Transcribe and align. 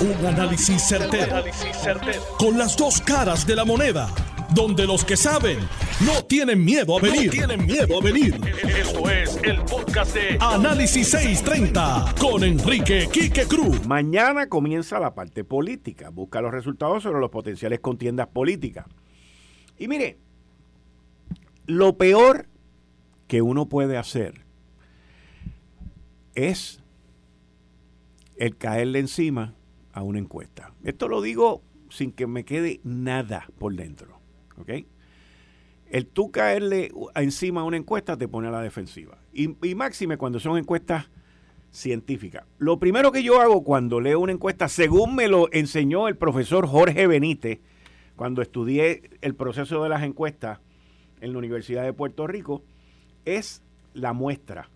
Un 0.00 0.24
análisis 0.24 0.80
certero, 0.80 1.44
Con 2.38 2.56
las 2.56 2.74
dos 2.74 3.02
caras 3.02 3.46
de 3.46 3.54
la 3.54 3.66
moneda. 3.66 4.08
Donde 4.54 4.86
los 4.86 5.04
que 5.04 5.14
saben 5.14 5.58
no 6.06 6.24
tienen 6.24 6.64
miedo 6.64 6.96
a 6.96 7.02
venir. 7.02 7.30
tienen 7.30 7.66
miedo 7.66 7.98
a 7.98 8.02
venir. 8.02 8.40
Esto 8.66 9.10
es 9.10 9.38
el 9.42 9.60
podcast 9.64 10.14
de 10.14 10.38
Análisis 10.40 11.06
630 11.10 12.14
con 12.18 12.42
Enrique 12.44 13.10
Quique 13.12 13.44
Cruz. 13.44 13.86
Mañana 13.86 14.48
comienza 14.48 14.98
la 14.98 15.14
parte 15.14 15.44
política. 15.44 16.08
Busca 16.08 16.40
los 16.40 16.52
resultados 16.52 17.02
sobre 17.02 17.20
los 17.20 17.30
potenciales 17.30 17.80
contiendas 17.80 18.28
políticas. 18.28 18.86
Y 19.78 19.86
mire, 19.86 20.16
lo 21.66 21.98
peor 21.98 22.46
que 23.28 23.42
uno 23.42 23.66
puede 23.66 23.98
hacer 23.98 24.46
es 26.34 26.80
el 28.38 28.56
caerle 28.56 29.00
encima 29.00 29.52
a 29.92 30.02
una 30.02 30.18
encuesta. 30.18 30.72
Esto 30.84 31.08
lo 31.08 31.22
digo 31.22 31.62
sin 31.88 32.12
que 32.12 32.26
me 32.26 32.44
quede 32.44 32.80
nada 32.84 33.48
por 33.58 33.74
dentro. 33.74 34.20
¿Ok? 34.58 34.86
El 35.86 36.06
tú 36.06 36.30
caerle 36.30 36.92
encima 37.16 37.62
a 37.62 37.64
una 37.64 37.76
encuesta 37.76 38.16
te 38.16 38.28
pone 38.28 38.48
a 38.48 38.52
la 38.52 38.62
defensiva. 38.62 39.18
Y, 39.32 39.56
y 39.66 39.74
máxime 39.74 40.16
cuando 40.16 40.38
son 40.38 40.56
encuestas 40.56 41.10
científicas. 41.72 42.44
Lo 42.58 42.78
primero 42.78 43.12
que 43.12 43.22
yo 43.22 43.40
hago 43.40 43.62
cuando 43.64 44.00
leo 44.00 44.20
una 44.20 44.32
encuesta, 44.32 44.68
según 44.68 45.14
me 45.14 45.28
lo 45.28 45.52
enseñó 45.52 46.08
el 46.08 46.16
profesor 46.16 46.66
Jorge 46.66 47.06
Benítez, 47.06 47.60
cuando 48.16 48.42
estudié 48.42 49.10
el 49.22 49.34
proceso 49.34 49.82
de 49.82 49.88
las 49.88 50.02
encuestas 50.02 50.60
en 51.20 51.32
la 51.32 51.38
Universidad 51.38 51.84
de 51.84 51.92
Puerto 51.92 52.26
Rico, 52.26 52.62
es 53.24 53.62
la 53.94 54.12
muestra. 54.12 54.68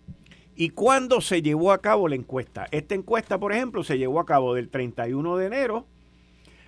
¿Y 0.55 0.69
cuándo 0.69 1.19
se 1.19 1.41
llevó 1.41 1.73
a 1.73 1.81
cabo 1.81 2.07
la 2.07 2.15
encuesta? 2.15 2.67
Esta 2.71 2.95
encuesta, 2.95 3.37
por 3.37 3.51
ejemplo, 3.51 3.83
se 3.83 3.97
llevó 3.97 4.21
a 4.21 4.25
cabo 4.25 4.53
del 4.53 4.69
31 4.69 5.35
de 5.37 5.45
enero 5.47 5.85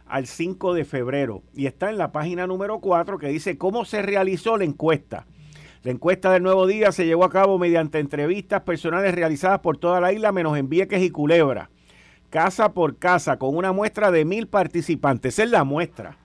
al 0.05 0.27
5 0.27 0.73
de 0.73 0.85
febrero 0.85 1.41
y 1.53 1.67
está 1.67 1.89
en 1.89 1.97
la 1.97 2.11
página 2.11 2.47
número 2.47 2.79
4 2.79 3.17
que 3.17 3.27
dice 3.27 3.57
cómo 3.57 3.85
se 3.85 4.01
realizó 4.01 4.57
la 4.57 4.65
encuesta. 4.65 5.25
La 5.83 5.91
encuesta 5.91 6.31
del 6.31 6.43
Nuevo 6.43 6.67
Día 6.67 6.91
se 6.91 7.05
llevó 7.05 7.23
a 7.23 7.29
cabo 7.29 7.57
mediante 7.59 7.99
entrevistas 7.99 8.61
personales 8.63 9.15
realizadas 9.15 9.59
por 9.59 9.77
toda 9.77 10.01
la 10.01 10.11
isla, 10.11 10.33
menos 10.33 10.57
en 10.57 10.67
Vieques 10.67 11.01
y 11.01 11.09
Culebra, 11.09 11.69
casa 12.29 12.73
por 12.73 12.97
casa, 12.97 13.37
con 13.37 13.55
una 13.55 13.71
muestra 13.71 14.11
de 14.11 14.25
mil 14.25 14.47
participantes. 14.47 15.39
es 15.39 15.49
la 15.49 15.63
muestra. 15.63 16.17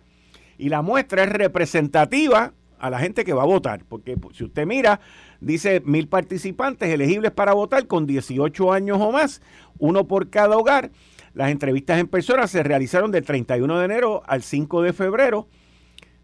Y 0.58 0.68
la 0.68 0.82
muestra 0.82 1.22
es 1.22 1.28
representativa 1.28 2.54
a 2.78 2.90
la 2.90 2.98
gente 2.98 3.24
que 3.24 3.32
va 3.32 3.42
a 3.42 3.46
votar, 3.46 3.84
porque 3.88 4.16
si 4.32 4.42
usted 4.42 4.66
mira, 4.66 5.00
Dice 5.42 5.82
mil 5.84 6.06
participantes 6.06 6.88
elegibles 6.88 7.32
para 7.32 7.52
votar 7.52 7.88
con 7.88 8.06
18 8.06 8.72
años 8.72 8.98
o 9.00 9.10
más, 9.10 9.42
uno 9.78 10.06
por 10.06 10.30
cada 10.30 10.56
hogar. 10.56 10.92
Las 11.34 11.50
entrevistas 11.50 11.98
en 11.98 12.06
persona 12.06 12.46
se 12.46 12.62
realizaron 12.62 13.10
del 13.10 13.24
31 13.24 13.78
de 13.80 13.84
enero 13.84 14.22
al 14.26 14.44
5 14.44 14.82
de 14.82 14.92
febrero 14.92 15.48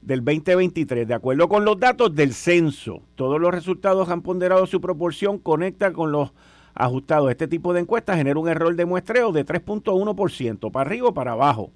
del 0.02 0.24
2023. 0.24 1.08
De 1.08 1.14
acuerdo 1.14 1.48
con 1.48 1.64
los 1.64 1.80
datos 1.80 2.14
del 2.14 2.32
censo, 2.32 3.02
todos 3.16 3.40
los 3.40 3.52
resultados 3.52 4.08
han 4.08 4.22
ponderado 4.22 4.66
su 4.68 4.80
proporción 4.80 5.38
conecta 5.38 5.92
con 5.92 6.12
los 6.12 6.30
ajustados. 6.74 7.32
Este 7.32 7.48
tipo 7.48 7.72
de 7.72 7.80
encuestas 7.80 8.18
genera 8.18 8.38
un 8.38 8.48
error 8.48 8.76
de 8.76 8.84
muestreo 8.84 9.32
de 9.32 9.44
3.1%, 9.44 10.70
para 10.70 10.88
arriba 10.88 11.08
o 11.08 11.14
para 11.14 11.32
abajo. 11.32 11.72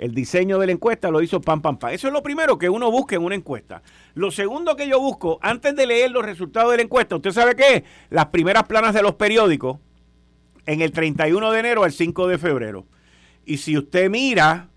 El 0.00 0.14
diseño 0.14 0.58
de 0.58 0.64
la 0.64 0.72
encuesta 0.72 1.10
lo 1.10 1.20
hizo 1.20 1.42
Pam 1.42 1.60
Pam 1.60 1.76
Pam. 1.76 1.90
Eso 1.90 2.06
es 2.06 2.12
lo 2.14 2.22
primero 2.22 2.56
que 2.56 2.70
uno 2.70 2.90
busca 2.90 3.16
en 3.16 3.22
una 3.22 3.34
encuesta. 3.34 3.82
Lo 4.14 4.30
segundo 4.30 4.74
que 4.74 4.88
yo 4.88 4.98
busco, 4.98 5.38
antes 5.42 5.76
de 5.76 5.86
leer 5.86 6.10
los 6.10 6.24
resultados 6.24 6.70
de 6.70 6.78
la 6.78 6.84
encuesta, 6.84 7.16
¿usted 7.16 7.32
sabe 7.32 7.54
qué? 7.54 7.84
Las 8.08 8.28
primeras 8.28 8.64
planas 8.64 8.94
de 8.94 9.02
los 9.02 9.16
periódicos 9.16 9.76
en 10.64 10.80
el 10.80 10.92
31 10.92 11.52
de 11.52 11.60
enero 11.60 11.84
al 11.84 11.92
5 11.92 12.28
de 12.28 12.38
febrero. 12.38 12.86
Y 13.44 13.58
si 13.58 13.76
usted 13.76 14.08
mira 14.08 14.70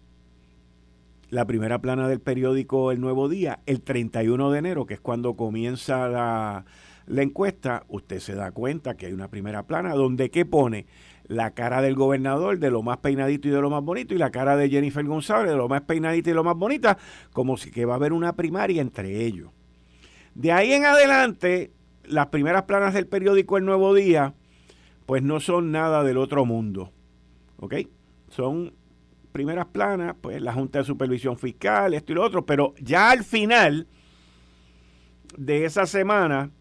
la 1.30 1.46
primera 1.46 1.80
plana 1.80 2.10
del 2.10 2.20
periódico 2.20 2.92
El 2.92 3.00
Nuevo 3.00 3.30
Día, 3.30 3.62
el 3.66 3.80
31 3.80 4.52
de 4.52 4.60
enero, 4.60 4.86
que 4.86 4.96
es 4.96 5.00
cuando 5.00 5.36
comienza 5.36 6.10
la, 6.10 6.66
la 7.06 7.22
encuesta, 7.22 7.86
usted 7.88 8.20
se 8.20 8.36
da 8.36 8.52
cuenta 8.52 8.98
que 8.98 9.06
hay 9.06 9.14
una 9.14 9.30
primera 9.30 9.64
plana 9.64 9.94
donde 9.94 10.30
¿qué 10.30 10.45
pone? 10.45 10.86
La 11.28 11.52
cara 11.52 11.82
del 11.82 11.95
gobernador 11.95 12.60
de 12.60 12.70
lo 12.70 12.82
más 12.82 12.98
peinadito 12.98 13.48
y 13.48 13.52
de 13.52 13.61
lo 13.61 13.70
más 13.70 13.84
bonito 13.84 14.14
y 14.14 14.17
la 14.17 14.32
cara 14.32 14.58
de 14.58 14.70
Jennifer 14.70 15.06
González 15.06 15.52
de 15.52 15.58
lo 15.58 15.70
más 15.70 15.82
peinadito 15.82 16.30
y 16.30 16.34
lo 16.34 16.44
más 16.44 16.56
bonita, 16.56 16.98
como 17.32 17.58
si 17.58 17.72
que 17.72 17.86
va 17.86 17.94
a 17.94 17.98
haber 17.98 18.14
una 18.14 18.36
primaria 18.36 18.82
entre 18.82 19.26
ellos. 19.26 19.52
De 20.36 20.52
ahí 20.52 20.73
en 20.73 20.86
adelante, 20.86 21.72
las 22.06 22.28
primeras 22.28 22.64
planas 22.64 22.94
del 22.94 23.08
periódico 23.08 23.58
El 23.58 23.66
Nuevo 23.66 23.94
Día, 23.94 24.33
pues 25.06 25.23
no 25.23 25.39
son 25.39 25.72
nada 25.72 26.04
del 26.04 26.17
otro 26.17 26.45
mundo. 26.45 26.92
¿Ok? 27.58 27.76
Son 28.30 28.73
primeras 29.32 29.66
planas, 29.67 30.16
pues 30.20 30.42
la 30.42 30.54
Junta 30.54 30.80
de 30.80 30.86
Supervisión 30.86 31.38
Fiscal, 31.38 31.94
esto 31.94 32.12
y 32.12 32.16
lo 32.16 32.23
otro, 32.23 32.45
pero 32.45 32.73
ya 32.80 33.12
al 33.12 33.23
final 33.23 33.88
de 35.38 35.66
esa 35.66 35.86
semana, 35.86 36.52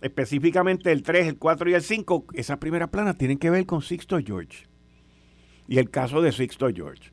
específicamente 0.00 0.92
el 0.92 1.02
3, 1.02 1.28
el 1.28 1.38
4 1.38 1.70
y 1.70 1.74
el 1.74 1.82
5, 1.82 2.26
esas 2.34 2.58
primeras 2.58 2.88
planas 2.88 3.16
tienen 3.16 3.38
que 3.38 3.50
ver 3.50 3.66
con 3.66 3.82
Sixto 3.82 4.18
George 4.24 4.66
y 5.68 5.78
el 5.78 5.90
caso 5.90 6.20
de 6.20 6.32
Sixto 6.32 6.68
George. 6.74 7.12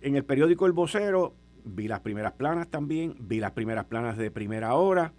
En 0.00 0.16
el 0.16 0.24
periódico 0.24 0.66
El 0.66 0.72
Vocero 0.72 1.34
vi 1.64 1.88
las 1.88 2.00
primeras 2.00 2.32
planas 2.32 2.68
también, 2.68 3.14
vi 3.20 3.40
las 3.40 3.52
primeras 3.52 3.86
planas 3.86 4.16
de 4.16 4.30
primera 4.30 4.74
hora 4.74 5.12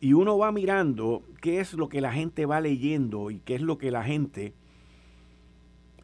y 0.00 0.14
uno 0.14 0.38
va 0.38 0.52
mirando 0.52 1.22
qué 1.40 1.60
es 1.60 1.74
lo 1.74 1.88
que 1.88 2.00
la 2.00 2.12
gente 2.12 2.46
va 2.46 2.60
leyendo 2.60 3.30
y 3.30 3.40
qué 3.40 3.54
es 3.54 3.60
lo 3.60 3.78
que 3.78 3.90
la 3.90 4.02
gente 4.02 4.54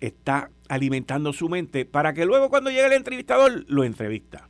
está 0.00 0.50
alimentando 0.68 1.32
su 1.32 1.48
mente 1.48 1.84
para 1.84 2.14
que 2.14 2.24
luego 2.24 2.50
cuando 2.50 2.70
llegue 2.70 2.86
el 2.86 2.92
entrevistador 2.92 3.64
lo 3.68 3.84
entrevista. 3.84 4.48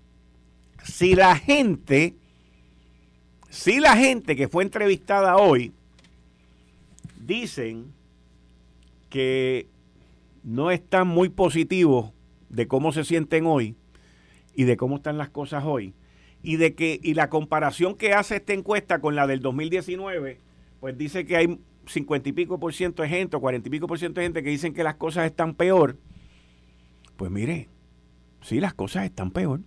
Si 0.82 1.14
la 1.14 1.36
gente 1.36 2.16
si 3.48 3.81
la 3.81 3.97
gente 3.97 4.36
que 4.36 4.48
fue 4.48 4.62
entrevistada 4.62 5.36
hoy 5.36 5.72
dicen 7.25 7.92
que 9.09 9.66
no 10.42 10.70
están 10.70 11.09
muy 11.09 11.28
positivos 11.28 12.12
de 12.48 12.66
cómo 12.66 12.92
se 12.92 13.04
sienten 13.04 13.47
hoy 13.47 13.75
y 14.54 14.64
de 14.64 14.76
cómo 14.76 14.97
están 14.97 15.19
las 15.19 15.31
cosas 15.31 15.64
hoy 15.66 15.94
y 16.42 16.56
de 16.56 16.75
que 16.75 17.00
y 17.03 17.14
la 17.14 17.28
comparación 17.28 17.94
que 17.94 18.12
hace 18.12 18.37
esta 18.37 18.53
encuesta 18.53 19.00
con 19.00 19.14
la 19.14 19.26
del 19.26 19.41
2019 19.41 20.38
pues 20.81 20.97
dice 20.97 21.25
que 21.26 21.37
hay 21.37 21.58
cincuenta 21.87 22.28
y 22.28 22.32
pico 22.32 22.60
por 22.60 22.75
ciento 22.75 23.03
de 23.03 23.08
gente 23.08 23.37
o 23.37 23.41
cuarenta 23.41 23.69
y 23.69 23.70
pico 23.70 23.87
por 23.87 23.98
ciento 23.98 24.20
de 24.20 24.26
gente 24.26 24.42
que 24.42 24.50
dicen 24.50 24.75
que 24.75 24.84
las 24.84 24.94
cosas 24.97 25.26
están 25.26 25.54
peor 25.54 25.97
pues 27.16 27.31
mire 27.31 27.69
sí 28.42 28.60
las 28.60 28.75
cosas 28.75 29.04
están 29.04 29.31
peor 29.31 29.60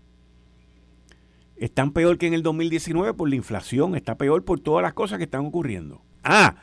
están 1.66 1.91
peor 1.91 2.17
que 2.17 2.25
en 2.25 2.33
el 2.33 2.41
2019 2.41 3.13
por 3.13 3.29
la 3.29 3.35
inflación, 3.35 3.95
está 3.95 4.16
peor 4.16 4.44
por 4.44 4.59
todas 4.59 4.81
las 4.81 4.94
cosas 4.94 5.19
que 5.19 5.25
están 5.25 5.45
ocurriendo. 5.45 6.01
Ah, 6.23 6.55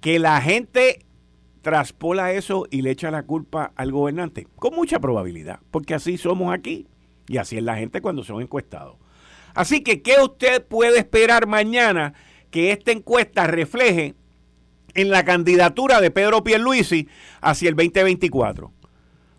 que 0.00 0.20
la 0.20 0.40
gente 0.40 1.04
traspola 1.62 2.32
eso 2.32 2.64
y 2.70 2.82
le 2.82 2.92
echa 2.92 3.10
la 3.10 3.24
culpa 3.24 3.72
al 3.74 3.90
gobernante, 3.90 4.46
con 4.54 4.72
mucha 4.74 5.00
probabilidad, 5.00 5.58
porque 5.72 5.94
así 5.94 6.16
somos 6.16 6.54
aquí 6.54 6.86
y 7.26 7.38
así 7.38 7.56
es 7.56 7.64
la 7.64 7.76
gente 7.76 8.00
cuando 8.00 8.22
son 8.22 8.40
encuestados. 8.40 8.96
Así 9.52 9.82
que, 9.82 10.00
¿qué 10.00 10.14
usted 10.22 10.64
puede 10.64 10.98
esperar 10.98 11.48
mañana 11.48 12.14
que 12.52 12.70
esta 12.70 12.92
encuesta 12.92 13.48
refleje 13.48 14.14
en 14.94 15.10
la 15.10 15.24
candidatura 15.24 16.00
de 16.00 16.12
Pedro 16.12 16.44
Pierluisi 16.44 17.08
hacia 17.40 17.68
el 17.68 17.74
2024? 17.74 18.70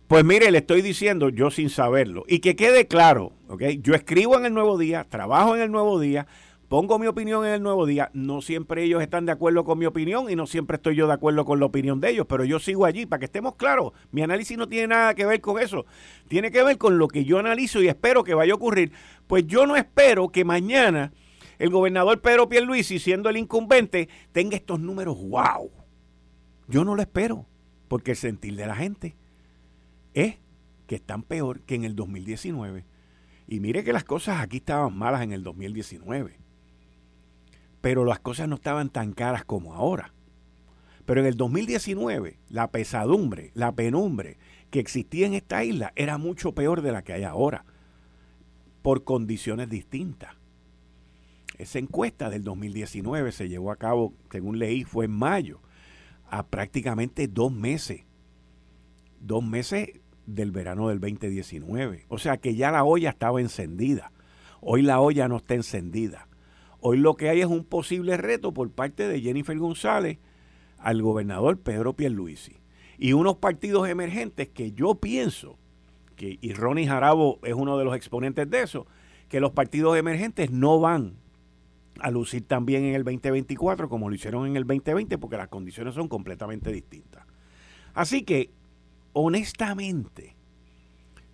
Pues 0.08 0.24
mire, 0.24 0.52
le 0.52 0.60
estoy 0.60 0.82
diciendo 0.82 1.28
yo 1.28 1.52
sin 1.52 1.70
saberlo. 1.70 2.24
Y 2.30 2.40
que 2.40 2.56
quede 2.56 2.88
claro, 2.88 3.34
¿ok? 3.50 3.64
Yo 3.82 3.94
escribo 3.94 4.38
en 4.38 4.46
el 4.46 4.54
Nuevo 4.54 4.78
Día, 4.78 5.04
trabajo 5.04 5.54
en 5.54 5.62
el 5.62 5.70
Nuevo 5.70 6.00
Día, 6.00 6.28
pongo 6.70 6.98
mi 6.98 7.08
opinión 7.08 7.46
en 7.46 7.56
el 7.56 7.62
Nuevo 7.62 7.86
Día. 7.86 8.10
No 8.14 8.42
siempre 8.42 8.86
ellos 8.86 9.02
están 9.02 9.26
de 9.26 9.34
acuerdo 9.34 9.66
con 9.66 9.78
mi 9.78 9.86
opinión 9.86 10.30
y 10.30 10.38
no 10.38 10.48
siempre 10.48 10.78
estoy 10.78 10.96
yo 10.96 11.08
de 11.08 11.14
acuerdo 11.14 11.44
con 11.44 11.60
la 11.60 11.66
opinión 11.66 12.00
de 12.00 12.12
ellos, 12.12 12.26
pero 12.30 12.46
yo 12.46 12.58
sigo 12.60 12.86
allí 12.86 13.06
para 13.06 13.20
que 13.20 13.26
estemos 13.26 13.56
claros. 13.56 13.92
Mi 14.12 14.22
análisis 14.22 14.58
no 14.58 14.70
tiene 14.70 14.88
nada 14.88 15.14
que 15.14 15.26
ver 15.26 15.42
con 15.42 15.60
eso. 15.60 15.86
Tiene 16.30 16.52
que 16.52 16.64
ver 16.64 16.78
con 16.78 16.98
lo 16.98 17.10
que 17.10 17.26
yo 17.26 17.40
analizo 17.40 17.84
y 17.84 17.90
espero 17.90 18.24
que 18.24 18.34
vaya 18.34 18.54
a 18.54 18.56
ocurrir. 18.56 18.94
Pues 19.28 19.46
yo 19.46 19.68
no 19.68 19.76
espero 19.76 20.30
que 20.30 20.46
mañana 20.46 21.12
el 21.60 21.70
gobernador 21.70 22.22
Pedro 22.22 22.48
Pierluisi, 22.48 23.00
siendo 23.00 23.30
el 23.30 23.36
incumbente, 23.36 24.08
tenga 24.32 24.56
estos 24.56 24.80
números 24.80 25.18
wow. 25.22 25.70
Yo 26.70 26.86
no 26.86 26.96
lo 26.96 27.02
espero, 27.02 27.46
porque 27.90 28.12
el 28.12 28.18
sentir 28.18 28.56
de 28.56 28.68
la 28.68 28.76
gente 28.76 29.18
es 30.22 30.38
que 30.88 30.96
están 30.96 31.24
peor 31.24 31.62
que 31.62 31.76
en 31.76 31.84
el 31.84 31.96
2019. 31.96 32.86
Y 33.48 33.60
mire 33.60 33.84
que 33.84 33.94
las 33.94 34.04
cosas 34.04 34.42
aquí 34.42 34.58
estaban 34.58 34.98
malas 34.98 35.22
en 35.22 35.32
el 35.32 35.44
2019. 35.44 36.40
Pero 37.82 38.06
las 38.06 38.20
cosas 38.20 38.48
no 38.48 38.56
estaban 38.56 38.90
tan 38.90 39.14
caras 39.14 39.46
como 39.46 39.74
ahora. 39.74 40.14
Pero 41.06 41.22
en 41.22 41.28
el 41.28 41.38
2019, 41.38 42.40
la 42.50 42.72
pesadumbre, 42.72 43.52
la 43.54 43.72
penumbre 43.74 44.38
que 44.72 44.80
existía 44.80 45.26
en 45.28 45.34
esta 45.34 45.64
isla 45.64 45.94
era 45.96 46.18
mucho 46.18 46.54
peor 46.54 46.82
de 46.82 46.92
la 46.92 47.04
que 47.04 47.14
hay 47.14 47.24
ahora, 47.24 47.64
por 48.82 49.04
condiciones 49.04 49.70
distintas. 49.70 50.36
Esa 51.58 51.80
encuesta 51.80 52.30
del 52.30 52.44
2019 52.44 53.32
se 53.32 53.48
llevó 53.48 53.72
a 53.72 53.78
cabo, 53.78 54.14
según 54.32 54.60
leí, 54.60 54.84
fue 54.84 55.06
en 55.06 55.12
mayo, 55.12 55.62
a 56.30 56.46
prácticamente 56.46 57.28
dos 57.28 57.52
meses. 57.52 58.02
Dos 59.20 59.44
meses 59.44 60.02
del 60.28 60.52
verano 60.52 60.90
del 60.90 61.00
2019. 61.00 62.06
O 62.10 62.20
sea 62.20 62.38
que 62.38 62.54
ya 62.54 62.70
la 62.70 62.84
olla 62.84 63.10
estaba 63.10 63.42
encendida. 63.42 64.12
Hoy 64.62 64.84
la 64.84 65.00
olla 65.00 65.28
no 65.28 65.38
está 65.38 65.56
encendida. 65.56 66.28
Hoy 66.80 66.98
lo 66.98 67.16
que 67.16 67.30
hay 67.30 67.42
es 67.42 67.48
un 67.48 67.64
posible 67.64 68.18
reto 68.18 68.54
por 68.54 68.70
parte 68.70 69.08
de 69.08 69.22
Jennifer 69.22 69.58
González 69.58 70.20
al 70.78 71.02
gobernador 71.02 71.58
Pedro 71.60 71.94
Pierluisi. 71.94 72.58
Y 73.00 73.14
unos 73.14 73.38
partidos 73.38 73.88
emergentes 73.90 74.50
que 74.50 74.72
yo 74.74 74.96
pienso, 74.96 75.58
que, 76.16 76.38
y 76.42 76.54
Ronnie 76.54 76.88
Jarabo 76.88 77.40
es 77.44 77.54
uno 77.54 77.78
de 77.78 77.86
los 77.86 77.96
exponentes 77.96 78.50
de 78.50 78.62
eso, 78.62 78.86
que 79.30 79.40
los 79.40 79.52
partidos 79.52 79.98
emergentes 79.98 80.52
no 80.52 80.80
van 80.80 81.16
a 82.00 82.12
lucir 82.12 82.48
también 82.48 82.84
en 82.84 82.96
el 82.96 83.04
2024 83.04 83.90
como 83.90 84.10
lo 84.10 84.16
hicieron 84.16 84.46
en 84.46 84.56
el 84.56 84.66
2020 84.66 85.18
porque 85.18 85.38
las 85.38 85.48
condiciones 85.48 85.96
son 85.96 86.08
completamente 86.08 86.72
distintas. 86.72 87.26
Así 87.94 88.24
que, 88.24 88.52
honestamente, 89.14 90.36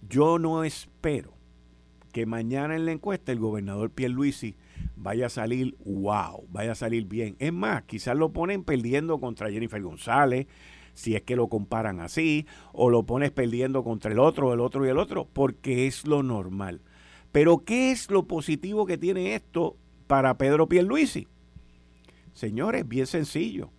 yo 0.09 0.39
no 0.39 0.63
espero 0.63 1.33
que 2.11 2.25
mañana 2.25 2.75
en 2.75 2.85
la 2.85 2.91
encuesta 2.91 3.31
el 3.31 3.39
gobernador 3.39 3.89
Pierluisi 3.89 4.55
vaya 4.95 5.25
a 5.25 5.29
salir 5.29 5.75
wow, 5.83 6.45
vaya 6.49 6.73
a 6.73 6.75
salir 6.75 7.05
bien. 7.05 7.35
Es 7.39 7.51
más, 7.51 7.83
quizás 7.83 8.15
lo 8.15 8.31
ponen 8.31 8.63
perdiendo 8.63 9.19
contra 9.19 9.51
Jennifer 9.51 9.81
González, 9.81 10.47
si 10.93 11.15
es 11.15 11.23
que 11.23 11.35
lo 11.35 11.47
comparan 11.47 11.99
así, 11.99 12.45
o 12.71 12.89
lo 12.89 13.03
pones 13.03 13.31
perdiendo 13.31 13.83
contra 13.83 14.11
el 14.11 14.19
otro, 14.19 14.53
el 14.53 14.59
otro 14.59 14.85
y 14.85 14.89
el 14.89 14.99
otro, 14.99 15.27
porque 15.33 15.87
es 15.87 16.05
lo 16.05 16.21
normal. 16.21 16.81
Pero 17.31 17.65
¿qué 17.65 17.91
es 17.91 18.11
lo 18.11 18.27
positivo 18.27 18.85
que 18.85 18.99
tiene 18.99 19.33
esto 19.33 19.75
para 20.05 20.37
Pedro 20.37 20.69
Pierluisi? 20.69 21.27
Señores, 22.33 22.87
bien 22.87 23.07
sencillo. 23.07 23.71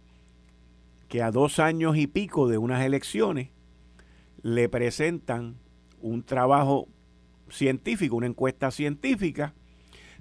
Que 1.09 1.23
a 1.23 1.31
dos 1.31 1.61
años 1.61 1.97
y 1.97 2.09
pico 2.09 2.49
de 2.49 2.59
unas 2.59 2.85
elecciones 2.85 3.51
le 4.45 4.69
presentan 4.69 5.57
un 6.03 6.23
trabajo 6.23 6.87
científico, 7.49 8.15
una 8.15 8.27
encuesta 8.27 8.71
científica, 8.71 9.55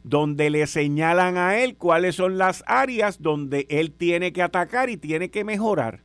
donde 0.03 0.49
le 0.49 0.65
señalan 0.65 1.37
a 1.37 1.59
él 1.59 1.75
cuáles 1.75 2.15
son 2.15 2.37
las 2.37 2.63
áreas 2.65 3.21
donde 3.21 3.67
él 3.69 3.91
tiene 3.91 4.31
que 4.31 4.41
atacar 4.41 4.89
y 4.89 4.95
tiene 4.95 5.29
que 5.29 5.43
mejorar. 5.43 6.03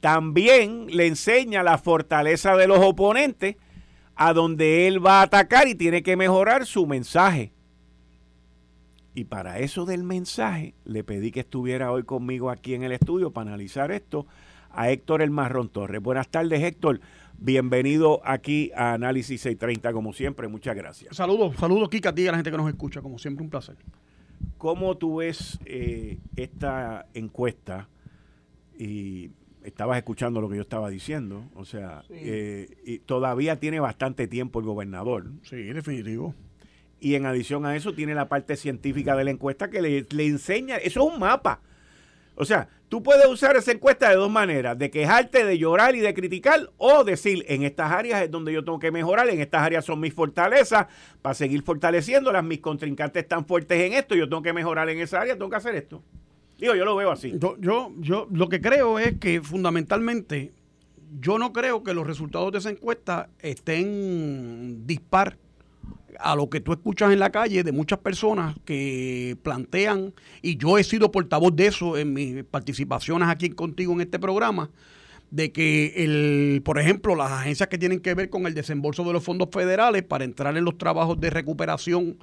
También 0.00 0.86
le 0.88 1.06
enseña 1.06 1.62
la 1.62 1.76
fortaleza 1.76 2.56
de 2.56 2.66
los 2.66 2.78
oponentes 2.78 3.56
a 4.16 4.32
donde 4.32 4.88
él 4.88 5.04
va 5.04 5.20
a 5.20 5.24
atacar 5.24 5.68
y 5.68 5.74
tiene 5.74 6.02
que 6.02 6.16
mejorar 6.16 6.64
su 6.64 6.86
mensaje. 6.86 7.52
Y 9.14 9.24
para 9.24 9.58
eso 9.58 9.84
del 9.84 10.04
mensaje, 10.04 10.72
le 10.84 11.04
pedí 11.04 11.32
que 11.32 11.40
estuviera 11.40 11.92
hoy 11.92 12.04
conmigo 12.04 12.48
aquí 12.48 12.72
en 12.72 12.82
el 12.82 12.92
estudio 12.92 13.30
para 13.30 13.50
analizar 13.50 13.92
esto 13.92 14.26
a 14.72 14.90
Héctor 14.90 15.22
El 15.22 15.30
Marrón 15.30 15.68
Torres. 15.68 16.02
Buenas 16.02 16.28
tardes, 16.28 16.62
Héctor. 16.62 17.00
Bienvenido 17.38 18.20
aquí 18.24 18.70
a 18.76 18.92
Análisis 18.92 19.40
630, 19.40 19.92
como 19.92 20.12
siempre. 20.12 20.48
Muchas 20.48 20.76
gracias. 20.76 21.16
Saludos, 21.16 21.56
saludos, 21.56 21.88
Kika, 21.88 22.10
a 22.10 22.14
ti 22.14 22.22
y 22.22 22.28
a 22.28 22.32
la 22.32 22.38
gente 22.38 22.50
que 22.50 22.56
nos 22.56 22.68
escucha. 22.68 23.00
Como 23.00 23.18
siempre, 23.18 23.42
un 23.42 23.50
placer. 23.50 23.76
¿Cómo 24.58 24.96
tú 24.96 25.16
ves 25.16 25.58
eh, 25.64 26.18
esta 26.36 27.06
encuesta? 27.14 27.88
Y 28.78 29.30
estabas 29.64 29.98
escuchando 29.98 30.40
lo 30.40 30.48
que 30.48 30.56
yo 30.56 30.62
estaba 30.62 30.88
diciendo, 30.88 31.44
o 31.54 31.64
sea, 31.64 32.02
eh, 32.08 32.78
y 32.84 32.98
todavía 33.00 33.56
tiene 33.56 33.80
bastante 33.80 34.26
tiempo 34.26 34.60
el 34.60 34.66
gobernador. 34.66 35.26
Sí, 35.42 35.56
definitivo. 35.64 36.34
Y 36.98 37.14
en 37.14 37.26
adición 37.26 37.64
a 37.64 37.76
eso 37.76 37.94
tiene 37.94 38.14
la 38.14 38.28
parte 38.28 38.56
científica 38.56 39.16
de 39.16 39.24
la 39.24 39.30
encuesta 39.30 39.70
que 39.70 39.80
le, 39.80 40.06
le 40.10 40.26
enseña, 40.26 40.76
eso 40.76 41.06
es 41.06 41.14
un 41.14 41.20
mapa. 41.20 41.60
O 42.34 42.44
sea, 42.44 42.68
tú 42.90 43.02
puedes 43.04 43.26
usar 43.26 43.56
esa 43.56 43.70
encuesta 43.70 44.10
de 44.10 44.16
dos 44.16 44.30
maneras, 44.30 44.76
de 44.76 44.90
quejarte, 44.90 45.44
de 45.44 45.56
llorar 45.56 45.94
y 45.94 46.00
de 46.00 46.12
criticar, 46.12 46.70
o 46.76 47.04
decir, 47.04 47.46
en 47.48 47.62
estas 47.62 47.90
áreas 47.92 48.20
es 48.20 48.30
donde 48.30 48.52
yo 48.52 48.64
tengo 48.64 48.80
que 48.80 48.90
mejorar, 48.90 49.30
en 49.30 49.40
estas 49.40 49.62
áreas 49.62 49.84
son 49.84 50.00
mis 50.00 50.12
fortalezas, 50.12 50.88
para 51.22 51.34
seguir 51.34 51.62
fortaleciéndolas, 51.62 52.44
mis 52.44 52.58
contrincantes 52.58 53.22
están 53.22 53.46
fuertes 53.46 53.80
en 53.80 53.92
esto, 53.92 54.16
yo 54.16 54.28
tengo 54.28 54.42
que 54.42 54.52
mejorar 54.52 54.90
en 54.90 54.98
esa 54.98 55.20
área, 55.20 55.34
tengo 55.34 55.48
que 55.48 55.56
hacer 55.56 55.76
esto. 55.76 56.02
Digo, 56.58 56.74
yo 56.74 56.84
lo 56.84 56.96
veo 56.96 57.12
así. 57.12 57.32
Yo, 57.38 57.56
yo, 57.58 57.92
yo 57.98 58.26
lo 58.32 58.48
que 58.48 58.60
creo 58.60 58.98
es 58.98 59.18
que 59.18 59.40
fundamentalmente 59.40 60.50
yo 61.20 61.38
no 61.38 61.52
creo 61.52 61.84
que 61.84 61.94
los 61.94 62.06
resultados 62.06 62.50
de 62.52 62.58
esa 62.58 62.70
encuesta 62.70 63.30
estén 63.38 64.84
dispar 64.84 65.38
a 66.22 66.34
lo 66.36 66.48
que 66.50 66.60
tú 66.60 66.72
escuchas 66.72 67.12
en 67.12 67.18
la 67.18 67.30
calle 67.30 67.62
de 67.62 67.72
muchas 67.72 67.98
personas 67.98 68.56
que 68.64 69.36
plantean, 69.42 70.12
y 70.42 70.56
yo 70.56 70.78
he 70.78 70.84
sido 70.84 71.10
portavoz 71.10 71.54
de 71.54 71.66
eso 71.66 71.96
en 71.96 72.12
mis 72.12 72.44
participaciones 72.44 73.28
aquí 73.28 73.50
contigo 73.50 73.92
en 73.92 74.02
este 74.02 74.18
programa, 74.18 74.70
de 75.30 75.52
que, 75.52 75.94
el, 75.96 76.60
por 76.64 76.78
ejemplo, 76.78 77.14
las 77.14 77.30
agencias 77.30 77.68
que 77.68 77.78
tienen 77.78 78.00
que 78.00 78.14
ver 78.14 78.30
con 78.30 78.46
el 78.46 78.54
desembolso 78.54 79.04
de 79.04 79.12
los 79.12 79.22
fondos 79.22 79.48
federales 79.52 80.02
para 80.02 80.24
entrar 80.24 80.56
en 80.56 80.64
los 80.64 80.76
trabajos 80.76 81.20
de 81.20 81.30
recuperación 81.30 82.18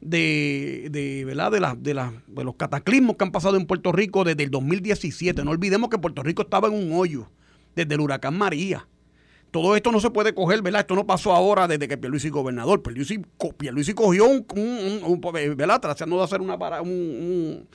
de, 0.00 0.88
de, 0.90 1.24
¿verdad? 1.24 1.50
De, 1.52 1.60
de, 1.92 2.10
de 2.26 2.44
los 2.44 2.54
cataclismos 2.54 3.16
que 3.16 3.24
han 3.24 3.32
pasado 3.32 3.56
en 3.56 3.66
Puerto 3.66 3.90
Rico 3.90 4.22
desde 4.24 4.44
el 4.44 4.50
2017. 4.50 5.44
No 5.44 5.50
olvidemos 5.50 5.90
que 5.90 5.98
Puerto 5.98 6.22
Rico 6.22 6.42
estaba 6.42 6.68
en 6.68 6.74
un 6.74 6.92
hoyo 6.92 7.28
desde 7.74 7.94
el 7.94 8.00
huracán 8.00 8.38
María. 8.38 8.86
Todo 9.52 9.76
esto 9.76 9.92
no 9.92 10.00
se 10.00 10.08
puede 10.08 10.34
coger, 10.34 10.62
¿verdad? 10.62 10.80
Esto 10.80 10.94
no 10.94 11.06
pasó 11.06 11.30
ahora 11.30 11.68
desde 11.68 11.86
que 11.86 11.98
Pierluisi 11.98 12.30
gobernador. 12.30 12.82
Pierluisi, 12.82 13.20
Pierluisi 13.58 13.92
cogió 13.92 14.26
un, 14.26 14.46
un, 15.04 15.20
¿verdad? 15.54 15.78
Tratando 15.78 16.16
de 16.16 16.24
hacer 16.24 16.40
un, 16.40 17.68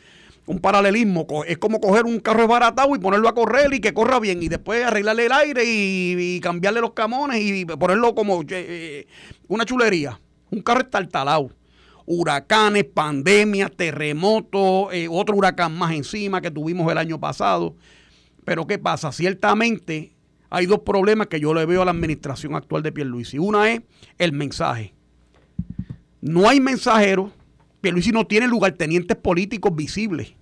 un, 0.48 0.60
paralelismo. 0.60 1.28
Es 1.46 1.60
como 1.60 1.80
coger 1.80 2.06
un 2.06 2.20
carro 2.20 2.42
desbaratado 2.42 2.96
y 2.96 3.00
ponerlo 3.00 3.30
a 3.30 3.36
correr 3.36 3.72
y 3.76 3.80
que 3.80 3.94
corra 3.94 4.20
bien. 4.20 4.42
Y 4.42 4.48
después 4.48 4.84
arreglarle 4.84 5.28
el 5.28 5.32
aire 5.32 5.64
y, 5.68 6.40
cambiarle 6.40 6.82
los 6.82 6.94
camones 6.94 7.40
y 7.44 7.64
ponerlo 7.66 8.16
como 8.16 8.42
eh, 8.42 8.48
eh, 8.50 9.08
una 9.48 9.64
chulería. 9.64 10.20
Un 10.50 10.62
carro 10.62 10.82
estartalado 10.82 11.52
huracanes, 12.08 12.86
pandemias, 12.86 13.70
terremotos, 13.76 14.94
eh, 14.94 15.08
otro 15.12 15.36
huracán 15.36 15.78
más 15.78 15.92
encima 15.92 16.42
que 16.42 16.50
tuvimos 16.50 16.92
el 16.92 16.98
año 16.98 17.20
pasado. 17.20 17.76
Pero 18.46 18.66
¿qué 18.66 18.80
pasa? 18.80 19.12
Ciertamente 19.12 20.17
hay 20.50 20.66
dos 20.66 20.80
problemas 20.80 21.28
que 21.28 21.40
yo 21.40 21.54
le 21.54 21.66
veo 21.66 21.82
a 21.82 21.86
la 21.86 21.92
administración 21.92 22.56
actual 22.56 22.84
de 22.84 22.92
Pierluisi. 22.92 23.38
Una 23.38 23.72
es 23.72 23.82
el 24.18 24.32
mensaje. 24.32 24.94
No 26.22 26.48
hay 26.48 26.60
mensajeros. 26.60 27.32
Pierluisi 27.82 28.12
no 28.12 28.26
tiene 28.26 28.48
lugartenientes 28.48 29.18
políticos 29.18 29.76
visibles. 29.76 30.34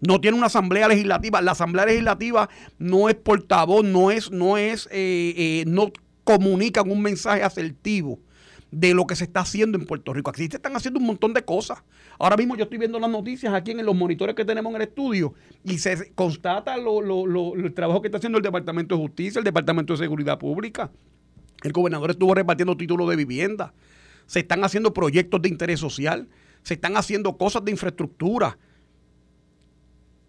No 0.00 0.20
tiene 0.20 0.36
una 0.36 0.46
asamblea 0.46 0.88
legislativa. 0.88 1.40
La 1.40 1.52
asamblea 1.52 1.86
legislativa 1.86 2.48
no 2.78 3.08
es 3.08 3.14
portavoz, 3.14 3.84
no 3.84 4.10
es, 4.10 4.30
no 4.30 4.58
es, 4.58 4.86
eh, 4.92 5.34
eh, 5.36 5.64
no 5.66 5.90
comunican 6.24 6.90
un 6.90 7.00
mensaje 7.00 7.42
asertivo 7.42 8.18
de 8.76 8.92
lo 8.92 9.06
que 9.06 9.16
se 9.16 9.24
está 9.24 9.40
haciendo 9.40 9.78
en 9.78 9.86
Puerto 9.86 10.12
Rico. 10.12 10.28
Aquí 10.28 10.48
se 10.48 10.56
están 10.58 10.76
haciendo 10.76 11.00
un 11.00 11.06
montón 11.06 11.32
de 11.32 11.42
cosas. 11.42 11.82
Ahora 12.18 12.36
mismo 12.36 12.56
yo 12.56 12.64
estoy 12.64 12.76
viendo 12.76 12.98
las 12.98 13.08
noticias 13.08 13.54
aquí 13.54 13.70
en 13.70 13.82
los 13.86 13.96
monitores 13.96 14.36
que 14.36 14.44
tenemos 14.44 14.68
en 14.70 14.76
el 14.76 14.88
estudio 14.88 15.32
y 15.64 15.78
se 15.78 16.12
constata 16.12 16.74
el 16.74 17.72
trabajo 17.74 18.02
que 18.02 18.08
está 18.08 18.18
haciendo 18.18 18.36
el 18.36 18.44
Departamento 18.44 18.94
de 18.94 19.00
Justicia, 19.00 19.38
el 19.38 19.46
Departamento 19.46 19.94
de 19.94 19.98
Seguridad 20.00 20.38
Pública. 20.38 20.90
El 21.62 21.72
gobernador 21.72 22.10
estuvo 22.10 22.34
repartiendo 22.34 22.76
títulos 22.76 23.08
de 23.08 23.16
vivienda. 23.16 23.72
Se 24.26 24.40
están 24.40 24.62
haciendo 24.62 24.92
proyectos 24.92 25.40
de 25.40 25.48
interés 25.48 25.80
social. 25.80 26.28
Se 26.62 26.74
están 26.74 26.98
haciendo 26.98 27.38
cosas 27.38 27.64
de 27.64 27.70
infraestructura. 27.70 28.58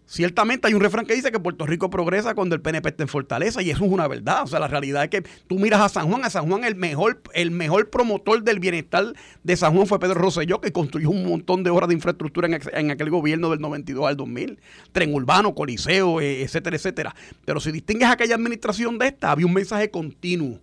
Ciertamente 0.09 0.67
hay 0.67 0.73
un 0.73 0.79
refrán 0.79 1.05
que 1.05 1.13
dice 1.13 1.33
que 1.33 1.39
Puerto 1.39 1.65
Rico 1.65 1.89
progresa 1.89 2.33
cuando 2.33 2.55
el 2.55 2.61
PNP 2.61 2.87
está 2.87 3.03
en 3.03 3.09
fortaleza 3.09 3.61
y 3.61 3.71
eso 3.71 3.83
es 3.83 3.91
una 3.91 4.07
verdad. 4.07 4.43
O 4.43 4.47
sea, 4.47 4.57
la 4.57 4.69
realidad 4.69 5.03
es 5.03 5.09
que 5.09 5.23
tú 5.47 5.59
miras 5.59 5.81
a 5.81 5.89
San 5.89 6.07
Juan, 6.07 6.23
a 6.23 6.29
San 6.29 6.47
Juan 6.47 6.63
el 6.63 6.75
mejor, 6.75 7.21
el 7.33 7.51
mejor 7.51 7.89
promotor 7.89 8.41
del 8.41 8.59
bienestar 8.59 9.13
de 9.43 9.57
San 9.57 9.75
Juan 9.75 9.85
fue 9.85 9.99
Pedro 9.99 10.15
Rosselló, 10.15 10.61
que 10.61 10.71
construyó 10.71 11.09
un 11.09 11.27
montón 11.27 11.63
de 11.63 11.71
obras 11.71 11.89
de 11.89 11.95
infraestructura 11.95 12.47
en, 12.47 12.91
aquel 12.91 13.09
gobierno 13.09 13.49
del 13.49 13.59
92 13.59 14.07
al 14.07 14.15
2000. 14.15 14.59
Tren 14.93 15.13
urbano, 15.13 15.53
coliseo, 15.53 16.21
eh, 16.21 16.41
etcétera, 16.41 16.77
etcétera. 16.77 17.15
Pero 17.43 17.59
si 17.59 17.73
distingues 17.73 18.09
aquella 18.09 18.35
administración 18.35 18.97
de 18.97 19.07
esta, 19.07 19.31
había 19.31 19.45
un 19.45 19.53
mensaje 19.53 19.91
continuo 19.91 20.61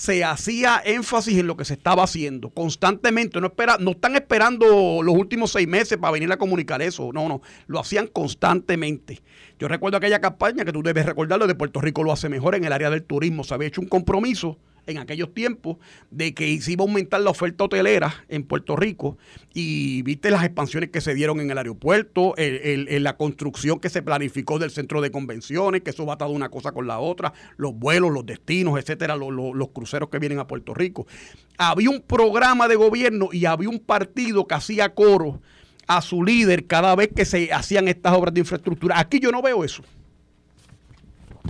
se 0.00 0.24
hacía 0.24 0.80
énfasis 0.82 1.36
en 1.36 1.46
lo 1.46 1.58
que 1.58 1.66
se 1.66 1.74
estaba 1.74 2.04
haciendo 2.04 2.48
constantemente. 2.48 3.38
No, 3.38 3.48
espera, 3.48 3.76
no 3.78 3.90
están 3.90 4.14
esperando 4.16 5.02
los 5.02 5.14
últimos 5.14 5.52
seis 5.52 5.68
meses 5.68 5.98
para 5.98 6.12
venir 6.12 6.32
a 6.32 6.38
comunicar 6.38 6.80
eso. 6.80 7.10
No, 7.12 7.28
no, 7.28 7.42
lo 7.66 7.78
hacían 7.78 8.06
constantemente. 8.06 9.20
Yo 9.58 9.68
recuerdo 9.68 9.98
aquella 9.98 10.18
campaña 10.18 10.64
que 10.64 10.72
tú 10.72 10.82
debes 10.82 11.04
recordarlo 11.04 11.46
de 11.46 11.54
Puerto 11.54 11.82
Rico 11.82 12.02
lo 12.02 12.12
hace 12.12 12.30
mejor 12.30 12.54
en 12.54 12.64
el 12.64 12.72
área 12.72 12.88
del 12.88 13.02
turismo. 13.02 13.44
Se 13.44 13.52
había 13.52 13.68
hecho 13.68 13.82
un 13.82 13.88
compromiso 13.88 14.56
en 14.86 14.98
aquellos 14.98 15.32
tiempos 15.34 15.78
de 16.10 16.34
que 16.34 16.60
se 16.60 16.72
iba 16.72 16.84
a 16.84 16.86
aumentar 16.86 17.20
la 17.20 17.30
oferta 17.30 17.64
hotelera 17.64 18.24
en 18.28 18.44
Puerto 18.44 18.76
Rico 18.76 19.18
y 19.54 20.02
viste 20.02 20.30
las 20.30 20.44
expansiones 20.44 20.90
que 20.90 21.00
se 21.00 21.14
dieron 21.14 21.40
en 21.40 21.50
el 21.50 21.58
aeropuerto, 21.58 22.34
en 22.36 23.02
la 23.02 23.16
construcción 23.16 23.80
que 23.80 23.88
se 23.88 24.02
planificó 24.02 24.58
del 24.58 24.70
centro 24.70 25.00
de 25.00 25.10
convenciones, 25.10 25.82
que 25.82 25.90
eso 25.90 26.06
va 26.06 26.14
atado 26.14 26.30
una 26.30 26.48
cosa 26.48 26.72
con 26.72 26.86
la 26.86 26.98
otra, 26.98 27.32
los 27.56 27.74
vuelos, 27.74 28.10
los 28.10 28.26
destinos, 28.26 28.78
etcétera, 28.78 29.16
los 29.16 29.68
cruceros 29.68 30.08
que 30.08 30.18
vienen 30.18 30.38
a 30.38 30.46
Puerto 30.46 30.74
Rico. 30.74 31.06
Había 31.58 31.90
un 31.90 32.00
programa 32.00 32.68
de 32.68 32.76
gobierno 32.76 33.28
y 33.32 33.44
había 33.44 33.68
un 33.68 33.80
partido 33.80 34.46
que 34.46 34.54
hacía 34.54 34.94
coro 34.94 35.40
a 35.86 36.02
su 36.02 36.22
líder 36.22 36.66
cada 36.66 36.94
vez 36.94 37.10
que 37.14 37.24
se 37.24 37.52
hacían 37.52 37.88
estas 37.88 38.12
obras 38.12 38.32
de 38.32 38.40
infraestructura. 38.40 38.98
Aquí 38.98 39.18
yo 39.18 39.32
no 39.32 39.42
veo 39.42 39.64
eso. 39.64 39.82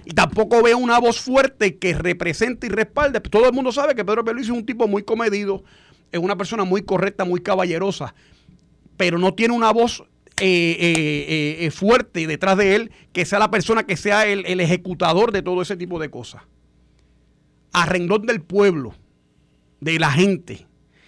Y 0.05 0.13
tampoco 0.13 0.63
veo 0.63 0.79
una 0.79 0.99
voz 0.99 1.21
fuerte 1.21 1.79
que 1.79 1.95
represente 1.95 2.67
y 2.67 2.71
respalde. 2.71 3.21
Todo 3.21 3.47
el 3.47 3.53
mundo 3.53 3.73
sabe 3.73 3.95
que 3.95 4.05
Pedro 4.05 4.25
Pierluisi 4.25 4.51
es 4.51 4.57
un 4.57 4.67
tipo 4.67 4.87
muy 4.89 5.03
comedido, 5.03 5.65
es 6.13 6.21
una 6.21 6.37
persona 6.37 6.65
muy 6.65 6.83
correcta, 6.83 7.25
muy 7.25 7.41
caballerosa, 7.41 8.15
pero 8.97 9.19
no 9.19 9.35
tiene 9.35 9.55
una 9.55 9.73
voz 9.73 10.05
eh, 10.43 10.77
eh, 10.81 11.67
eh, 11.67 11.71
fuerte 11.71 12.27
detrás 12.27 12.57
de 12.57 12.75
él 12.75 12.91
que 13.13 13.27
sea 13.27 13.39
la 13.39 13.51
persona 13.51 13.85
que 13.85 13.97
sea 13.97 14.27
el, 14.27 14.47
el 14.47 14.61
ejecutador 14.61 15.33
de 15.33 15.43
todo 15.43 15.61
ese 15.63 15.77
tipo 15.77 15.99
de 15.99 16.11
cosas. 16.11 16.43
A 17.73 17.87
del 17.87 18.41
pueblo, 18.43 18.95
de 19.81 19.99
la 19.99 20.11
gente. 20.11 20.67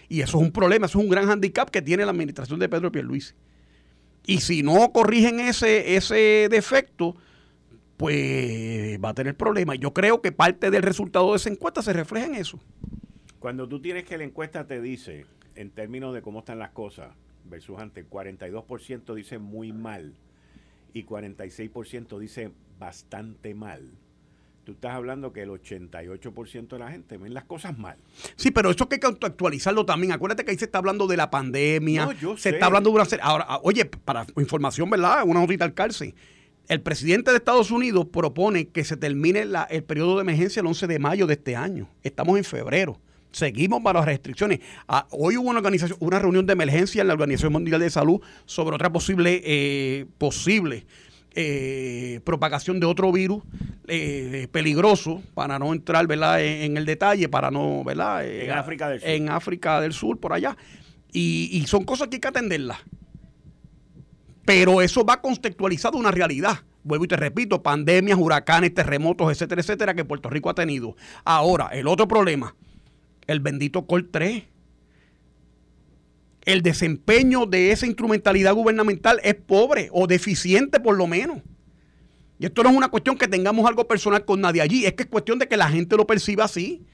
Y 0.08 0.20
eso 0.20 0.38
es 0.38 0.44
un 0.44 0.52
problema, 0.52 0.86
eso 0.86 0.98
es 0.98 1.04
un 1.04 1.10
gran 1.10 1.28
handicap 1.30 1.70
que 1.70 1.82
tiene 1.82 2.04
la 2.04 2.10
administración 2.10 2.60
de 2.60 2.68
Pedro 2.68 2.92
Pierluisi. 2.92 3.34
Y 4.26 4.40
si 4.40 4.62
no 4.62 4.92
corrigen 4.92 5.40
ese, 5.40 5.96
ese 5.96 6.48
defecto, 6.50 7.16
pues 8.02 8.98
va 8.98 9.10
a 9.10 9.14
tener 9.14 9.36
problemas. 9.36 9.78
Yo 9.78 9.92
creo 9.92 10.20
que 10.20 10.32
parte 10.32 10.72
del 10.72 10.82
resultado 10.82 11.30
de 11.30 11.36
esa 11.36 11.50
encuesta 11.50 11.82
se 11.82 11.92
refleja 11.92 12.26
en 12.26 12.34
eso. 12.34 12.58
Cuando 13.38 13.68
tú 13.68 13.80
tienes 13.80 14.02
que 14.02 14.18
la 14.18 14.24
encuesta 14.24 14.66
te 14.66 14.80
dice, 14.80 15.24
en 15.54 15.70
términos 15.70 16.12
de 16.12 16.20
cómo 16.20 16.40
están 16.40 16.58
las 16.58 16.70
cosas, 16.70 17.14
versus 17.44 17.78
antes, 17.78 18.04
42% 18.10 19.14
dice 19.14 19.38
muy 19.38 19.72
mal 19.72 20.14
y 20.92 21.04
46% 21.04 22.18
dice 22.18 22.50
bastante 22.80 23.54
mal. 23.54 23.92
Tú 24.64 24.72
estás 24.72 24.94
hablando 24.94 25.32
que 25.32 25.42
el 25.42 25.50
88% 25.50 26.66
de 26.70 26.78
la 26.80 26.90
gente 26.90 27.18
ven 27.18 27.34
las 27.34 27.44
cosas 27.44 27.78
mal. 27.78 27.98
Sí, 28.34 28.50
pero 28.50 28.72
eso 28.72 28.88
hay 28.90 28.98
que 28.98 29.06
actualizarlo 29.06 29.86
también. 29.86 30.10
Acuérdate 30.10 30.44
que 30.44 30.50
ahí 30.50 30.58
se 30.58 30.64
está 30.64 30.78
hablando 30.78 31.06
de 31.06 31.16
la 31.16 31.30
pandemia. 31.30 32.08
se 32.36 32.50
está 32.50 32.66
hablando 32.66 32.90
de 32.90 32.96
una 32.96 33.04
Ahora, 33.22 33.46
ah, 33.48 33.60
oye, 33.62 33.84
para 33.84 34.26
información, 34.36 34.90
¿verdad? 34.90 35.22
Una 35.24 35.38
notita 35.38 35.64
al 35.64 35.74
cárcel. 35.74 36.16
El 36.68 36.80
presidente 36.80 37.30
de 37.30 37.38
Estados 37.38 37.70
Unidos 37.70 38.06
propone 38.12 38.68
que 38.68 38.84
se 38.84 38.96
termine 38.96 39.46
el 39.70 39.84
periodo 39.84 40.16
de 40.16 40.22
emergencia 40.22 40.60
el 40.60 40.66
11 40.66 40.86
de 40.86 40.98
mayo 40.98 41.26
de 41.26 41.34
este 41.34 41.56
año. 41.56 41.88
Estamos 42.02 42.38
en 42.38 42.44
febrero. 42.44 42.98
Seguimos 43.32 43.82
para 43.82 44.00
las 44.00 44.06
restricciones. 44.06 44.60
Ah, 44.86 45.06
hoy 45.10 45.38
hubo 45.38 45.48
una 45.48 45.58
organización, 45.58 45.98
una 46.00 46.18
reunión 46.18 46.46
de 46.46 46.52
emergencia 46.52 47.00
en 47.00 47.08
la 47.08 47.14
Organización 47.14 47.52
Mundial 47.52 47.80
de 47.80 47.90
Salud 47.90 48.20
sobre 48.44 48.76
otra 48.76 48.92
posible, 48.92 49.40
eh, 49.44 50.06
posible 50.18 50.86
eh, 51.34 52.20
propagación 52.24 52.78
de 52.78 52.84
otro 52.84 53.10
virus 53.10 53.42
eh, 53.88 54.48
peligroso, 54.52 55.22
para 55.32 55.58
no 55.58 55.72
entrar 55.72 56.06
¿verdad? 56.06 56.44
En, 56.44 56.76
el 56.76 56.84
detalle, 56.84 57.28
para 57.30 57.50
no, 57.50 57.82
¿verdad? 57.84 58.26
en 58.26 58.50
África 58.50 58.90
del 58.90 59.00
Sur. 59.00 59.08
En 59.08 59.28
África 59.30 59.80
del 59.80 59.92
Sur, 59.94 60.20
por 60.20 60.34
allá. 60.34 60.56
Y, 61.10 61.48
y 61.52 61.66
son 61.66 61.84
cosas 61.84 62.08
que 62.08 62.16
hay 62.16 62.20
que 62.20 62.28
atenderlas. 62.28 62.78
Pero 64.44 64.82
eso 64.82 65.04
va 65.04 65.20
contextualizado 65.20 65.98
una 65.98 66.10
realidad 66.10 66.64
vuelvo 66.84 67.04
y 67.04 67.08
te 67.08 67.16
repito, 67.16 67.62
pandemias, 67.62 68.18
huracanes, 68.18 68.74
terremotos, 68.74 69.30
etcétera, 69.30 69.60
etcétera, 69.60 69.94
que 69.94 70.04
Puerto 70.04 70.28
Rico 70.30 70.50
ha 70.50 70.54
tenido. 70.54 70.96
Ahora, 71.24 71.68
el 71.72 71.86
otro 71.86 72.08
problema, 72.08 72.54
el 73.26 73.40
bendito 73.40 73.86
Col 73.86 74.08
3. 74.10 74.44
El 76.44 76.62
desempeño 76.62 77.46
de 77.46 77.70
esa 77.70 77.86
instrumentalidad 77.86 78.54
gubernamental 78.54 79.20
es 79.22 79.36
pobre 79.36 79.88
o 79.92 80.08
deficiente 80.08 80.80
por 80.80 80.96
lo 80.96 81.06
menos. 81.06 81.40
Y 82.40 82.46
esto 82.46 82.64
no 82.64 82.70
es 82.70 82.76
una 82.76 82.88
cuestión 82.88 83.16
que 83.16 83.28
tengamos 83.28 83.64
algo 83.68 83.86
personal 83.86 84.24
con 84.24 84.40
nadie 84.40 84.60
allí, 84.60 84.84
es 84.84 84.94
que 84.94 85.04
es 85.04 85.08
cuestión 85.08 85.38
de 85.38 85.46
que 85.46 85.56
la 85.56 85.68
gente 85.68 85.96
lo 85.96 86.04
perciba 86.04 86.44
así. 86.44 86.84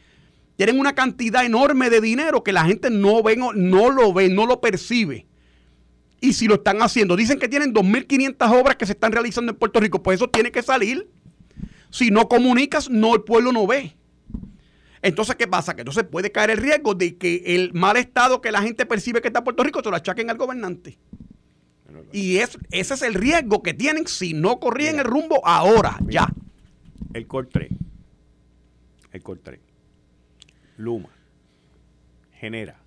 Tienen 0.57 0.79
una 0.79 0.95
cantidad 0.95 1.47
enorme 1.47 1.89
de 1.89 2.03
dinero 2.03 2.43
que 2.43 2.53
la 2.53 2.65
gente 2.67 2.91
no, 2.91 3.23
ve, 3.23 3.37
no 3.37 3.91
lo 3.91 4.13
ve, 4.13 4.29
no 4.29 4.45
lo 4.45 4.61
percibe. 4.61 5.28
Y 6.21 6.33
si 6.33 6.47
lo 6.49 6.57
están 6.57 6.83
haciendo, 6.83 7.17
dicen 7.17 7.39
que 7.39 7.49
tienen 7.49 7.73
2.500 7.73 8.61
obras 8.61 8.77
que 8.77 8.87
se 8.87 8.93
están 8.93 9.13
realizando 9.13 9.53
en 9.53 9.59
Puerto 9.59 9.79
Rico, 9.79 10.03
pues 10.03 10.17
eso 10.17 10.29
tiene 10.29 10.51
que 10.51 10.63
salir. 10.63 11.09
Si 11.91 12.11
no 12.11 12.29
comunicas, 12.29 12.91
no, 12.91 13.15
el 13.15 13.23
pueblo 13.23 13.53
no 13.53 13.67
ve. 13.67 13.97
Entonces, 15.01 15.37
¿qué 15.37 15.47
pasa? 15.47 15.75
Que 15.75 15.83
entonces 15.83 16.05
puede 16.05 16.33
caer 16.33 16.51
el 16.51 16.59
riesgo 16.59 16.95
de 16.95 17.17
que 17.17 17.43
el 17.47 17.73
mal 17.73 17.97
estado 17.97 18.41
que 18.41 18.51
la 18.51 18.63
gente 18.63 18.85
percibe 18.85 19.21
que 19.21 19.29
está 19.29 19.41
en 19.41 19.45
Puerto 19.45 19.63
Rico 19.63 19.81
se 19.83 19.91
lo 19.91 19.97
achaquen 19.97 20.29
al 20.29 20.37
gobernante. 20.37 20.99
Y 22.13 22.39
es, 22.39 22.59
ese 22.71 22.95
es 22.95 23.03
el 23.03 23.15
riesgo 23.15 23.63
que 23.63 23.75
tienen 23.75 24.07
si 24.07 24.35
no 24.35 24.59
corrían 24.59 24.99
el 24.99 25.05
rumbo 25.05 25.47
ahora, 25.47 25.99
ya. 26.09 26.29
El 27.15 27.27
Cor 27.27 27.47
3. 27.47 27.71
El 29.13 29.23
Cor 29.23 29.39
3. 29.43 29.61
Luma. 30.79 31.09
Genera. 32.33 32.81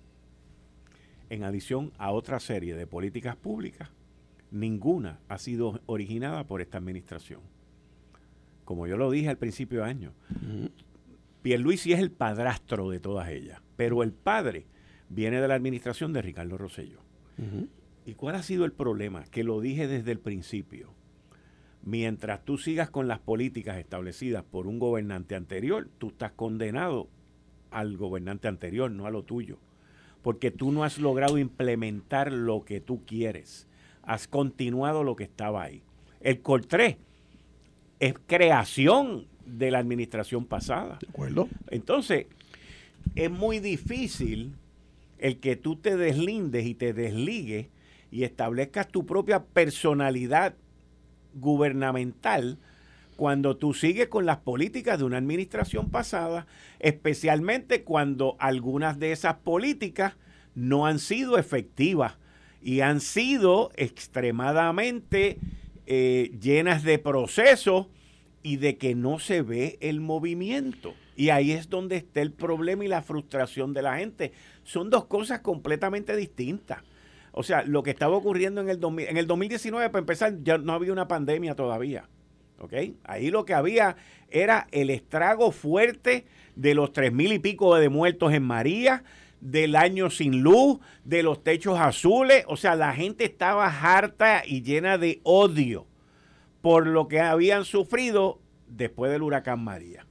En 1.32 1.44
adición 1.44 1.92
a 1.96 2.10
otra 2.10 2.40
serie 2.40 2.74
de 2.74 2.86
políticas 2.86 3.36
públicas, 3.36 3.88
ninguna 4.50 5.18
ha 5.30 5.38
sido 5.38 5.80
originada 5.86 6.44
por 6.44 6.60
esta 6.60 6.76
administración. 6.76 7.40
Como 8.66 8.86
yo 8.86 8.98
lo 8.98 9.10
dije 9.10 9.30
al 9.30 9.38
principio 9.38 9.78
de 9.78 9.86
año, 9.86 10.12
Pierluisi 11.40 11.94
es 11.94 12.00
el 12.00 12.10
padrastro 12.10 12.90
de 12.90 13.00
todas 13.00 13.30
ellas, 13.30 13.62
pero 13.76 14.02
el 14.02 14.12
padre 14.12 14.66
viene 15.08 15.40
de 15.40 15.48
la 15.48 15.54
administración 15.54 16.12
de 16.12 16.20
Ricardo 16.20 16.58
Rosello. 16.58 16.98
¿Y 18.04 18.12
cuál 18.12 18.34
ha 18.34 18.42
sido 18.42 18.66
el 18.66 18.72
problema? 18.72 19.24
Que 19.24 19.42
lo 19.42 19.62
dije 19.62 19.88
desde 19.88 20.12
el 20.12 20.18
principio. 20.18 20.92
Mientras 21.82 22.44
tú 22.44 22.58
sigas 22.58 22.90
con 22.90 23.08
las 23.08 23.20
políticas 23.20 23.78
establecidas 23.78 24.44
por 24.44 24.66
un 24.66 24.78
gobernante 24.78 25.34
anterior, 25.34 25.88
tú 25.96 26.08
estás 26.08 26.32
condenado 26.32 27.08
al 27.70 27.96
gobernante 27.96 28.48
anterior, 28.48 28.90
no 28.90 29.06
a 29.06 29.10
lo 29.10 29.22
tuyo. 29.22 29.60
Porque 30.22 30.50
tú 30.50 30.72
no 30.72 30.84
has 30.84 30.98
logrado 30.98 31.38
implementar 31.38 32.32
lo 32.32 32.64
que 32.64 32.80
tú 32.80 33.04
quieres. 33.04 33.66
Has 34.02 34.28
continuado 34.28 35.04
lo 35.04 35.16
que 35.16 35.24
estaba 35.24 35.62
ahí. 35.62 35.82
El 36.20 36.42
COL3 36.42 36.96
es 37.98 38.14
creación 38.26 39.26
de 39.46 39.70
la 39.70 39.78
administración 39.78 40.44
pasada. 40.44 40.98
De 41.00 41.08
acuerdo. 41.08 41.48
Entonces, 41.70 42.26
es 43.14 43.30
muy 43.30 43.58
difícil 43.58 44.54
el 45.18 45.38
que 45.38 45.56
tú 45.56 45.76
te 45.76 45.96
deslindes 45.96 46.66
y 46.66 46.74
te 46.74 46.92
desligues 46.92 47.68
y 48.10 48.24
establezcas 48.24 48.88
tu 48.88 49.06
propia 49.06 49.44
personalidad 49.44 50.54
gubernamental 51.34 52.58
cuando 53.22 53.56
tú 53.56 53.72
sigues 53.72 54.08
con 54.08 54.26
las 54.26 54.38
políticas 54.38 54.98
de 54.98 55.04
una 55.04 55.16
administración 55.16 55.90
pasada, 55.90 56.48
especialmente 56.80 57.84
cuando 57.84 58.34
algunas 58.40 58.98
de 58.98 59.12
esas 59.12 59.36
políticas 59.36 60.16
no 60.56 60.86
han 60.86 60.98
sido 60.98 61.38
efectivas 61.38 62.18
y 62.60 62.80
han 62.80 63.00
sido 63.00 63.70
extremadamente 63.76 65.38
eh, 65.86 66.36
llenas 66.40 66.82
de 66.82 66.98
procesos 66.98 67.86
y 68.42 68.56
de 68.56 68.76
que 68.76 68.96
no 68.96 69.20
se 69.20 69.42
ve 69.42 69.78
el 69.80 70.00
movimiento. 70.00 70.92
Y 71.14 71.28
ahí 71.28 71.52
es 71.52 71.70
donde 71.70 71.98
está 71.98 72.22
el 72.22 72.32
problema 72.32 72.84
y 72.84 72.88
la 72.88 73.02
frustración 73.02 73.72
de 73.72 73.82
la 73.82 73.98
gente. 73.98 74.32
Son 74.64 74.90
dos 74.90 75.04
cosas 75.04 75.42
completamente 75.42 76.16
distintas. 76.16 76.80
O 77.30 77.44
sea, 77.44 77.62
lo 77.62 77.84
que 77.84 77.90
estaba 77.90 78.16
ocurriendo 78.16 78.60
en 78.62 78.68
el, 78.68 78.80
en 78.82 79.16
el 79.16 79.28
2019, 79.28 79.90
para 79.90 80.00
empezar, 80.00 80.42
ya 80.42 80.58
no 80.58 80.72
había 80.72 80.92
una 80.92 81.06
pandemia 81.06 81.54
todavía. 81.54 82.08
¿Ok? 82.62 82.74
Ahí 83.02 83.30
lo 83.32 83.44
que 83.44 83.54
había 83.54 83.96
era 84.30 84.68
el 84.70 84.90
estrago 84.90 85.50
fuerte 85.50 86.26
de 86.54 86.74
los 86.74 86.92
tres 86.92 87.12
mil 87.12 87.32
y 87.32 87.40
pico 87.40 87.74
de 87.74 87.88
muertos 87.88 88.32
en 88.32 88.44
María, 88.44 89.02
del 89.40 89.74
año 89.74 90.10
sin 90.10 90.42
luz, 90.42 90.78
de 91.04 91.24
los 91.24 91.42
techos 91.42 91.80
azules. 91.80 92.44
O 92.46 92.56
sea, 92.56 92.76
la 92.76 92.94
gente 92.94 93.24
estaba 93.24 93.66
harta 93.66 94.44
y 94.46 94.62
llena 94.62 94.96
de 94.96 95.20
odio 95.24 95.86
por 96.60 96.86
lo 96.86 97.08
que 97.08 97.18
habían 97.18 97.64
sufrido 97.64 98.38
después 98.68 99.10
del 99.10 99.22
huracán 99.22 99.64
María. 99.64 100.06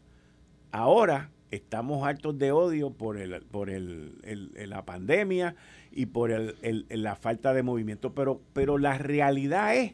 Ahora 0.73 1.29
estamos 1.51 2.05
hartos 2.05 2.37
de 2.37 2.51
odio 2.51 2.91
por, 2.91 3.17
el, 3.17 3.43
por 3.43 3.69
el, 3.69 4.19
la 4.55 4.83
pandemia 4.83 5.55
y 5.89 6.07
por 6.07 6.31
la 6.31 7.15
falta 7.15 7.53
de 7.53 7.63
movimiento, 7.63 8.13
pero, 8.13 8.41
pero 8.51 8.77
la 8.77 8.97
realidad 8.97 9.73
es 9.77 9.93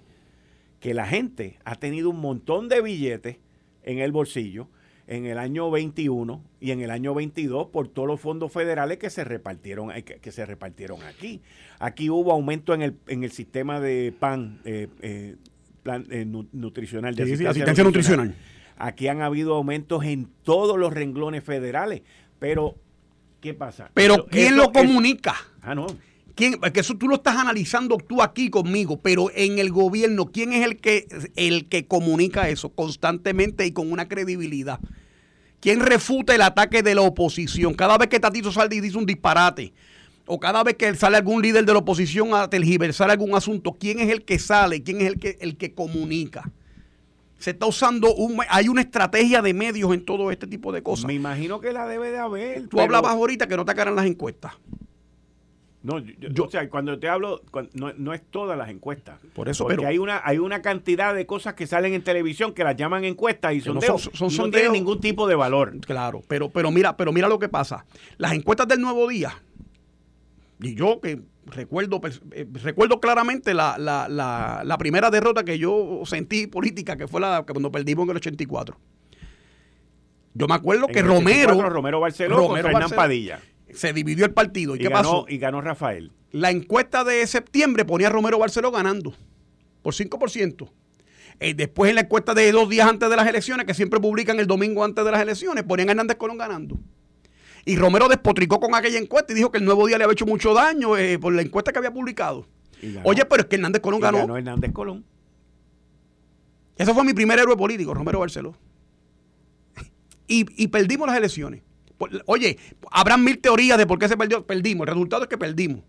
que 0.80 0.94
la 0.94 1.08
gente 1.08 1.60
ha 1.66 1.76
tenido 1.76 2.10
un 2.10 2.20
montón 2.20 2.70
de 2.70 2.82
billetes 2.82 3.38
en 3.84 4.00
el 4.00 4.12
bolsillo 4.12 4.68
en 5.08 5.26
el 5.26 5.38
año 5.38 5.72
21 5.72 6.44
y 6.60 6.72
en 6.72 6.82
el 6.82 6.92
año 6.92 7.14
22 7.14 7.68
por 7.68 7.88
todos 7.88 8.08
los 8.08 8.20
fondos 8.20 8.52
federales 8.52 8.98
que 8.98 9.10
se 9.10 9.24
repartieron 9.24 9.92
eh, 9.92 10.04
que, 10.04 10.32
se 10.32 10.46
repartieron 10.46 11.02
aquí. 11.04 11.42
Aquí 11.80 12.10
hubo 12.10 12.34
aumento 12.34 12.74
en 12.74 12.82
el, 12.82 12.98
en 13.08 13.24
el 13.24 13.32
sistema 13.32 13.80
de 13.80 14.14
PAN, 14.20 14.60
eh, 14.66 14.88
eh, 15.02 15.36
eh, 15.86 16.26
nutricional, 16.26 17.16
de 17.16 17.24
asistencia, 17.48 17.84
nutricional. 17.84 18.36
Aquí 18.78 19.08
han 19.08 19.22
habido 19.22 19.56
aumentos 19.56 20.04
en 20.04 20.30
todos 20.44 20.78
los 20.78 20.94
renglones 20.94 21.44
federales, 21.44 22.02
pero 22.38 22.76
¿qué 23.40 23.54
pasa? 23.54 23.90
Pero 23.94 24.28
¿quién 24.28 24.58
lo 24.58 24.72
comunica? 24.72 25.36
ah, 25.62 25.74
no. 25.74 25.88
¿Quién, 26.38 26.60
porque 26.60 26.82
eso 26.82 26.96
tú 26.96 27.08
lo 27.08 27.16
estás 27.16 27.36
analizando 27.36 27.98
tú 27.98 28.22
aquí 28.22 28.52
conmigo, 28.52 29.02
pero 29.02 29.32
en 29.34 29.58
el 29.58 29.72
gobierno, 29.72 30.28
¿quién 30.28 30.54
es 30.54 30.64
el 30.64 30.78
que, 30.78 31.08
el 31.36 31.68
que 31.68 31.88
comunica 31.88 32.48
eso 32.48 32.70
constantemente 32.70 33.66
y 33.66 33.72
con 33.72 33.92
una 33.92 34.08
credibilidad? 34.08 34.80
¿Quién 35.60 35.80
refuta 35.80 36.36
el 36.36 36.44
ataque 36.44 36.84
de 36.84 36.94
la 36.94 37.02
oposición? 37.02 37.74
Cada 37.74 37.98
vez 37.98 38.08
que 38.10 38.20
Tatito 38.20 38.52
sale 38.52 38.76
y 38.76 38.82
dice 38.82 39.00
un 39.00 39.08
disparate, 39.08 39.74
o 40.28 40.40
cada 40.40 40.64
vez 40.64 40.76
que 40.76 40.94
sale 40.94 41.18
algún 41.18 41.42
líder 41.42 41.66
de 41.66 41.74
la 41.74 41.80
oposición 41.80 42.36
a 42.36 42.48
tergiversar 42.48 43.10
algún 43.10 43.34
asunto, 43.34 43.76
¿quién 43.80 43.98
es 44.00 44.10
el 44.12 44.24
que 44.24 44.38
sale? 44.38 44.84
¿Quién 44.84 45.02
es 45.02 45.08
el 45.08 45.20
que, 45.20 45.40
el 45.42 45.58
que 45.58 45.74
comunica? 45.74 46.52
Se 47.40 47.50
está 47.50 47.66
usando, 47.66 48.14
un, 48.14 48.42
hay 48.48 48.70
una 48.70 48.82
estrategia 48.82 49.42
de 49.42 49.56
medios 49.56 49.92
en 49.92 50.06
todo 50.06 50.30
este 50.30 50.46
tipo 50.46 50.72
de 50.72 50.84
cosas. 50.84 51.06
Me 51.06 51.16
imagino 51.16 51.60
que 51.60 51.74
la 51.74 51.88
debe 51.88 52.12
de 52.12 52.20
haber. 52.20 52.68
Tú 52.68 52.80
hablabas 52.80 53.12
ahorita 53.14 53.48
que 53.48 53.58
no 53.58 53.66
te 53.66 53.72
acaran 53.72 53.96
las 53.96 54.06
encuestas. 54.06 54.54
No, 55.88 56.00
yo, 56.00 56.44
o 56.44 56.50
sea, 56.50 56.70
cuando 56.70 57.00
te 57.00 57.08
hablo, 57.08 57.42
no, 57.74 58.14
es 58.14 58.22
todas 58.30 58.58
las 58.58 58.68
encuestas. 58.68 59.22
Por 59.34 59.48
eso, 59.48 59.66
porque 59.66 59.86
hay 59.86 59.98
una 59.98 60.22
hay 60.22 60.38
una 60.38 60.62
cantidad 60.62 61.16
de 61.16 61.26
cosas 61.26 61.54
que 61.54 61.66
salen 61.66 61.94
en 61.94 62.04
televisión 62.04 62.54
que 62.54 62.66
las 62.66 62.76
llaman 62.76 63.06
encuestas 63.06 63.54
y 63.54 63.62
son, 63.62 63.80
no, 63.80 64.52
tienen 64.52 64.74
ningún 64.74 65.00
tipo 65.00 65.30
de 65.30 65.36
valor. 65.36 65.80
Claro, 65.80 66.22
pero 66.28 66.50
pero 66.50 66.72
mira, 66.72 66.98
pero 66.98 67.14
mira 67.14 67.30
lo 67.30 67.40
que 67.40 67.48
pasa. 67.48 67.86
Las 68.18 68.34
encuestas 68.34 68.68
del 68.68 68.82
Nuevo 68.82 69.08
Día 69.08 69.42
y 70.60 70.76
yo 70.76 71.00
que 71.00 71.22
recuerdo 71.46 72.02
eh, 72.34 72.46
recuerdo 72.62 73.00
claramente 73.00 73.54
la, 73.54 73.78
la, 73.78 74.10
la, 74.10 74.64
la, 74.66 74.78
primera 74.78 75.10
derrota 75.10 75.46
que 75.46 75.58
yo 75.58 76.02
sentí 76.04 76.48
política 76.48 76.98
que 76.98 77.08
fue 77.08 77.22
la 77.22 77.46
que 77.48 77.54
cuando 77.54 77.72
perdimos 77.72 78.04
en 78.04 78.10
el 78.10 78.18
84. 78.18 78.78
Yo 80.34 80.48
me 80.50 80.54
acuerdo 80.54 80.88
que 80.88 81.02
Romero 81.02 81.70
Romero 81.70 82.02
Barceló 82.02 82.36
Romero 82.36 82.74
contra 82.74 82.90
Padilla 82.90 83.40
se 83.78 83.94
dividió 83.94 84.26
el 84.26 84.34
partido. 84.34 84.76
¿Y, 84.76 84.80
qué 84.80 84.90
ganó, 84.90 84.96
pasó? 84.98 85.26
Y 85.30 85.38
ganó 85.38 85.62
Rafael. 85.62 86.12
La 86.32 86.52
encuesta 86.52 87.04
de 87.04 87.26
septiembre 87.28 87.86
ponía 87.86 88.08
a 88.08 88.10
Romero 88.10 88.40
Barceló 88.40 88.72
ganando 88.72 89.14
por 89.82 89.94
5%. 89.94 90.70
Eh, 91.40 91.54
después 91.54 91.90
en 91.90 91.96
la 91.96 92.02
encuesta 92.02 92.34
de 92.34 92.52
dos 92.52 92.68
días 92.68 92.90
antes 92.90 93.10
de 93.10 93.16
las 93.16 93.28
elecciones, 93.28 93.66
que 93.66 93.74
siempre 93.74 94.00
publican 94.00 94.40
el 94.40 94.48
domingo 94.48 94.84
antes 94.84 95.06
de 95.06 95.12
las 95.12 95.22
elecciones, 95.22 95.64
ponían 95.64 95.90
a 95.90 95.92
Hernández 95.92 96.18
Colón 96.18 96.38
ganando. 96.38 96.78
Y 97.64 97.76
Romero 97.76 98.08
despotricó 98.08 98.60
con 98.60 98.74
aquella 98.76 98.98
encuesta 98.98 99.34
y 99.34 99.36
dijo 99.36 99.52
que 99.52 99.60
el 99.60 99.66
nuevo 99.66 99.86
día 99.88 99.98
le 99.98 100.06
había 100.06 100.14
hecho 100.14 100.26
mucho 100.26 100.54
daño 100.54 100.98
eh, 100.98 101.20
por 101.20 101.34
la 101.34 101.42
encuesta 101.42 101.72
que 101.72 101.78
había 101.78 101.94
publicado. 101.94 102.48
Oye, 103.04 103.26
pero 103.26 103.44
es 103.44 103.48
que 103.48 103.56
Hernández 103.56 103.82
Colón 103.82 104.00
ganó. 104.00 104.20
Ganó 104.20 104.38
Hernández 104.38 104.72
Colón. 104.72 105.06
Ese 106.76 106.94
fue 106.94 107.04
mi 107.04 107.14
primer 107.14 107.40
héroe 107.40 107.56
político, 107.56 107.94
Romero 107.94 108.20
Barceló. 108.20 108.56
y 110.28 110.68
perdimos 110.68 111.08
las 111.08 111.18
elecciones. 111.18 111.62
Oye, 112.26 112.58
habrán 112.92 113.24
mil 113.24 113.40
teorías 113.40 113.78
de 113.78 113.88
por 113.88 114.00
qué 114.00 114.08
se 114.08 114.18
perdió. 114.18 114.46
Perdimos. 114.46 114.88
El 114.88 114.94
resultado 114.94 115.24
es 115.24 115.30
que 115.30 115.38
perdimos. 115.38 115.84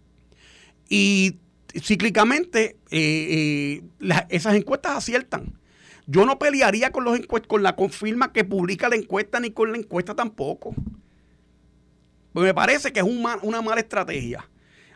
Y 0.89 1.39
cíclicamente 1.83 2.77
eh, 2.91 3.83
eh, 4.01 4.27
esas 4.31 4.55
encuestas 4.55 4.97
aciertan. 4.97 5.59
Yo 6.07 6.25
no 6.25 6.39
pelearía 6.39 6.91
con, 6.91 7.05
los 7.05 7.21
con 7.47 7.63
la 7.63 7.77
confirma 7.77 8.33
que 8.33 8.45
publica 8.45 8.89
la 8.89 8.97
encuesta 8.97 9.41
ni 9.41 9.51
con 9.51 9.73
la 9.73 9.79
encuesta 9.79 10.15
tampoco. 10.15 10.75
Pues 12.33 12.45
me 12.47 12.55
parece 12.55 12.93
que 12.93 13.01
es 13.01 13.07
una 13.07 13.63
mala 13.63 13.81
estrategia. 13.81 14.49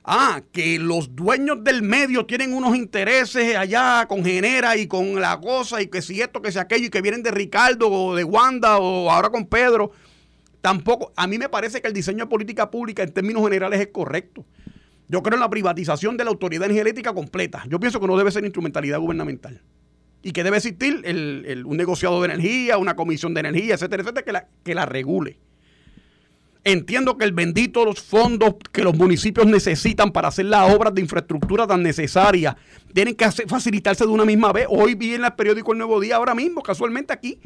Ah, 0.05 0.43
que 0.51 0.81
los 0.81 1.15
dueños 1.15 1.63
del 1.63 1.83
medio 1.83 2.27
tienen 2.27 2.53
unos 2.53 2.75
intereses 2.75 3.55
allá 3.57 4.07
con 4.09 4.25
Genera 4.25 4.77
y 4.77 4.89
con 4.89 5.21
la 5.21 5.39
cosa 5.41 5.81
y 5.81 5.87
que 5.87 6.03
si 6.03 6.21
esto, 6.21 6.43
que 6.43 6.51
si 6.51 6.59
aquello 6.59 6.87
y 6.87 6.91
que 6.91 7.01
vienen 7.01 7.23
de 7.23 7.31
Ricardo 7.31 7.89
o 7.89 8.17
de 8.17 8.25
Wanda 8.25 8.79
o 8.79 9.09
ahora 9.09 9.31
con 9.31 9.47
Pedro. 9.47 9.93
Tampoco, 10.63 11.13
a 11.17 11.27
mí 11.27 11.39
me 11.39 11.49
parece 11.49 11.83
que 11.83 11.89
el 11.89 11.93
diseño 11.93 12.25
de 12.25 12.31
política 12.31 12.71
pública 12.71 13.03
en 13.03 13.13
términos 13.13 13.43
generales 13.43 13.81
es 13.81 13.89
correcto. 13.89 14.47
Yo 15.09 15.23
creo 15.23 15.35
en 15.35 15.41
la 15.41 15.51
privatización 15.51 16.17
de 16.17 16.25
la 16.25 16.31
autoridad 16.31 16.71
energética 16.71 17.13
completa. 17.13 17.65
Yo 17.69 17.79
pienso 17.81 18.01
que 18.01 18.07
no 18.07 18.17
debe 18.17 18.31
ser 18.31 18.45
instrumentalidad 18.45 18.99
gubernamental. 19.01 19.61
Y 20.23 20.31
que 20.31 20.45
debe 20.45 20.59
existir 20.59 21.03
un 21.67 21.77
negociado 21.77 22.23
de 22.23 22.27
energía, 22.27 22.79
una 22.79 22.95
comisión 22.95 23.35
de 23.35 23.41
energía, 23.41 23.75
etcétera, 23.75 24.05
etcétera, 24.05 24.25
que 24.25 24.33
la, 24.33 24.49
que 24.63 24.75
la 24.75 24.87
regule. 24.87 25.37
Entiendo 26.63 27.19
que 27.19 27.25
el 27.25 27.33
bendito 27.33 27.85
los 27.85 28.01
fondos 28.01 28.55
que 28.71 28.85
los 28.85 28.97
municipios 28.97 29.49
necesitan 29.49 30.13
para 30.13 30.29
hacer 30.29 30.45
las 30.45 30.73
obras 30.73 30.95
de 30.95 31.01
infraestructura 31.01 31.67
tan 31.67 31.83
necesarias 31.83 32.55
tienen 32.95 33.17
que 33.17 33.29
facilitarse 33.33 34.05
de 34.05 34.11
una 34.13 34.25
misma 34.25 34.53
vez. 34.53 34.67
Hoy 34.71 34.95
vi 34.95 35.15
en 35.15 35.25
el 35.25 35.33
periódico 35.33 35.73
El 35.73 35.79
Nuevo 35.79 36.01
Día, 36.01 36.17
ahora 36.17 36.37
mismo, 36.37 36.63
casualmente 36.63 37.13
aquí, 37.13 37.41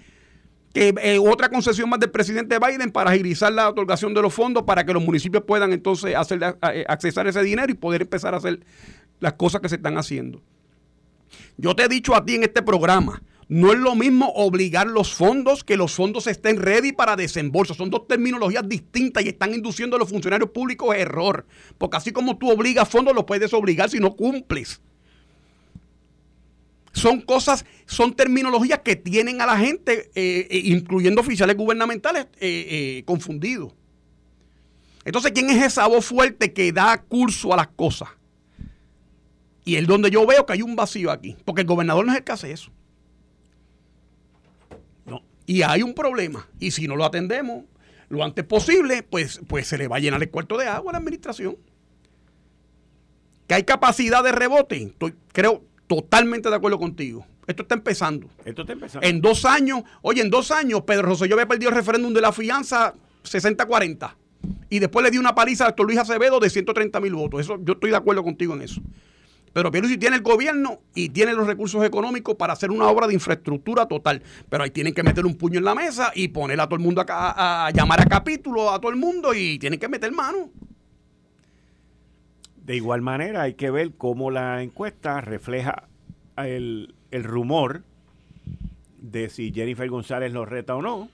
eh, 0.78 1.18
otra 1.18 1.48
concesión 1.48 1.88
más 1.88 1.98
del 1.98 2.10
presidente 2.10 2.58
Biden 2.58 2.90
para 2.90 3.10
agilizar 3.10 3.50
la 3.50 3.68
otorgación 3.68 4.12
de 4.12 4.20
los 4.20 4.34
fondos 4.34 4.64
para 4.64 4.84
que 4.84 4.92
los 4.92 5.02
municipios 5.02 5.44
puedan 5.44 5.72
entonces 5.72 6.14
hacer, 6.14 6.38
eh, 6.42 6.84
accesar 6.86 7.26
ese 7.26 7.42
dinero 7.42 7.72
y 7.72 7.74
poder 7.74 8.02
empezar 8.02 8.34
a 8.34 8.36
hacer 8.36 8.60
las 9.20 9.32
cosas 9.34 9.62
que 9.62 9.70
se 9.70 9.76
están 9.76 9.96
haciendo. 9.96 10.42
Yo 11.56 11.74
te 11.74 11.84
he 11.84 11.88
dicho 11.88 12.14
a 12.14 12.24
ti 12.24 12.34
en 12.34 12.42
este 12.42 12.60
programa, 12.62 13.22
no 13.48 13.72
es 13.72 13.78
lo 13.78 13.94
mismo 13.94 14.30
obligar 14.34 14.86
los 14.86 15.14
fondos 15.14 15.64
que 15.64 15.76
los 15.76 15.94
fondos 15.94 16.26
estén 16.26 16.60
ready 16.60 16.92
para 16.92 17.16
desembolso. 17.16 17.72
Son 17.72 17.88
dos 17.88 18.06
terminologías 18.06 18.68
distintas 18.68 19.24
y 19.24 19.28
están 19.28 19.54
induciendo 19.54 19.96
a 19.96 19.98
los 19.98 20.10
funcionarios 20.10 20.50
públicos 20.50 20.94
error. 20.94 21.46
Porque 21.78 21.96
así 21.96 22.12
como 22.12 22.36
tú 22.36 22.50
obligas 22.50 22.88
fondos, 22.88 23.14
los 23.14 23.24
puedes 23.24 23.54
obligar 23.54 23.88
si 23.88 23.98
no 23.98 24.14
cumples 24.14 24.80
son 26.96 27.20
cosas, 27.20 27.66
son 27.84 28.16
terminologías 28.16 28.80
que 28.80 28.96
tienen 28.96 29.42
a 29.42 29.46
la 29.46 29.58
gente, 29.58 30.10
eh, 30.14 30.48
eh, 30.50 30.62
incluyendo 30.64 31.20
oficiales 31.20 31.54
gubernamentales, 31.54 32.26
eh, 32.40 33.02
confundidos. 33.04 33.74
Entonces, 35.04 35.32
¿quién 35.32 35.50
es 35.50 35.62
esa 35.62 35.86
voz 35.86 36.06
fuerte 36.06 36.54
que 36.54 36.72
da 36.72 37.02
curso 37.02 37.52
a 37.52 37.56
las 37.58 37.68
cosas? 37.68 38.08
Y 39.66 39.76
es 39.76 39.86
donde 39.86 40.10
yo 40.10 40.26
veo 40.26 40.46
que 40.46 40.54
hay 40.54 40.62
un 40.62 40.74
vacío 40.74 41.10
aquí, 41.10 41.36
porque 41.44 41.60
el 41.60 41.66
gobernador 41.66 42.06
no 42.06 42.12
es 42.12 42.18
el 42.18 42.24
que 42.24 42.32
hace 42.32 42.50
eso. 42.50 42.72
Y 45.44 45.62
hay 45.62 45.82
un 45.82 45.94
problema, 45.94 46.48
y 46.58 46.72
si 46.72 46.88
no 46.88 46.96
lo 46.96 47.04
atendemos 47.04 47.64
lo 48.08 48.24
antes 48.24 48.44
posible, 48.44 49.02
pues, 49.02 49.40
pues 49.46 49.66
se 49.66 49.76
le 49.76 49.86
va 49.86 49.96
a 49.96 50.00
llenar 50.00 50.22
el 50.22 50.30
cuarto 50.30 50.56
de 50.56 50.66
agua 50.66 50.90
a 50.90 50.92
la 50.92 50.98
administración. 50.98 51.56
Que 53.46 53.54
hay 53.54 53.64
capacidad 53.64 54.24
de 54.24 54.32
rebote, 54.32 54.76
estoy, 54.82 55.14
creo, 55.32 55.62
totalmente 55.86 56.48
de 56.48 56.56
acuerdo 56.56 56.78
contigo. 56.78 57.26
Esto 57.46 57.62
está 57.62 57.74
empezando. 57.74 58.28
Esto 58.44 58.62
está 58.62 58.72
empezando. 58.72 59.06
En 59.06 59.20
dos 59.20 59.44
años, 59.44 59.82
oye, 60.02 60.20
en 60.20 60.30
dos 60.30 60.50
años, 60.50 60.82
Pedro 60.82 61.02
Rosselló 61.02 61.34
había 61.34 61.46
perdido 61.46 61.70
el 61.70 61.76
referéndum 61.76 62.12
de 62.12 62.20
la 62.20 62.32
fianza 62.32 62.94
60-40. 63.24 64.14
Y 64.68 64.78
después 64.78 65.04
le 65.04 65.10
dio 65.10 65.20
una 65.20 65.34
paliza 65.34 65.64
a 65.64 65.68
doctor 65.68 65.86
Luis 65.86 65.98
Acevedo 65.98 66.40
de 66.40 66.50
130 66.50 67.00
mil 67.00 67.14
votos. 67.14 67.40
Eso, 67.40 67.58
yo 67.62 67.74
estoy 67.74 67.90
de 67.90 67.96
acuerdo 67.96 68.22
contigo 68.22 68.54
en 68.54 68.62
eso. 68.62 68.80
Pero 69.52 69.70
si 69.88 69.96
tiene 69.96 70.16
el 70.16 70.22
gobierno 70.22 70.80
y 70.94 71.08
tiene 71.08 71.32
los 71.32 71.46
recursos 71.46 71.82
económicos 71.82 72.34
para 72.34 72.52
hacer 72.52 72.70
una 72.70 72.88
obra 72.88 73.06
de 73.06 73.14
infraestructura 73.14 73.86
total. 73.86 74.22
Pero 74.50 74.64
ahí 74.64 74.70
tienen 74.70 74.92
que 74.92 75.02
meter 75.02 75.24
un 75.24 75.34
puño 75.34 75.58
en 75.58 75.64
la 75.64 75.74
mesa 75.74 76.12
y 76.14 76.28
poner 76.28 76.60
a 76.60 76.66
todo 76.66 76.74
el 76.74 76.82
mundo 76.82 77.02
a, 77.08 77.66
a 77.66 77.70
llamar 77.70 78.02
a 78.02 78.04
capítulo 78.04 78.70
a 78.70 78.78
todo 78.78 78.90
el 78.90 78.98
mundo 78.98 79.32
y 79.32 79.58
tienen 79.58 79.80
que 79.80 79.88
meter 79.88 80.12
mano. 80.12 80.50
De 82.66 82.74
igual 82.74 83.00
manera, 83.00 83.42
hay 83.42 83.54
que 83.54 83.70
ver 83.70 83.92
cómo 83.92 84.32
la 84.32 84.60
encuesta 84.60 85.20
refleja 85.20 85.84
el, 86.36 86.92
rumor 87.12 87.84
de 88.98 89.28
si 89.28 89.52
Jennifer 89.52 89.88
González 89.88 90.32
lo 90.32 90.44
reta 90.44 90.74
o 90.74 90.82
no 90.82 91.08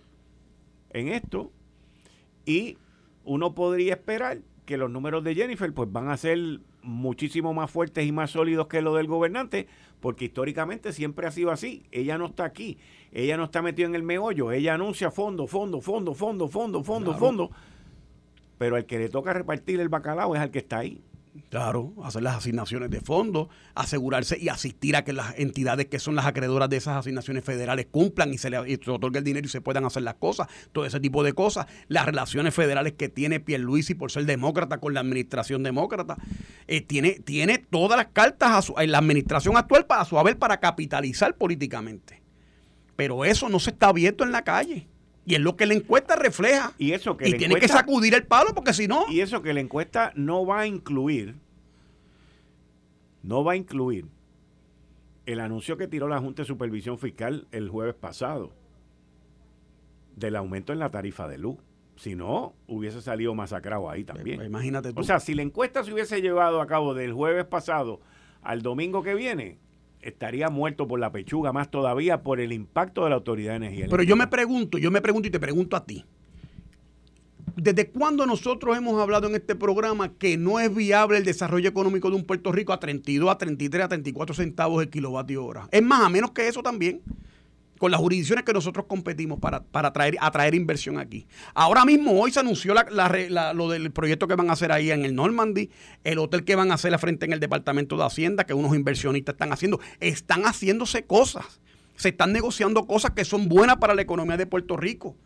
en 0.95 1.09
esto. 1.09 1.53
Y 2.47 2.79
uno 3.27 3.55
podría 3.55 3.93
esperar 3.93 4.39
que 4.65 4.79
los 4.79 4.91
números 4.91 5.25
de 5.25 5.35
Jennifer 5.35 5.71
pues 5.75 5.93
van 5.93 6.09
a 6.09 6.17
ser 6.17 6.61
muchísimo 6.83 7.53
más 7.53 7.71
fuertes 7.71 8.07
y 8.07 8.13
más 8.13 8.31
sólidos 8.31 8.67
que 8.69 8.81
los 8.81 8.97
del 8.97 9.07
gobernante, 9.07 9.67
porque 10.01 10.25
históricamente 10.25 10.95
siempre 10.95 11.27
ha 11.27 11.33
sido 11.33 11.51
así. 11.51 11.83
Ella 11.93 12.17
no 12.17 12.25
está 12.25 12.47
aquí, 12.47 12.79
ella 13.13 13.37
no 13.37 13.45
está 13.45 13.61
metida 13.61 13.89
en 13.89 13.95
el 13.95 14.03
meollo, 14.03 14.53
ella 14.53 14.73
anuncia 14.73 15.11
fondo, 15.11 15.47
fondo, 15.47 15.83
fondo, 15.83 16.15
fondo, 16.15 16.49
fondo, 16.49 16.83
fondo, 16.83 17.13
fondo, 17.13 17.51
pero 18.57 18.77
al 18.77 18.87
que 18.87 18.99
le 18.99 19.11
toca 19.11 19.35
repartir 19.35 19.81
el 19.81 19.91
bacalao 19.91 20.35
es 20.35 20.41
al 20.41 20.51
que 20.51 20.61
está 20.61 20.79
ahí. 20.79 21.03
Claro, 21.49 21.95
hacer 22.05 22.23
las 22.23 22.37
asignaciones 22.37 22.91
de 22.91 23.01
fondos, 23.01 23.49
asegurarse 23.75 24.39
y 24.39 24.51
asistir 24.51 24.97
a 24.97 25.05
que 25.05 25.15
las 25.15 25.39
entidades 25.39 25.87
que 25.87 25.99
son 25.99 26.15
las 26.15 26.27
acreedoras 26.27 26.69
de 26.69 26.77
esas 26.77 26.99
asignaciones 26.99 27.43
federales 27.43 27.87
cumplan 27.91 28.35
y 28.35 28.39
se 28.39 28.51
le 28.51 28.59
otorgue 28.59 29.19
el 29.19 29.25
dinero 29.25 29.47
y 29.47 29.49
se 29.49 29.63
puedan 29.63 29.87
hacer 29.87 30.03
las 30.03 30.17
cosas, 30.17 30.49
todo 30.73 30.85
ese 30.85 31.01
tipo 31.01 31.25
de 31.25 31.33
cosas. 31.33 31.67
Las 31.89 32.05
relaciones 32.05 32.55
federales 32.55 32.93
que 32.95 33.09
tiene 33.09 33.41
Pierluisi 33.41 33.95
por 33.95 34.11
ser 34.11 34.27
demócrata 34.27 34.77
con 34.79 34.93
la 34.93 35.01
administración 35.01 35.63
demócrata, 35.63 36.19
eh, 36.67 36.83
tiene, 36.83 37.13
tiene 37.13 37.57
todas 37.57 37.97
las 37.97 38.09
cartas 38.09 38.71
en 38.77 38.93
la 38.93 38.99
administración 38.99 39.57
actual 39.57 39.87
para 39.87 40.05
su 40.05 40.19
haber 40.19 40.39
para 40.39 40.61
capitalizar 40.61 41.35
políticamente. 41.37 42.23
Pero 42.95 43.25
eso 43.25 43.49
no 43.49 43.59
se 43.59 43.71
está 43.71 43.89
abierto 43.89 44.23
en 44.23 44.33
la 44.33 44.45
calle. 44.45 44.87
Y 45.25 45.35
es 45.35 45.41
lo 45.41 45.57
que 45.57 45.67
la 45.67 45.75
encuesta 45.75 46.17
refleja. 46.17 46.73
Y 46.79 46.93
eso 46.93 47.17
que 47.17 47.29
y 47.29 47.35
tiene 47.35 47.57
que 47.57 47.69
sacudir 47.69 48.15
el 48.15 48.25
palo 48.27 48.55
porque 48.55 48.73
si 48.73 48.89
no. 48.89 49.05
Y 49.09 49.21
eso 49.21 49.43
que 49.43 49.55
la 49.55 49.61
encuesta 49.61 50.13
no 50.17 50.45
va 50.45 50.61
a 50.61 50.67
incluir, 50.67 51.37
no 53.23 53.45
va 53.45 53.53
a 53.53 53.57
incluir 53.57 54.07
el 55.27 55.41
anuncio 55.41 55.77
que 55.77 55.87
tiró 55.87 56.09
la 56.09 56.19
Junta 56.19 56.43
de 56.43 56.47
Supervisión 56.47 56.99
Fiscal 56.99 57.47
el 57.53 57.69
jueves 57.69 57.95
pasado 57.95 58.53
del 60.17 60.37
aumento 60.37 60.73
en 60.73 60.81
la 60.81 60.91
tarifa 60.91 61.29
de 61.29 61.39
luz. 61.39 61.59
Si 61.97 62.17
no, 62.17 62.55
hubiese 62.67 63.01
salido 63.01 63.35
masacrado 63.35 63.89
ahí 63.89 64.03
también. 64.03 64.43
Imagínate 64.43 64.93
tú. 64.93 65.01
O 65.01 65.05
sea, 65.05 65.21
si 65.21 65.35
la 65.35 65.43
encuesta 65.43 65.85
se 65.85 65.93
hubiese 65.93 66.21
llevado 66.21 66.61
a 66.61 66.67
cabo 66.67 66.95
del 66.95 67.13
jueves 67.13 67.45
pasado 67.45 68.01
al 68.43 68.63
domingo 68.63 69.03
que 69.03 69.15
viene, 69.15 69.59
estaría 70.03 70.51
muerto 70.51 70.87
por 70.87 71.01
la 71.01 71.13
pechuga 71.13 71.53
más 71.53 71.71
todavía 71.71 72.23
por 72.23 72.41
el 72.41 72.53
impacto 72.53 73.05
de 73.05 73.11
la 73.11 73.17
Autoridad 73.17 73.53
de 73.53 73.57
Energía. 73.57 73.87
Pero 73.91 74.03
yo 74.03 74.17
me 74.17 74.27
pregunto, 74.27 74.79
yo 74.79 74.91
me 74.91 75.01
pregunto 75.01 75.29
y 75.29 75.31
te 75.31 75.41
pregunto 75.41 75.77
a 75.77 75.85
ti. 75.85 76.05
¿Desde 77.57 77.91
cuándo 77.91 78.25
nosotros 78.27 78.77
hemos 78.77 79.01
hablado 79.01 79.29
en 79.29 79.35
este 79.35 79.55
programa 79.55 80.15
que 80.15 80.39
no 80.39 80.59
es 80.59 80.75
viable 80.75 81.19
el 81.19 81.25
desarrollo 81.25 81.69
económico 81.69 82.09
de 82.09 82.17
un 82.17 82.25
Puerto 82.25 82.51
Rico 82.51 82.73
a 82.73 82.81
32, 82.81 83.31
a 83.31 83.37
33, 83.37 83.85
a 83.85 83.89
34 83.89 84.35
centavos 84.35 84.83
el 84.83 84.91
kilovatio 84.91 85.45
hora? 85.45 85.69
Es 85.71 85.83
más, 85.83 86.03
a 86.03 86.09
menos 86.09 86.31
que 86.31 86.49
eso 86.49 86.63
también. 86.63 87.03
Con 87.83 87.91
las 87.91 87.99
jurisdicciones 87.99 88.45
que 88.45 88.53
nosotros 88.53 88.87
competimos 88.87 89.41
para, 89.41 89.65
para 89.65 89.89
atraer, 89.89 90.55
inversión 90.55 91.01
aquí. 91.01 91.27
Ahora 91.53 91.85
mismo, 91.85 92.13
hoy 92.13 92.31
se 92.31 92.39
anunció 92.39 92.75
lo 92.75 93.69
del 93.69 93.91
proyecto 93.91 94.29
que 94.29 94.37
van 94.37 94.51
a 94.51 94.53
hacer 94.53 94.71
ahí 94.71 94.93
en 94.93 95.05
el 95.05 95.17
Normandy, 95.17 95.69
el 96.05 96.21
hotel 96.21 96.45
que 96.45 96.55
van 96.55 96.71
a 96.71 96.75
hacer 96.75 96.93
la 96.93 96.99
frente 96.99 97.27
en 97.27 97.33
el 97.33 97.41
Departamento 97.41 97.97
de 97.97 98.05
Hacienda, 98.05 98.45
que 98.45 98.55
unos 98.55 98.77
inversionistas 98.77 99.33
están 99.33 99.53
haciendo. 99.53 99.81
Están 99.99 100.45
haciéndose 100.45 101.07
cosas. 101.07 101.61
Se 101.97 102.11
están 102.11 102.33
negociando 102.33 102.87
cosas 102.87 103.11
que 103.17 103.25
son 103.25 103.49
buenas 103.49 103.79
para 103.79 103.97
la 103.97 104.03
economía 104.03 104.37
de 104.37 104.47
Puerto 104.47 104.77
Rico. 104.77 105.17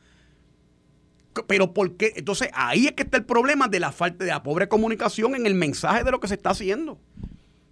Pero 1.46 1.74
¿por 1.74 1.98
qué? 1.98 2.14
Entonces 2.16 2.48
ahí 2.54 2.86
es 2.86 2.92
que 2.92 3.02
está 3.02 3.18
el 3.18 3.26
problema 3.26 3.68
de 3.68 3.80
la 3.80 3.92
falta 3.92 4.24
de 4.24 4.30
la 4.30 4.42
pobre 4.42 4.66
comunicación 4.66 5.34
en 5.34 5.44
el 5.44 5.54
mensaje 5.54 6.04
de 6.04 6.10
lo 6.10 6.20
que 6.20 6.28
se 6.28 6.36
está 6.36 6.48
haciendo. 6.48 6.98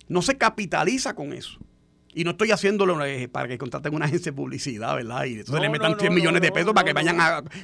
No 0.09 0.21
se 0.21 0.37
capitaliza 0.37 1.15
con 1.15 1.33
eso. 1.33 1.59
Y 2.15 2.23
no 2.23 2.31
estoy 2.31 2.53
haciéndolo 2.53 3.05
eh, 3.05 3.29
para 3.29 3.49
que 3.49 3.59
contraten 3.59 3.93
una 3.93 4.07
agencia 4.07 4.31
de 4.31 4.37
publicidad, 4.37 4.95
¿verdad? 4.95 5.25
Y 5.25 5.35
entonces 5.35 5.61
le 5.61 5.69
metan 5.69 5.99
100 5.99 6.15
millones 6.15 6.41
de 6.41 6.53
pesos 6.53 6.73
para 6.73 6.87
que 6.87 6.93
vayan 6.93 7.19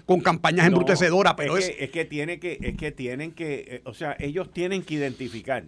con 0.04 0.20
campañas 0.20 0.66
embrutecedoras. 0.66 1.34
Pero 1.34 1.56
es, 1.56 1.70
que, 1.70 1.84
es, 1.84 1.90
que 1.90 2.04
tiene 2.04 2.40
que, 2.40 2.58
es 2.60 2.76
que 2.76 2.90
tienen 2.90 3.32
que, 3.32 3.64
eh, 3.68 3.82
o 3.84 3.94
sea, 3.94 4.16
ellos 4.18 4.52
tienen 4.52 4.82
que 4.82 4.94
identificar. 4.94 5.64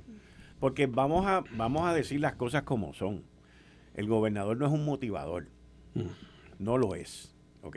Porque 0.59 0.87
vamos 0.87 1.27
a, 1.27 1.45
vamos 1.57 1.87
a 1.89 1.95
decir 1.95 2.21
las 2.21 2.35
cosas 2.35 2.65
como 2.65 2.93
son. 2.93 3.25
El 3.95 4.09
gobernador 4.09 4.57
no 4.57 4.67
es 4.67 4.73
un 4.73 4.85
motivador. 4.85 5.49
Mm. 5.95 6.03
No 6.59 6.77
lo 6.77 6.95
es. 6.97 7.35
¿Ok? 7.63 7.77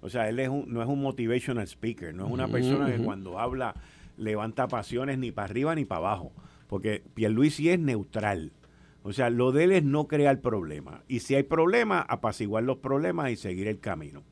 O 0.00 0.08
sea, 0.08 0.28
él 0.28 0.38
es 0.38 0.48
no 0.48 0.82
es 0.82 0.88
un 0.88 1.02
motivational 1.02 1.66
speaker. 1.66 2.14
No 2.14 2.26
es 2.26 2.32
una 2.32 2.48
persona 2.48 2.86
que 2.86 3.02
cuando 3.02 3.38
habla 3.38 3.74
levanta 4.16 4.68
pasiones 4.68 5.18
ni 5.18 5.32
para 5.32 5.46
arriba 5.46 5.74
ni 5.74 5.84
para 5.84 5.98
abajo. 5.98 6.32
Porque 6.68 7.02
Pierluisi 7.14 7.70
es 7.70 7.78
neutral. 7.78 8.52
O 9.02 9.12
sea, 9.12 9.30
lo 9.30 9.52
de 9.52 9.64
él 9.64 9.72
es 9.72 9.82
no 9.82 10.06
crear 10.06 10.40
problemas. 10.40 11.02
Y 11.08 11.20
si 11.20 11.34
hay 11.34 11.42
problemas, 11.42 12.04
apaciguar 12.08 12.64
los 12.64 12.78
problemas 12.78 13.30
y 13.30 13.36
seguir 13.36 13.66
el 13.66 13.80
camino. 13.80 14.22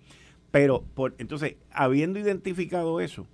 Pero, 0.50 0.84
por, 0.94 1.14
entonces, 1.18 1.56
habiendo 1.70 2.18
identificado 2.18 3.00
eso, 3.00 3.26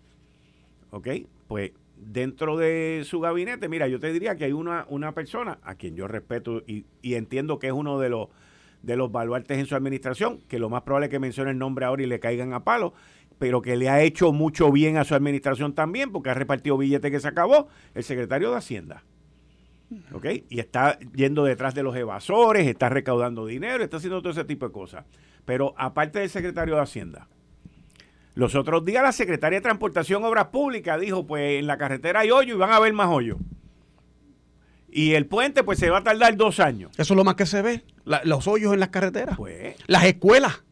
¿ok? 0.90 1.08
Pues 1.48 1.72
dentro 1.96 2.56
de 2.56 3.02
su 3.04 3.20
gabinete, 3.20 3.68
mira, 3.68 3.88
yo 3.88 4.00
te 4.00 4.12
diría 4.12 4.36
que 4.36 4.44
hay 4.44 4.52
una, 4.52 4.86
una 4.88 5.12
persona 5.12 5.58
a 5.62 5.74
quien 5.74 5.96
yo 5.96 6.08
respeto 6.08 6.62
y, 6.66 6.86
entiendo 7.02 7.58
que 7.58 7.68
es 7.68 7.72
uno 7.72 7.98
de 7.98 8.08
los, 8.08 8.28
de 8.82 8.96
los 8.96 9.10
baluartes 9.10 9.58
en 9.58 9.66
su 9.66 9.74
administración, 9.74 10.40
que 10.48 10.58
lo 10.58 10.68
más 10.68 10.82
probable 10.82 11.06
es 11.06 11.10
que 11.10 11.18
mencione 11.18 11.50
el 11.50 11.58
nombre 11.58 11.84
ahora 11.84 12.02
y 12.02 12.06
le 12.06 12.20
caigan 12.20 12.52
a 12.52 12.64
palo, 12.64 12.94
pero 13.38 13.62
que 13.62 13.76
le 13.76 13.88
ha 13.88 14.02
hecho 14.02 14.32
mucho 14.32 14.70
bien 14.70 14.96
a 14.96 15.04
su 15.04 15.14
administración 15.14 15.74
también, 15.74 16.12
porque 16.12 16.30
ha 16.30 16.34
repartido 16.34 16.76
billetes 16.76 17.10
que 17.10 17.20
se 17.20 17.28
acabó, 17.28 17.68
el 17.94 18.04
secretario 18.04 18.50
de 18.50 18.56
Hacienda. 18.56 19.02
¿Ok? 20.12 20.26
Y 20.48 20.60
está 20.60 20.98
yendo 21.14 21.44
detrás 21.44 21.74
de 21.74 21.82
los 21.82 21.96
evasores, 21.96 22.66
está 22.66 22.88
recaudando 22.88 23.46
dinero, 23.46 23.82
está 23.82 23.98
haciendo 23.98 24.20
todo 24.20 24.32
ese 24.32 24.44
tipo 24.44 24.66
de 24.66 24.72
cosas. 24.72 25.04
Pero 25.44 25.74
aparte 25.76 26.20
del 26.20 26.30
secretario 26.30 26.76
de 26.76 26.82
Hacienda, 26.82 27.28
los 28.34 28.54
otros 28.54 28.84
días 28.84 29.02
la 29.02 29.12
secretaria 29.12 29.58
de 29.58 29.62
Transportación 29.62 30.24
Obras 30.24 30.46
Públicas 30.46 31.00
dijo, 31.00 31.26
pues 31.26 31.60
en 31.60 31.66
la 31.66 31.78
carretera 31.78 32.20
hay 32.20 32.30
hoyo 32.30 32.54
y 32.54 32.58
van 32.58 32.70
a 32.70 32.76
haber 32.76 32.92
más 32.92 33.08
hoyos. 33.08 33.38
Y 34.90 35.14
el 35.14 35.26
puente 35.26 35.64
pues 35.64 35.78
se 35.78 35.90
va 35.90 35.98
a 35.98 36.04
tardar 36.04 36.36
dos 36.36 36.60
años. 36.60 36.92
Eso 36.98 37.14
es 37.14 37.16
lo 37.16 37.24
más 37.24 37.34
que 37.34 37.46
se 37.46 37.62
ve, 37.62 37.82
los 38.24 38.46
hoyos 38.46 38.72
en 38.72 38.80
las 38.80 38.90
carreteras. 38.90 39.36
Pues. 39.36 39.76
Las 39.86 40.04
escuelas. 40.04 40.62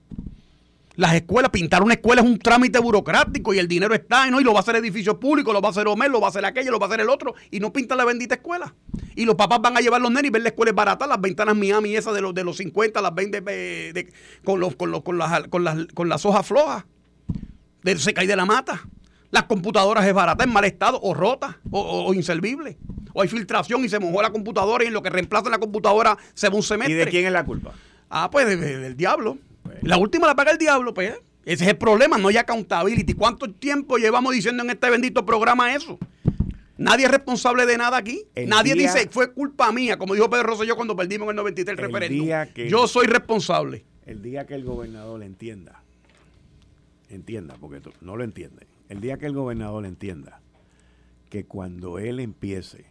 Las 0.95 1.15
escuelas, 1.15 1.51
pintar 1.51 1.83
una 1.83 1.95
escuela 1.95 2.21
es 2.21 2.29
un 2.29 2.39
trámite 2.39 2.79
burocrático 2.79 3.55
y 3.55 3.59
el 3.59 3.67
dinero 3.67 3.95
está, 3.95 4.29
¿no? 4.31 4.41
Y 4.41 4.45
lo 4.45 4.53
va 4.53 4.59
a 4.59 4.63
hacer 4.63 4.77
edificio 4.77 5.19
público, 5.19 5.53
lo 5.53 5.63
va 5.63 5.69
a 5.69 5.71
hacer 5.71 5.87
Homer, 5.89 6.11
lo 6.11 6.21
va 6.21 6.27
a 6.27 6.31
hacer 6.31 6.45
aquello, 6.45 6.71
lo 6.71 6.79
va 6.79 6.87
a 6.87 6.89
hacer 6.89 7.01
el 7.01 7.09
otro, 7.09 7.35
y 7.51 7.61
no 7.61 7.73
pinta 7.73 7.97
la 7.97 8.05
bendita 8.05 8.35
escuela. 8.35 8.75
Y 9.15 9.25
los 9.25 9.35
papás 9.37 9.61
van 9.63 9.77
a 9.77 9.81
llevar 9.81 10.03
los 10.03 10.11
nenes 10.11 10.29
y 10.29 10.31
ver 10.31 10.43
la 10.43 10.51
escuela 10.51 10.71
es 10.71 10.75
barata, 10.75 11.07
las 11.07 11.21
ventanas 11.21 11.57
Miami 11.57 11.97
esas 11.97 12.15
de 12.15 12.21
los, 12.21 12.35
de 12.35 12.45
los 12.45 12.59
50, 12.59 13.01
las 13.01 13.15
vende 13.15 13.43
eh, 13.47 14.13
con, 14.45 14.61
los, 14.61 14.77
con, 14.77 14.91
los, 14.91 15.03
con, 15.03 15.17
las, 15.17 15.49
con, 15.49 15.65
las, 15.65 15.87
con 15.95 16.11
las 16.11 16.27
hojas 16.27 16.47
flojas. 16.47 16.85
De, 17.83 17.99
se 17.99 18.13
cae 18.13 18.27
de 18.27 18.37
la 18.37 18.45
mata. 18.45 18.83
Las 19.31 19.45
computadoras 19.45 20.05
es 20.05 20.13
barata, 20.13 20.45
en 20.45 20.53
mal 20.53 20.65
estado, 20.67 21.01
o 21.03 21.15
rota, 21.15 21.59
o, 21.71 22.13
inservible. 22.13 22.77
O 23.15 23.23
hay 23.23 23.29
filtración 23.29 23.83
y 23.83 23.89
se 23.89 23.99
mojó 23.99 24.21
la 24.21 24.31
computadora 24.31 24.85
y 24.85 24.89
en 24.89 24.93
lo 24.93 25.03
que 25.03 25.09
reemplaza 25.09 25.49
la 25.49 25.59
computadora 25.59 26.19
se 26.35 26.51
va 26.51 26.57
un 26.57 26.63
semestre. 26.63 26.95
¿Y 26.95 26.97
de 26.99 27.07
quién 27.07 27.25
es 27.25 27.33
la 27.33 27.45
culpa? 27.45 27.73
Ah, 28.11 28.31
pues 28.31 28.47
del 28.47 28.95
diablo. 28.95 29.39
La 29.83 29.97
última 29.97 30.27
la 30.27 30.35
paga 30.35 30.53
el 30.53 30.59
diablo, 30.59 30.95
pues. 30.95 31.15
Ese 31.45 31.65
es 31.65 31.71
el 31.71 31.77
problema, 31.77 32.19
no 32.19 32.29
hay 32.29 32.37
accountability. 32.37 33.15
¿Cuánto 33.15 33.53
tiempo 33.53 33.97
llevamos 33.97 34.33
diciendo 34.33 34.63
en 34.63 34.71
este 34.71 34.89
bendito 34.91 35.27
programa 35.27 35.75
eso? 35.75 35.99
Nadie 36.79 37.07
es 37.07 37.11
responsable 37.11 37.67
de 37.67 37.77
nada 37.77 37.97
aquí. 37.97 38.25
Nadie 38.47 38.75
dice, 38.75 39.09
fue 39.11 39.33
culpa 39.33 39.71
mía, 39.73 39.97
como 39.97 40.15
dijo 40.15 40.31
Pedro 40.31 40.45
Rosselló 40.45 40.77
cuando 40.77 40.97
perdimos 40.97 41.27
en 41.27 41.31
el 41.31 41.37
93 41.37 41.79
el, 41.79 41.85
referéndum. 41.85 42.29
Yo 42.69 42.87
soy 42.87 43.07
responsable. 43.07 43.85
El 44.07 44.23
día 44.23 44.47
que 44.47 44.55
el 44.55 44.65
gobernador 44.65 45.23
entienda, 45.23 45.83
entienda, 47.09 47.57
porque 47.61 47.81
no 48.01 48.17
lo 48.17 48.25
entiende, 48.25 48.67
el 48.89 49.01
día 49.01 49.17
que 49.17 49.27
el 49.27 49.33
gobernador 49.33 49.87
entienda 49.87 50.41
que 51.31 51.45
cuando 51.45 51.99
él 51.99 52.19
empiece 52.21 52.87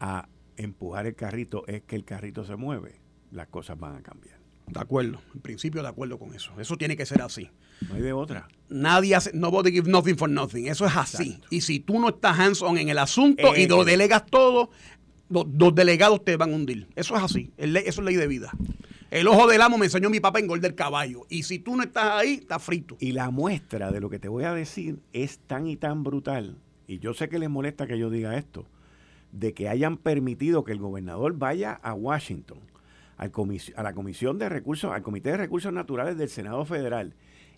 a 0.00 0.28
empujar 0.56 1.06
el 1.06 1.14
carrito 1.14 1.66
es 1.66 1.82
que 1.82 1.96
el 1.96 2.04
carrito 2.04 2.44
se 2.44 2.56
mueve, 2.56 3.00
las 3.30 3.48
cosas 3.48 3.78
van 3.78 3.96
a 3.96 4.02
cambiar. 4.02 4.33
De 4.66 4.80
acuerdo, 4.80 5.20
en 5.34 5.40
principio 5.40 5.82
de 5.82 5.88
acuerdo 5.88 6.18
con 6.18 6.34
eso. 6.34 6.52
Eso 6.58 6.76
tiene 6.76 6.96
que 6.96 7.04
ser 7.04 7.20
así. 7.20 7.50
No 7.86 7.94
hay 7.94 8.02
de 8.02 8.12
otra. 8.12 8.48
Nadie 8.68 9.14
hace, 9.14 9.30
nobody 9.34 9.70
give 9.70 9.90
nothing 9.90 10.16
for 10.16 10.28
nothing. 10.28 10.66
Eso 10.66 10.86
es 10.86 10.96
así. 10.96 11.38
Y 11.50 11.60
si 11.60 11.80
tú 11.80 12.00
no 12.00 12.08
estás 12.08 12.38
hands-on 12.38 12.78
en 12.78 12.88
el 12.88 12.98
asunto 12.98 13.54
y 13.56 13.66
lo 13.66 13.82
eh. 13.82 13.84
delegas 13.84 14.24
todo, 14.24 14.70
los, 15.28 15.74
delegados 15.74 16.24
te 16.24 16.36
van 16.36 16.52
a 16.52 16.56
hundir. 16.56 16.88
Eso 16.96 17.14
es 17.16 17.22
así. 17.22 17.52
eso 17.56 17.72
es 17.76 17.98
ley 17.98 18.16
de 18.16 18.26
vida. 18.26 18.52
El 19.10 19.28
ojo 19.28 19.46
del 19.46 19.60
amo 19.60 19.78
me 19.78 19.86
enseñó 19.86 20.10
mi 20.10 20.18
papá 20.18 20.40
en 20.40 20.46
gol 20.46 20.60
del 20.60 20.74
caballo. 20.74 21.26
Y 21.28 21.42
si 21.42 21.58
tú 21.58 21.76
no 21.76 21.82
estás 21.82 22.12
ahí, 22.12 22.34
estás 22.34 22.62
frito. 22.62 22.96
Y 23.00 23.12
la 23.12 23.30
muestra 23.30 23.92
de 23.92 24.00
lo 24.00 24.08
que 24.08 24.18
te 24.18 24.28
voy 24.28 24.44
a 24.44 24.54
decir 24.54 24.98
es 25.12 25.38
tan 25.38 25.66
y 25.66 25.76
tan 25.76 26.02
brutal. 26.02 26.56
Y 26.86 26.98
yo 26.98 27.14
sé 27.14 27.28
que 27.28 27.38
les 27.38 27.50
molesta 27.50 27.86
que 27.86 27.98
yo 27.98 28.10
diga 28.10 28.36
esto. 28.36 28.66
De 29.30 29.52
que 29.52 29.68
hayan 29.68 29.98
permitido 29.98 30.64
que 30.64 30.72
el 30.72 30.78
gobernador 30.78 31.36
vaya 31.36 31.72
a 31.72 31.92
Washington 31.92 32.58
a 33.16 33.82
la 33.82 33.92
Comisión 33.94 34.38
de 34.38 34.48
Recursos, 34.48 34.92
al 34.92 35.02
Comité 35.02 35.30
de 35.30 35.36
Recursos 35.36 35.72
Naturales 35.72 36.16
del 36.16 36.28
Senado 36.28 36.64
Federal 36.64 37.14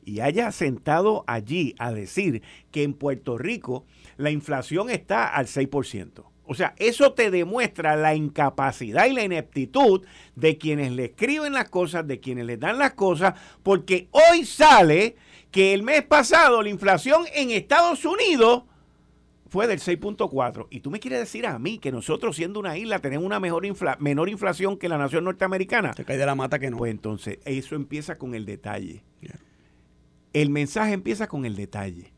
y 0.07 0.21
haya 0.21 0.53
sentado 0.53 1.25
allí 1.27 1.75
a 1.79 1.93
decir 1.93 2.43
que 2.71 2.85
en 2.85 2.95
Puerto 2.95 3.37
Rico 3.37 3.85
la 4.17 4.31
inflación 4.31 4.89
está 4.89 5.27
al 5.27 5.47
6%. 5.47 6.25
O 6.49 6.55
sea, 6.55 6.75
eso 6.79 7.13
te 7.13 7.33
demuestra 7.33 7.97
la 7.97 8.15
incapacidad 8.15 9.07
y 9.07 9.13
la 9.13 9.25
ineptitud 9.25 10.07
de 10.37 10.59
quienes 10.59 10.93
le 10.93 11.07
escriben 11.07 11.53
las 11.53 11.69
cosas, 11.69 12.07
de 12.07 12.21
quienes 12.21 12.47
le 12.47 12.57
dan 12.57 12.79
las 12.79 12.95
cosas, 12.95 13.35
porque 13.65 14.09
hoy 14.13 14.45
sale 14.45 15.17
que 15.51 15.75
el 15.75 15.83
mes 15.83 16.03
pasado 16.03 16.63
la 16.63 16.69
inflación 16.69 17.25
en 17.35 17.51
Estados 17.51 18.05
Unidos 18.05 18.63
fue 19.49 19.67
del 19.67 19.81
6.4. 19.81 20.67
Y 20.71 20.81
tú 20.81 20.91
me 20.91 21.01
quieres 21.01 21.21
decir 21.21 21.47
a 21.47 21.59
mí 21.59 21.79
que 21.79 21.93
nosotros, 21.93 22.37
siendo 22.37 22.61
una 22.61 22.77
isla, 22.77 22.99
tenemos 22.99 23.25
una 23.25 23.41
mejor 23.41 23.65
menor 24.01 24.29
inflación 24.29 24.77
que 24.77 24.89
la 24.89 24.99
nación 24.99 25.25
norteamericana. 25.25 25.93
Se 25.95 26.05
cae 26.05 26.17
de 26.17 26.27
la 26.27 26.35
mata 26.35 26.59
que 26.59 26.71
no. 26.71 26.77
Pues 26.77 26.91
entonces, 26.91 27.39
eso 27.45 27.75
empieza 27.75 28.17
con 28.17 28.35
el 28.35 28.45
detalle. 28.45 29.05
El 30.33 30.51
mensaje 30.51 30.93
empieza 30.93 31.29
con 31.29 31.45
el 31.45 31.57
detalle. 31.57 32.13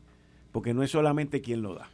Porque 0.51 0.73
no 0.73 0.83
es 0.83 0.91
solamente 0.91 1.41
quien 1.41 1.61
lo 1.61 1.75
da. 1.75 1.89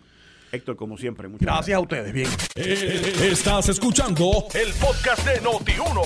Héctor, 0.51 0.77
como 0.77 0.97
siempre, 0.97 1.27
muchas 1.27 1.45
gracias. 1.45 1.65
Gracias 1.65 1.77
a 1.77 1.81
ustedes. 1.81 2.13
Bien. 2.13 2.29
Eh, 2.55 3.29
estás 3.31 3.67
escuchando 3.67 4.45
el 4.53 4.71
podcast 4.73 5.27
de 5.27 5.41
Noti1. 5.41 6.01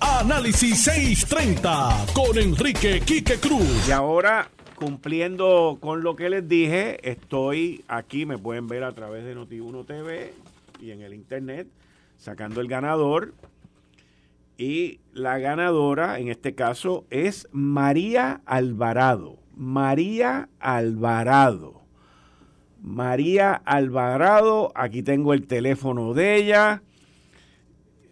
Análisis 0.00 0.84
630 0.84 2.06
con 2.12 2.36
Enrique 2.36 3.00
Quique 3.00 3.36
Cruz. 3.38 3.88
Y 3.88 3.92
ahora 3.92 4.50
cumpliendo 4.74 5.78
con 5.80 6.02
lo 6.02 6.16
que 6.16 6.30
les 6.30 6.48
dije, 6.48 7.08
estoy 7.08 7.84
aquí, 7.88 8.26
me 8.26 8.38
pueden 8.38 8.68
ver 8.68 8.84
a 8.84 8.92
través 8.92 9.24
de 9.24 9.36
Noti1 9.36 9.86
TV 9.86 10.34
y 10.80 10.90
en 10.90 11.02
el 11.02 11.14
internet, 11.14 11.66
sacando 12.18 12.60
el 12.60 12.68
ganador. 12.68 13.32
Y 14.56 15.00
la 15.12 15.38
ganadora, 15.38 16.18
en 16.18 16.28
este 16.28 16.54
caso, 16.54 17.04
es 17.10 17.48
María 17.52 18.40
Alvarado. 18.46 19.36
María 19.56 20.48
Alvarado. 20.60 21.82
María 22.82 23.54
Alvarado, 23.54 24.72
aquí 24.74 25.02
tengo 25.02 25.32
el 25.32 25.46
teléfono 25.46 26.14
de 26.14 26.36
ella. 26.36 26.82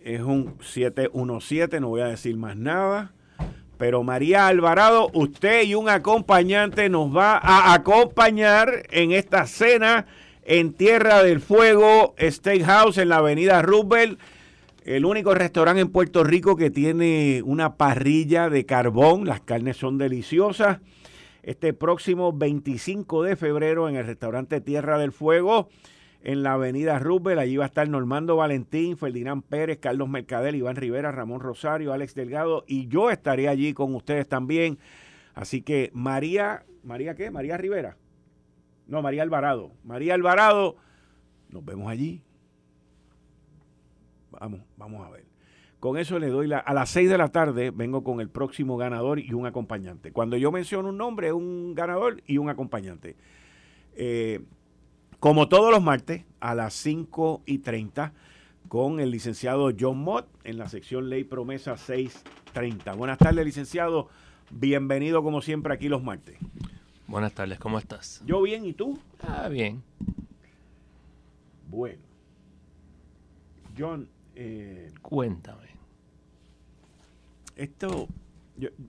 Es 0.02 0.22
un 0.22 0.56
717, 0.60 1.78
no 1.78 1.88
voy 1.88 2.00
a 2.00 2.06
decir 2.06 2.36
más 2.36 2.56
nada. 2.56 3.12
Pero 3.82 4.04
María 4.04 4.46
Alvarado, 4.46 5.10
usted 5.12 5.64
y 5.64 5.74
un 5.74 5.88
acompañante 5.88 6.88
nos 6.88 7.12
va 7.12 7.36
a 7.36 7.74
acompañar 7.74 8.86
en 8.92 9.10
esta 9.10 9.44
cena 9.48 10.06
en 10.44 10.72
Tierra 10.72 11.24
del 11.24 11.40
Fuego 11.40 12.14
Steakhouse 12.16 12.98
en 12.98 13.08
la 13.08 13.16
avenida 13.16 13.60
Roosevelt. 13.60 14.20
El 14.84 15.04
único 15.04 15.34
restaurante 15.34 15.82
en 15.82 15.90
Puerto 15.90 16.22
Rico 16.22 16.54
que 16.54 16.70
tiene 16.70 17.42
una 17.44 17.74
parrilla 17.74 18.48
de 18.48 18.64
carbón. 18.66 19.26
Las 19.26 19.40
carnes 19.40 19.78
son 19.78 19.98
deliciosas. 19.98 20.78
Este 21.42 21.72
próximo 21.72 22.32
25 22.32 23.24
de 23.24 23.34
febrero 23.34 23.88
en 23.88 23.96
el 23.96 24.06
restaurante 24.06 24.60
Tierra 24.60 24.96
del 24.96 25.10
Fuego. 25.10 25.68
En 26.24 26.42
la 26.42 26.54
avenida 26.54 26.98
Rubel. 26.98 27.38
Allí 27.38 27.56
va 27.56 27.64
a 27.64 27.68
estar 27.68 27.88
Normando 27.88 28.36
Valentín, 28.36 28.96
Ferdinand 28.96 29.42
Pérez, 29.42 29.78
Carlos 29.78 30.08
Mercadel, 30.08 30.54
Iván 30.54 30.76
Rivera, 30.76 31.12
Ramón 31.12 31.40
Rosario, 31.40 31.92
Alex 31.92 32.14
Delgado 32.14 32.64
y 32.66 32.88
yo 32.88 33.10
estaré 33.10 33.48
allí 33.48 33.74
con 33.74 33.94
ustedes 33.94 34.28
también. 34.28 34.78
Así 35.34 35.62
que 35.62 35.90
María, 35.94 36.64
¿María 36.82 37.14
qué? 37.14 37.30
María 37.30 37.56
Rivera. 37.56 37.96
No, 38.86 39.02
María 39.02 39.22
Alvarado. 39.22 39.72
María 39.84 40.14
Alvarado, 40.14 40.76
nos 41.50 41.64
vemos 41.64 41.90
allí. 41.90 42.22
Vamos, 44.30 44.60
vamos 44.76 45.06
a 45.06 45.10
ver. 45.10 45.24
Con 45.82 45.98
eso 45.98 46.18
le 46.20 46.28
doy 46.28 46.46
la, 46.46 46.58
a 46.58 46.74
las 46.74 46.90
6 46.90 47.10
de 47.10 47.18
la 47.18 47.28
tarde 47.28 47.72
vengo 47.72 48.04
con 48.04 48.20
el 48.20 48.28
próximo 48.28 48.76
ganador 48.76 49.18
y 49.18 49.32
un 49.32 49.46
acompañante. 49.46 50.12
Cuando 50.12 50.36
yo 50.36 50.52
menciono 50.52 50.90
un 50.90 50.96
nombre, 50.96 51.32
un 51.32 51.74
ganador 51.74 52.22
y 52.24 52.38
un 52.38 52.48
acompañante. 52.48 53.16
Eh, 53.94 54.44
como 55.22 55.48
todos 55.48 55.70
los 55.70 55.80
martes, 55.80 56.24
a 56.40 56.52
las 56.56 56.74
5 56.74 57.42
y 57.46 57.58
30, 57.58 58.12
con 58.66 58.98
el 58.98 59.12
licenciado 59.12 59.70
John 59.78 59.98
Mott 59.98 60.26
en 60.42 60.58
la 60.58 60.68
sección 60.68 61.08
Ley 61.08 61.22
Promesa 61.22 61.76
630. 61.76 62.92
Buenas 62.94 63.18
tardes, 63.18 63.44
licenciado. 63.44 64.08
Bienvenido 64.50 65.22
como 65.22 65.40
siempre 65.40 65.72
aquí 65.72 65.88
los 65.88 66.02
martes. 66.02 66.36
Buenas 67.06 67.34
tardes, 67.34 67.60
¿cómo 67.60 67.78
estás? 67.78 68.20
Yo 68.26 68.42
bien, 68.42 68.64
¿y 68.66 68.72
tú? 68.72 68.98
Ah, 69.20 69.48
bien. 69.48 69.84
Bueno. 71.70 72.02
John, 73.78 74.08
eh, 74.34 74.92
cuéntame. 75.02 75.68
Esto, 77.54 78.08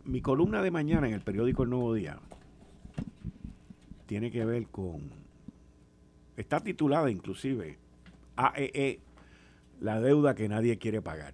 mi 0.05 0.21
columna 0.21 0.63
de 0.63 0.71
mañana 0.71 1.07
en 1.07 1.13
el 1.13 1.21
periódico 1.21 1.61
El 1.61 1.69
Nuevo 1.69 1.93
Día 1.93 2.17
tiene 4.07 4.31
que 4.31 4.43
ver 4.45 4.65
con 4.65 5.22
Está 6.37 6.59
titulada 6.59 7.11
inclusive 7.11 7.77
AEE, 8.35 8.71
e, 8.73 8.99
la 9.79 9.99
deuda 9.99 10.33
que 10.33 10.49
nadie 10.49 10.77
quiere 10.77 11.01
pagar. 11.01 11.33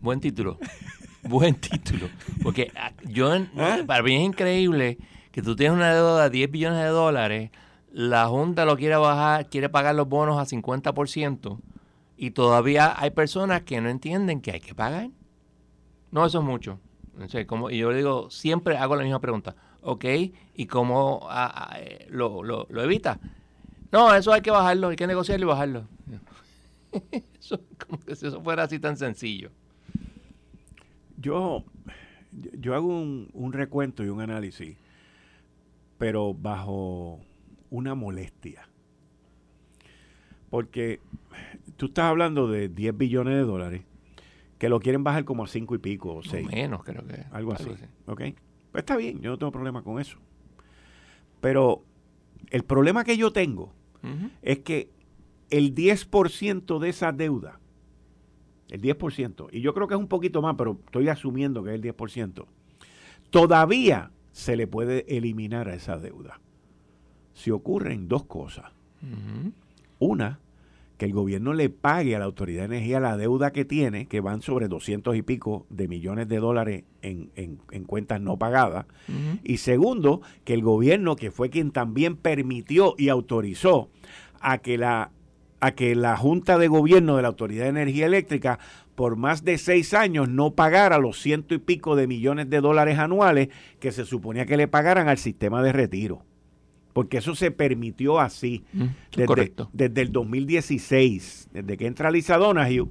Buen 0.00 0.20
título. 0.20 0.58
Buen 1.22 1.56
título. 1.56 2.08
Porque 2.42 2.72
ah, 2.76 2.92
yo, 3.04 3.34
¿Eh? 3.34 3.84
para 3.86 4.02
mí 4.02 4.16
es 4.16 4.22
increíble 4.22 4.98
que 5.30 5.42
tú 5.42 5.54
tienes 5.56 5.76
una 5.76 5.92
deuda 5.92 6.24
de 6.24 6.30
10 6.30 6.50
billones 6.50 6.78
de 6.80 6.88
dólares, 6.88 7.50
la 7.92 8.26
Junta 8.28 8.64
lo 8.64 8.76
quiere 8.76 8.96
bajar, 8.96 9.48
quiere 9.50 9.68
pagar 9.68 9.94
los 9.94 10.08
bonos 10.08 10.38
a 10.38 10.46
50% 10.46 11.58
y 12.16 12.30
todavía 12.30 12.94
hay 12.96 13.10
personas 13.10 13.62
que 13.62 13.80
no 13.80 13.88
entienden 13.88 14.40
que 14.40 14.52
hay 14.52 14.60
que 14.60 14.74
pagar. 14.74 15.10
No, 16.10 16.24
eso 16.24 16.38
es 16.38 16.44
mucho. 16.44 16.80
como, 17.46 17.70
y 17.70 17.78
yo 17.78 17.90
le 17.90 17.98
digo, 17.98 18.30
siempre 18.30 18.76
hago 18.76 18.96
la 18.96 19.02
misma 19.02 19.20
pregunta. 19.20 19.54
¿Ok? 19.82 20.04
¿Y 20.54 20.66
cómo 20.66 21.20
ah, 21.30 21.52
ah, 21.54 21.78
eh, 21.78 22.06
lo, 22.10 22.42
lo, 22.42 22.66
lo 22.70 22.82
evita? 22.82 23.20
No, 23.90 24.14
eso 24.14 24.32
hay 24.32 24.42
que 24.42 24.50
bajarlo, 24.50 24.88
hay 24.88 24.96
que 24.96 25.06
negociarlo 25.06 25.46
y 25.46 25.48
bajarlo. 25.48 25.88
eso, 27.40 27.60
como 27.86 28.00
que 28.00 28.16
si 28.16 28.26
eso 28.26 28.40
fuera 28.42 28.64
así 28.64 28.78
tan 28.78 28.96
sencillo. 28.96 29.50
Yo, 31.16 31.64
yo 32.58 32.74
hago 32.74 32.86
un, 32.86 33.28
un 33.32 33.52
recuento 33.52 34.04
y 34.04 34.08
un 34.08 34.20
análisis, 34.20 34.76
pero 35.96 36.34
bajo 36.34 37.20
una 37.70 37.94
molestia. 37.94 38.68
Porque 40.50 41.00
tú 41.76 41.86
estás 41.86 42.06
hablando 42.06 42.48
de 42.48 42.68
10 42.68 42.96
billones 42.96 43.34
de 43.34 43.42
dólares 43.42 43.82
que 44.58 44.68
lo 44.68 44.80
quieren 44.80 45.04
bajar 45.04 45.24
como 45.24 45.44
a 45.44 45.46
5 45.46 45.74
y 45.74 45.78
pico 45.78 46.14
o 46.16 46.22
6. 46.22 46.46
menos, 46.46 46.82
creo 46.84 47.06
que. 47.06 47.24
Algo 47.30 47.52
así. 47.52 47.70
¿Ok? 48.06 48.22
Pues 48.72 48.82
está 48.82 48.96
bien, 48.96 49.20
yo 49.20 49.30
no 49.30 49.38
tengo 49.38 49.52
problema 49.52 49.82
con 49.82 50.00
eso. 50.00 50.18
Pero 51.40 51.82
el 52.50 52.64
problema 52.64 53.04
que 53.04 53.16
yo 53.16 53.32
tengo 53.32 53.72
es 54.42 54.58
que 54.60 54.90
el 55.50 55.74
10% 55.74 56.78
de 56.78 56.88
esa 56.88 57.12
deuda, 57.12 57.58
el 58.70 58.82
10%, 58.82 59.48
y 59.52 59.60
yo 59.60 59.74
creo 59.74 59.88
que 59.88 59.94
es 59.94 60.00
un 60.00 60.08
poquito 60.08 60.42
más, 60.42 60.56
pero 60.56 60.78
estoy 60.84 61.08
asumiendo 61.08 61.62
que 61.62 61.70
es 61.70 61.82
el 61.82 61.82
10%, 61.82 62.44
todavía 63.30 64.10
se 64.32 64.56
le 64.56 64.66
puede 64.66 65.04
eliminar 65.16 65.68
a 65.68 65.74
esa 65.74 65.98
deuda. 65.98 66.40
Si 67.34 67.50
ocurren 67.50 68.08
dos 68.08 68.24
cosas. 68.24 68.72
Una, 69.98 70.38
que 70.98 71.06
el 71.06 71.12
gobierno 71.12 71.54
le 71.54 71.70
pague 71.70 72.16
a 72.16 72.18
la 72.18 72.24
Autoridad 72.24 72.68
de 72.68 72.76
Energía 72.76 72.98
la 72.98 73.16
deuda 73.16 73.52
que 73.52 73.64
tiene, 73.64 74.06
que 74.06 74.20
van 74.20 74.42
sobre 74.42 74.66
200 74.66 75.16
y 75.16 75.22
pico 75.22 75.64
de 75.70 75.86
millones 75.86 76.28
de 76.28 76.38
dólares 76.38 76.84
en, 77.02 77.28
cuentas 77.86 78.20
no 78.20 78.36
pagadas. 78.36 78.86
Y 79.44 79.58
segundo, 79.58 80.20
que 80.44 80.54
el 80.54 80.62
gobierno, 80.62 81.14
que 81.14 81.30
fue 81.30 81.50
quien 81.50 81.70
también 81.70 82.16
permitió 82.16 82.96
y 82.98 83.08
autorizó 83.08 83.90
a 84.40 84.58
que 84.58 84.76
la 84.76 85.12
a 85.60 85.72
que 85.72 85.96
la 85.96 86.16
Junta 86.16 86.56
de 86.56 86.68
Gobierno 86.68 87.16
de 87.16 87.22
la 87.22 87.28
Autoridad 87.28 87.64
de 87.64 87.70
Energía 87.70 88.06
Eléctrica 88.06 88.60
por 88.94 89.16
más 89.16 89.44
de 89.44 89.58
seis 89.58 89.92
años 89.92 90.28
no 90.28 90.52
pagara 90.52 90.98
los 90.98 91.20
ciento 91.20 91.52
y 91.52 91.58
pico 91.58 91.96
de 91.96 92.06
millones 92.06 92.48
de 92.48 92.60
dólares 92.60 92.98
anuales 93.00 93.48
que 93.80 93.90
se 93.90 94.04
suponía 94.04 94.46
que 94.46 94.56
le 94.56 94.68
pagaran 94.68 95.08
al 95.08 95.18
sistema 95.18 95.60
de 95.60 95.72
retiro 95.72 96.22
porque 96.98 97.18
eso 97.18 97.36
se 97.36 97.52
permitió 97.52 98.18
así 98.18 98.64
mm, 98.72 98.86
desde, 99.14 99.52
desde, 99.72 100.02
el 100.02 100.10
2016, 100.10 101.50
desde 101.52 101.76
que 101.76 101.86
entra 101.86 102.10
Lisa 102.10 102.38
Donahue, 102.38 102.88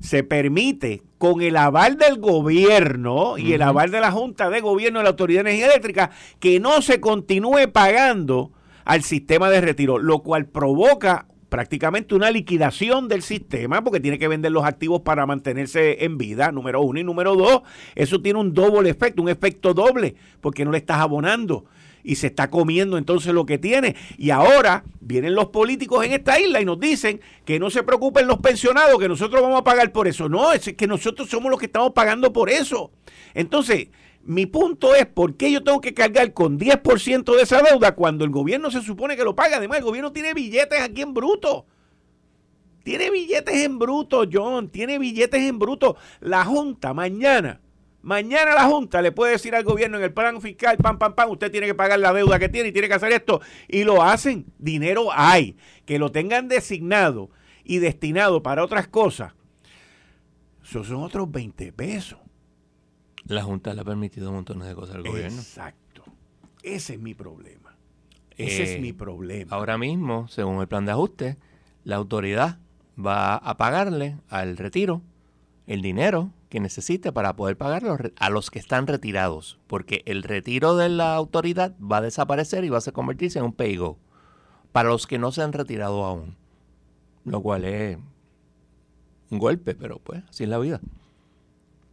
se 0.00 0.24
permite 0.24 1.02
con 1.18 1.42
el 1.42 1.58
aval 1.58 1.98
del 1.98 2.18
gobierno 2.18 3.36
y 3.36 3.52
el 3.52 3.60
aval 3.60 3.90
de 3.90 4.00
la 4.00 4.10
Junta 4.10 4.48
de 4.48 4.62
Gobierno 4.62 5.00
de 5.00 5.02
la 5.02 5.10
Autoridad 5.10 5.44
de 5.44 5.50
Energía 5.50 5.66
Eléctrica 5.66 6.10
que 6.40 6.60
no 6.60 6.80
se 6.80 6.98
continúe 6.98 7.70
pagando 7.70 8.52
al 8.86 9.02
sistema 9.02 9.50
de 9.50 9.60
retiro, 9.60 9.98
lo 9.98 10.20
cual 10.20 10.46
provoca 10.46 11.26
prácticamente 11.50 12.14
una 12.14 12.30
liquidación 12.30 13.06
del 13.06 13.20
sistema 13.20 13.84
porque 13.84 14.00
tiene 14.00 14.18
que 14.18 14.28
vender 14.28 14.50
los 14.50 14.64
activos 14.64 15.02
para 15.02 15.26
mantenerse 15.26 16.06
en 16.06 16.16
vida, 16.16 16.52
número 16.52 16.80
uno. 16.80 17.00
Y 17.00 17.04
número 17.04 17.36
dos, 17.36 17.60
eso 17.94 18.22
tiene 18.22 18.38
un 18.38 18.54
doble 18.54 18.88
efecto, 18.88 19.20
un 19.20 19.28
efecto 19.28 19.74
doble, 19.74 20.14
porque 20.40 20.64
no 20.64 20.70
le 20.70 20.78
estás 20.78 21.00
abonando 21.00 21.66
y 22.04 22.16
se 22.16 22.28
está 22.28 22.50
comiendo 22.50 22.98
entonces 22.98 23.32
lo 23.32 23.46
que 23.46 23.58
tiene. 23.58 23.96
Y 24.18 24.30
ahora 24.30 24.84
vienen 25.00 25.34
los 25.34 25.46
políticos 25.46 26.04
en 26.04 26.12
esta 26.12 26.40
isla 26.40 26.60
y 26.60 26.64
nos 26.64 26.78
dicen 26.80 27.20
que 27.44 27.58
no 27.58 27.70
se 27.70 27.82
preocupen 27.82 28.26
los 28.26 28.38
pensionados, 28.38 28.98
que 28.98 29.08
nosotros 29.08 29.42
vamos 29.42 29.60
a 29.60 29.64
pagar 29.64 29.92
por 29.92 30.08
eso. 30.08 30.28
No, 30.28 30.52
es 30.52 30.72
que 30.74 30.86
nosotros 30.86 31.28
somos 31.28 31.50
los 31.50 31.58
que 31.58 31.66
estamos 31.66 31.92
pagando 31.92 32.32
por 32.32 32.50
eso. 32.50 32.90
Entonces, 33.34 33.88
mi 34.24 34.46
punto 34.46 34.94
es, 34.94 35.06
¿por 35.06 35.36
qué 35.36 35.50
yo 35.50 35.64
tengo 35.64 35.80
que 35.80 35.94
cargar 35.94 36.32
con 36.32 36.58
10% 36.58 37.36
de 37.36 37.42
esa 37.42 37.62
deuda 37.62 37.94
cuando 37.94 38.24
el 38.24 38.30
gobierno 38.30 38.70
se 38.70 38.82
supone 38.82 39.16
que 39.16 39.24
lo 39.24 39.34
paga? 39.34 39.56
Además, 39.56 39.78
el 39.78 39.84
gobierno 39.84 40.12
tiene 40.12 40.34
billetes 40.34 40.80
aquí 40.80 41.02
en 41.02 41.14
bruto. 41.14 41.66
Tiene 42.84 43.10
billetes 43.10 43.54
en 43.54 43.78
bruto, 43.78 44.24
John, 44.30 44.68
tiene 44.68 44.98
billetes 44.98 45.40
en 45.40 45.58
bruto. 45.58 45.96
La 46.20 46.44
Junta 46.44 46.92
mañana 46.92 47.61
Mañana 48.02 48.54
la 48.54 48.64
Junta 48.64 49.00
le 49.00 49.12
puede 49.12 49.32
decir 49.32 49.54
al 49.54 49.62
gobierno 49.62 49.96
en 49.96 50.04
el 50.04 50.12
plan 50.12 50.40
fiscal, 50.40 50.76
pam, 50.76 50.98
pam, 50.98 51.14
pam, 51.14 51.30
usted 51.30 51.52
tiene 51.52 51.68
que 51.68 51.74
pagar 51.74 52.00
la 52.00 52.12
deuda 52.12 52.38
que 52.38 52.48
tiene 52.48 52.70
y 52.70 52.72
tiene 52.72 52.88
que 52.88 52.94
hacer 52.94 53.12
esto. 53.12 53.40
Y 53.68 53.84
lo 53.84 54.02
hacen. 54.02 54.46
Dinero 54.58 55.08
hay. 55.12 55.56
Que 55.86 55.98
lo 55.98 56.10
tengan 56.10 56.48
designado 56.48 57.30
y 57.64 57.78
destinado 57.78 58.42
para 58.42 58.64
otras 58.64 58.88
cosas. 58.88 59.34
Esos 60.64 60.88
son 60.88 61.02
otros 61.02 61.30
20 61.30 61.72
pesos. 61.72 62.18
La 63.24 63.42
Junta 63.42 63.72
le 63.72 63.82
ha 63.82 63.84
permitido 63.84 64.32
montones 64.32 64.66
de 64.66 64.74
cosas 64.74 64.96
al 64.96 65.02
gobierno. 65.02 65.38
Exacto. 65.38 66.02
Ese 66.62 66.94
es 66.94 67.00
mi 67.00 67.14
problema. 67.14 67.76
Ese 68.36 68.64
es 68.64 68.70
eh, 68.70 68.78
mi 68.80 68.92
problema. 68.92 69.54
Ahora 69.54 69.78
mismo, 69.78 70.26
según 70.28 70.60
el 70.60 70.66
plan 70.66 70.86
de 70.86 70.92
ajuste, 70.92 71.38
la 71.84 71.96
autoridad 71.96 72.58
va 72.98 73.36
a 73.36 73.56
pagarle 73.56 74.16
al 74.28 74.56
retiro 74.56 75.02
el 75.66 75.82
dinero 75.82 76.30
que 76.48 76.60
necesite 76.60 77.12
para 77.12 77.34
poder 77.34 77.56
pagar 77.56 78.12
a 78.18 78.30
los 78.30 78.50
que 78.50 78.58
están 78.58 78.86
retirados, 78.86 79.58
porque 79.66 80.02
el 80.06 80.22
retiro 80.22 80.76
de 80.76 80.88
la 80.88 81.14
autoridad 81.14 81.74
va 81.80 81.98
a 81.98 82.02
desaparecer 82.02 82.64
y 82.64 82.68
va 82.68 82.78
a 82.78 82.92
convertirse 82.92 83.38
en 83.38 83.46
un 83.46 83.52
pay-go 83.52 83.98
para 84.72 84.88
los 84.88 85.06
que 85.06 85.18
no 85.18 85.32
se 85.32 85.42
han 85.42 85.52
retirado 85.52 86.04
aún, 86.04 86.36
lo 87.24 87.40
cual 87.40 87.64
es 87.64 87.98
un 89.30 89.38
golpe, 89.38 89.74
pero 89.74 89.98
pues 89.98 90.22
así 90.28 90.44
es 90.44 90.50
la 90.50 90.58
vida. 90.58 90.80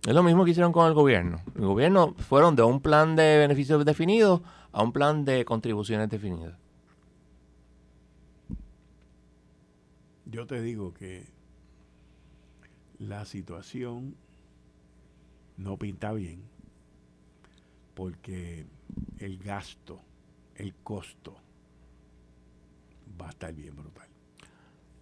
Es 0.05 0.13
lo 0.13 0.23
mismo 0.23 0.45
que 0.45 0.51
hicieron 0.51 0.71
con 0.71 0.87
el 0.87 0.93
gobierno. 0.93 1.41
El 1.55 1.65
gobierno 1.65 2.15
fueron 2.17 2.55
de 2.55 2.63
un 2.63 2.79
plan 2.81 3.15
de 3.15 3.37
beneficios 3.37 3.83
definidos 3.83 4.41
a 4.71 4.81
un 4.81 4.93
plan 4.93 5.25
de 5.25 5.43
contribuciones 5.45 6.09
definidas. 6.09 6.53
Yo 10.25 10.47
te 10.47 10.61
digo 10.61 10.93
que 10.93 11.27
la 12.99 13.25
situación 13.25 14.15
no 15.57 15.77
pinta 15.77 16.13
bien 16.13 16.43
porque 17.95 18.65
el 19.17 19.39
gasto, 19.39 20.01
el 20.55 20.73
costo 20.75 21.35
va 23.19 23.27
a 23.27 23.29
estar 23.29 23.53
bien 23.53 23.75
brutal. 23.75 24.07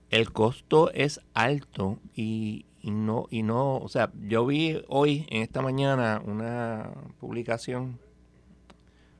El 0.09 0.31
costo 0.31 0.91
es 0.91 1.19
alto 1.33 1.99
y, 2.15 2.65
no, 2.83 3.27
y 3.29 3.43
no, 3.43 3.77
o 3.77 3.89
sea, 3.89 4.11
yo 4.21 4.45
vi 4.45 4.81
hoy 4.87 5.27
en 5.29 5.41
esta 5.41 5.61
mañana 5.61 6.21
una 6.23 6.91
publicación 7.19 7.99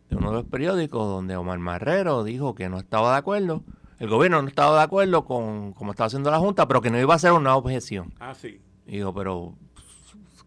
de 0.09 0.15
uno 0.15 0.29
de 0.29 0.37
los 0.37 0.45
periódicos 0.45 1.05
donde 1.05 1.35
Omar 1.35 1.59
Marrero 1.59 2.23
dijo 2.23 2.55
que 2.55 2.69
no 2.69 2.77
estaba 2.77 3.11
de 3.11 3.17
acuerdo 3.17 3.63
el 3.99 4.09
gobierno 4.09 4.41
no 4.41 4.47
estaba 4.47 4.77
de 4.77 4.83
acuerdo 4.83 5.25
con 5.25 5.73
como 5.73 5.91
estaba 5.91 6.07
haciendo 6.07 6.29
la 6.29 6.39
Junta, 6.39 6.67
pero 6.67 6.81
que 6.81 6.91
no 6.91 6.99
iba 6.99 7.13
a 7.13 7.15
hacer 7.15 7.31
una 7.31 7.55
objeción. 7.55 8.13
Ah, 8.19 8.35
sí. 8.35 8.61
Y 8.87 8.93
digo, 8.97 9.13
pero 9.13 9.53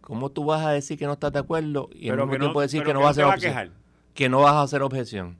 ¿cómo 0.00 0.30
tú 0.30 0.44
vas 0.44 0.64
a 0.64 0.70
decir 0.70 0.98
que 0.98 1.06
no 1.06 1.12
estás 1.12 1.32
de 1.32 1.38
acuerdo 1.40 1.88
y 1.92 2.08
Pero 2.10 2.22
al 2.22 2.28
mismo 2.28 2.38
no- 2.38 2.44
tiempo 2.46 2.60
decir 2.60 2.82
que 2.82 2.92
no 2.94 3.00
vas 3.00 3.08
a 3.08 3.10
hacer 3.10 3.24
va 3.24 3.28
objeción? 3.34 3.72
Que 4.14 4.28
no 4.28 4.40
vas 4.40 4.54
a 4.54 4.62
hacer 4.62 4.82
objeción. 4.82 5.38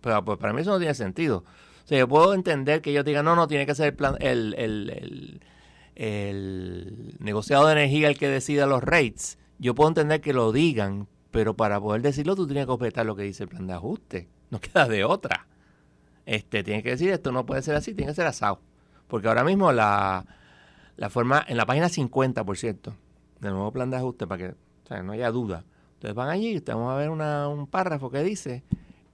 Pero 0.00 0.24
pues 0.24 0.38
para 0.38 0.52
mí 0.52 0.60
eso 0.60 0.70
no 0.70 0.78
tiene 0.78 0.94
sentido. 0.94 1.38
O 1.84 1.86
sea, 1.86 1.98
yo 1.98 2.06
puedo 2.08 2.34
entender 2.34 2.82
que 2.82 2.90
ellos 2.90 3.04
digan, 3.04 3.24
no, 3.24 3.34
no, 3.34 3.48
tiene 3.48 3.66
que 3.66 3.74
ser 3.74 3.86
el, 3.88 3.94
plan, 3.94 4.16
el, 4.20 4.54
el, 4.58 4.90
el, 4.90 5.40
el 5.96 7.14
negociado 7.18 7.66
de 7.66 7.72
energía 7.72 8.08
el 8.08 8.18
que 8.18 8.28
decida 8.28 8.66
los 8.66 8.82
rates. 8.82 9.38
Yo 9.58 9.74
puedo 9.74 9.88
entender 9.88 10.20
que 10.20 10.32
lo 10.32 10.52
digan, 10.52 11.08
pero 11.30 11.54
para 11.54 11.80
poder 11.80 12.02
decirlo 12.02 12.34
tú 12.36 12.46
tienes 12.46 12.66
que 12.66 12.72
objetar 12.72 13.06
lo 13.06 13.16
que 13.16 13.22
dice 13.22 13.44
el 13.44 13.48
plan 13.48 13.66
de 13.66 13.74
ajuste. 13.74 14.28
No 14.50 14.60
queda 14.60 14.86
de 14.86 15.04
otra. 15.04 15.46
Este, 16.26 16.62
tienes 16.62 16.82
que 16.84 16.90
decir, 16.90 17.10
esto 17.10 17.32
no 17.32 17.46
puede 17.46 17.62
ser 17.62 17.74
así, 17.74 17.94
tiene 17.94 18.12
que 18.12 18.16
ser 18.16 18.26
asado. 18.26 18.60
Porque 19.08 19.28
ahora 19.28 19.44
mismo 19.44 19.72
la, 19.72 20.24
la 20.96 21.10
forma, 21.10 21.44
en 21.48 21.56
la 21.56 21.66
página 21.66 21.88
50, 21.88 22.44
por 22.44 22.56
cierto, 22.56 22.94
del 23.40 23.52
nuevo 23.52 23.72
plan 23.72 23.90
de 23.90 23.96
ajuste, 23.96 24.26
para 24.26 24.54
que 24.88 25.02
no 25.02 25.12
haya 25.12 25.30
duda. 25.30 25.64
Ustedes 25.94 26.14
van 26.14 26.28
allí 26.28 26.48
y 26.56 26.60
van 26.60 26.82
a 26.88 26.94
ver 26.96 27.10
un 27.10 27.66
párrafo 27.66 28.10
que 28.10 28.22
dice 28.22 28.62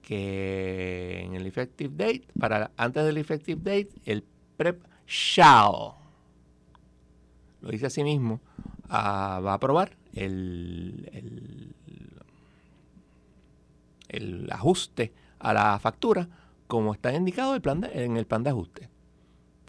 que 0.01 1.21
en 1.23 1.35
el 1.35 1.45
effective 1.45 1.93
date, 1.95 2.23
para 2.39 2.71
antes 2.77 3.05
del 3.05 3.17
effective 3.17 3.61
date, 3.63 3.89
el 4.05 4.23
PREP 4.57 4.81
shall, 5.07 5.93
lo 7.61 7.69
dice 7.69 7.85
así 7.87 8.03
mismo, 8.03 8.39
ah, 8.89 9.39
va 9.45 9.51
a 9.51 9.55
aprobar 9.55 9.95
el, 10.13 11.09
el, 11.13 11.75
el 14.09 14.51
ajuste 14.51 15.13
a 15.39 15.53
la 15.53 15.79
factura 15.79 16.27
como 16.67 16.93
está 16.93 17.13
indicado 17.13 17.55
el 17.55 17.61
plan 17.61 17.81
de- 17.81 18.03
en 18.03 18.17
el 18.17 18.25
plan 18.25 18.43
de 18.43 18.49
ajuste. 18.49 18.88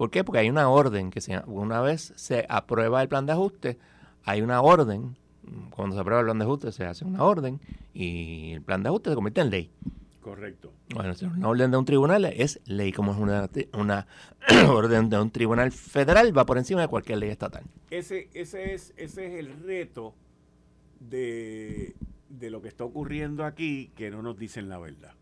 ¿Por 0.00 0.10
qué? 0.10 0.24
Porque 0.24 0.38
hay 0.38 0.48
una 0.48 0.70
orden 0.70 1.10
que 1.10 1.20
se, 1.20 1.38
una 1.44 1.82
vez 1.82 2.14
se 2.16 2.46
aprueba 2.48 3.02
el 3.02 3.08
plan 3.10 3.26
de 3.26 3.32
ajuste, 3.32 3.76
hay 4.24 4.40
una 4.40 4.62
orden, 4.62 5.14
cuando 5.68 5.94
se 5.94 6.00
aprueba 6.00 6.20
el 6.20 6.24
plan 6.24 6.38
de 6.38 6.44
ajuste 6.46 6.72
se 6.72 6.86
hace 6.86 7.04
una 7.04 7.22
orden 7.22 7.60
y 7.92 8.52
el 8.52 8.62
plan 8.62 8.82
de 8.82 8.88
ajuste 8.88 9.10
se 9.10 9.14
convierte 9.14 9.42
en 9.42 9.50
ley. 9.50 9.70
Correcto. 10.22 10.72
Bueno, 10.94 11.12
si 11.12 11.26
una 11.26 11.46
orden 11.46 11.70
de 11.70 11.76
un 11.76 11.84
tribunal 11.84 12.24
es 12.24 12.62
ley, 12.64 12.92
como 12.92 13.12
es 13.12 13.18
una, 13.18 13.50
una 13.74 14.06
orden 14.70 15.10
de 15.10 15.20
un 15.20 15.30
tribunal 15.30 15.70
federal, 15.70 16.34
va 16.34 16.46
por 16.46 16.56
encima 16.56 16.80
de 16.80 16.88
cualquier 16.88 17.18
ley 17.18 17.28
estatal. 17.28 17.64
Ese, 17.90 18.30
ese, 18.32 18.72
es, 18.72 18.94
ese 18.96 19.26
es 19.26 19.38
el 19.38 19.52
reto 19.64 20.14
de, 20.98 21.94
de 22.30 22.48
lo 22.48 22.62
que 22.62 22.68
está 22.68 22.84
ocurriendo 22.84 23.44
aquí, 23.44 23.90
que 23.94 24.10
no 24.10 24.22
nos 24.22 24.38
dicen 24.38 24.70
la 24.70 24.78
verdad. 24.78 25.12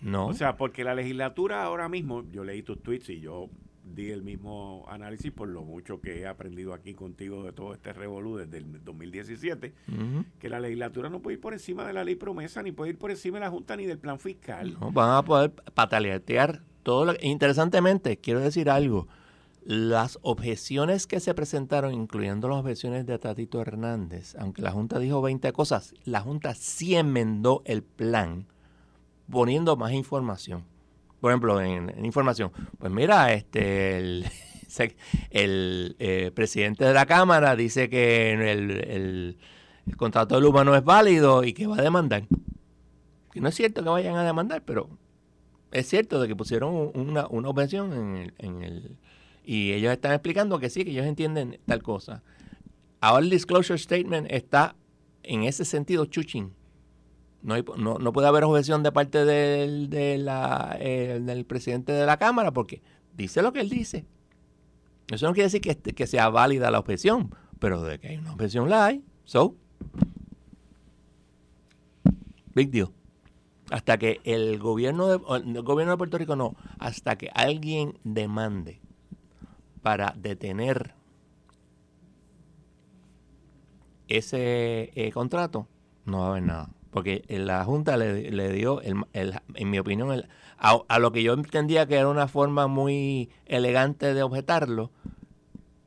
No. 0.00 0.26
O 0.26 0.34
sea, 0.34 0.56
porque 0.56 0.82
la 0.82 0.96
legislatura 0.96 1.62
ahora 1.62 1.88
mismo, 1.88 2.24
yo 2.32 2.42
leí 2.42 2.64
tus 2.64 2.82
tweets 2.82 3.08
y 3.10 3.20
yo 3.20 3.48
di 3.84 4.10
el 4.10 4.22
mismo 4.22 4.84
análisis 4.88 5.32
por 5.32 5.48
lo 5.48 5.62
mucho 5.62 6.00
que 6.00 6.20
he 6.20 6.26
aprendido 6.26 6.72
aquí 6.72 6.94
contigo 6.94 7.42
de 7.42 7.52
todo 7.52 7.74
este 7.74 7.92
revolú 7.92 8.36
desde 8.36 8.58
el 8.58 8.84
2017, 8.84 9.74
Ujú. 9.88 10.24
que 10.38 10.48
la 10.48 10.60
legislatura 10.60 11.08
no 11.10 11.20
puede 11.20 11.34
ir 11.34 11.40
por 11.40 11.52
encima 11.52 11.86
de 11.86 11.92
la 11.92 12.04
ley 12.04 12.14
promesa, 12.14 12.62
ni 12.62 12.72
puede 12.72 12.90
ir 12.90 12.98
por 12.98 13.10
encima 13.10 13.38
de 13.38 13.44
la 13.44 13.50
Junta, 13.50 13.76
ni 13.76 13.86
del 13.86 13.98
plan 13.98 14.18
fiscal. 14.18 14.76
No, 14.80 14.92
van 14.92 15.10
a 15.16 15.22
poder 15.24 15.50
pataletear 15.52 16.62
todo 16.82 17.04
lo 17.04 17.14
Interesantemente, 17.20 18.16
quiero 18.18 18.40
decir 18.40 18.70
algo. 18.70 19.08
Las 19.64 20.18
objeciones 20.22 21.06
que 21.06 21.20
se 21.20 21.34
presentaron, 21.34 21.94
incluyendo 21.94 22.48
las 22.48 22.58
objeciones 22.58 23.06
de 23.06 23.16
Tatito 23.18 23.60
Hernández, 23.60 24.34
aunque 24.36 24.62
la 24.62 24.72
Junta 24.72 24.98
dijo 24.98 25.22
20 25.22 25.52
cosas, 25.52 25.94
la 26.04 26.20
Junta 26.20 26.54
sí 26.54 26.96
enmendó 26.96 27.62
el 27.64 27.82
plan 27.84 28.46
poniendo 29.30 29.76
más 29.76 29.92
información. 29.92 30.64
Por 31.22 31.30
ejemplo, 31.30 31.60
en, 31.60 32.04
información, 32.04 32.50
pues 32.80 32.90
mira, 32.92 33.32
este 33.32 33.98
el, 35.30 35.96
eh, 36.00 36.32
presidente 36.34 36.84
de 36.84 36.92
la 36.92 37.06
Cámara 37.06 37.54
dice 37.54 37.88
que 37.88 38.32
el, 38.32 38.40
el- 38.72 39.38
el 39.86 39.96
contrato 39.96 40.34
de 40.34 40.40
Luma 40.40 40.64
no 40.64 40.74
es 40.74 40.82
válido 40.82 41.44
y 41.44 41.52
que 41.52 41.68
va 41.68 41.76
a 41.76 41.82
demandar. 41.82 42.24
Que 43.32 43.40
no 43.40 43.48
es 43.48 43.54
cierto 43.54 43.84
que 43.84 43.88
vayan 43.88 44.16
a 44.16 44.24
demandar, 44.24 44.62
pero 44.64 44.88
es 45.70 45.88
cierto 45.88 46.20
de 46.20 46.26
que 46.26 46.34
pusieron 46.34 46.74
un- 46.74 46.90
una, 47.10 47.28
una 47.28 47.48
objeción 47.50 47.92
en 47.92 48.16
el, 48.16 48.34
en 48.38 48.62
el- 48.64 48.96
y 49.44 49.70
ellos 49.72 49.92
están 49.92 50.14
explicando 50.14 50.58
que 50.58 50.70
sí, 50.70 50.84
que 50.84 50.90
ellos 50.90 51.06
entienden 51.06 51.60
tal 51.66 51.84
cosa. 51.84 52.24
Ahora 53.00 53.22
el 53.22 53.30
disclosure 53.30 53.78
statement 53.78 54.26
está 54.28 54.74
en 55.22 55.44
ese 55.44 55.64
sentido 55.64 56.04
chuchín. 56.06 56.52
No, 57.42 57.56
no, 57.76 57.98
no 57.98 58.12
puede 58.12 58.28
haber 58.28 58.44
objeción 58.44 58.82
de 58.82 58.92
parte 58.92 59.24
del, 59.24 59.90
de 59.90 60.16
la, 60.18 60.76
eh, 60.78 61.20
del 61.22 61.44
presidente 61.44 61.92
de 61.92 62.06
la 62.06 62.16
Cámara 62.16 62.52
porque 62.52 62.82
dice 63.16 63.42
lo 63.42 63.52
que 63.52 63.60
él 63.60 63.68
dice. 63.68 64.06
Eso 65.08 65.26
no 65.26 65.34
quiere 65.34 65.50
decir 65.50 65.60
que, 65.60 65.76
que 65.76 66.06
sea 66.06 66.28
válida 66.28 66.70
la 66.70 66.78
objeción, 66.78 67.34
pero 67.58 67.82
de 67.82 67.98
que 67.98 68.08
hay 68.08 68.16
una 68.16 68.32
objeción 68.32 68.70
la 68.70 68.86
hay. 68.86 69.04
So, 69.24 69.56
big 72.54 72.70
deal. 72.70 72.90
Hasta 73.70 73.98
que 73.98 74.20
el 74.24 74.58
gobierno 74.58 75.08
de, 75.08 75.14
el 75.14 75.62
gobierno 75.62 75.92
de 75.92 75.98
Puerto 75.98 76.18
Rico 76.18 76.36
no, 76.36 76.54
hasta 76.78 77.16
que 77.16 77.30
alguien 77.34 77.98
demande 78.04 78.80
para 79.82 80.14
detener 80.16 80.94
ese 84.08 84.92
eh, 84.94 85.10
contrato, 85.12 85.66
no 86.04 86.20
va 86.20 86.26
a 86.26 86.30
haber 86.30 86.42
nada. 86.42 86.70
Porque 86.92 87.24
la 87.28 87.64
Junta 87.64 87.96
le, 87.96 88.30
le 88.30 88.52
dio, 88.52 88.80
el, 88.82 88.96
el- 89.14 89.40
en 89.54 89.70
mi 89.70 89.78
opinión, 89.80 90.12
el- 90.12 90.28
a, 90.58 90.78
a 90.86 90.98
lo 91.00 91.10
que 91.10 91.22
yo 91.24 91.32
entendía 91.32 91.86
que 91.86 91.96
era 91.96 92.06
una 92.08 92.28
forma 92.28 92.66
muy 92.68 93.30
elegante 93.46 94.14
de 94.14 94.22
objetarlo, 94.22 94.92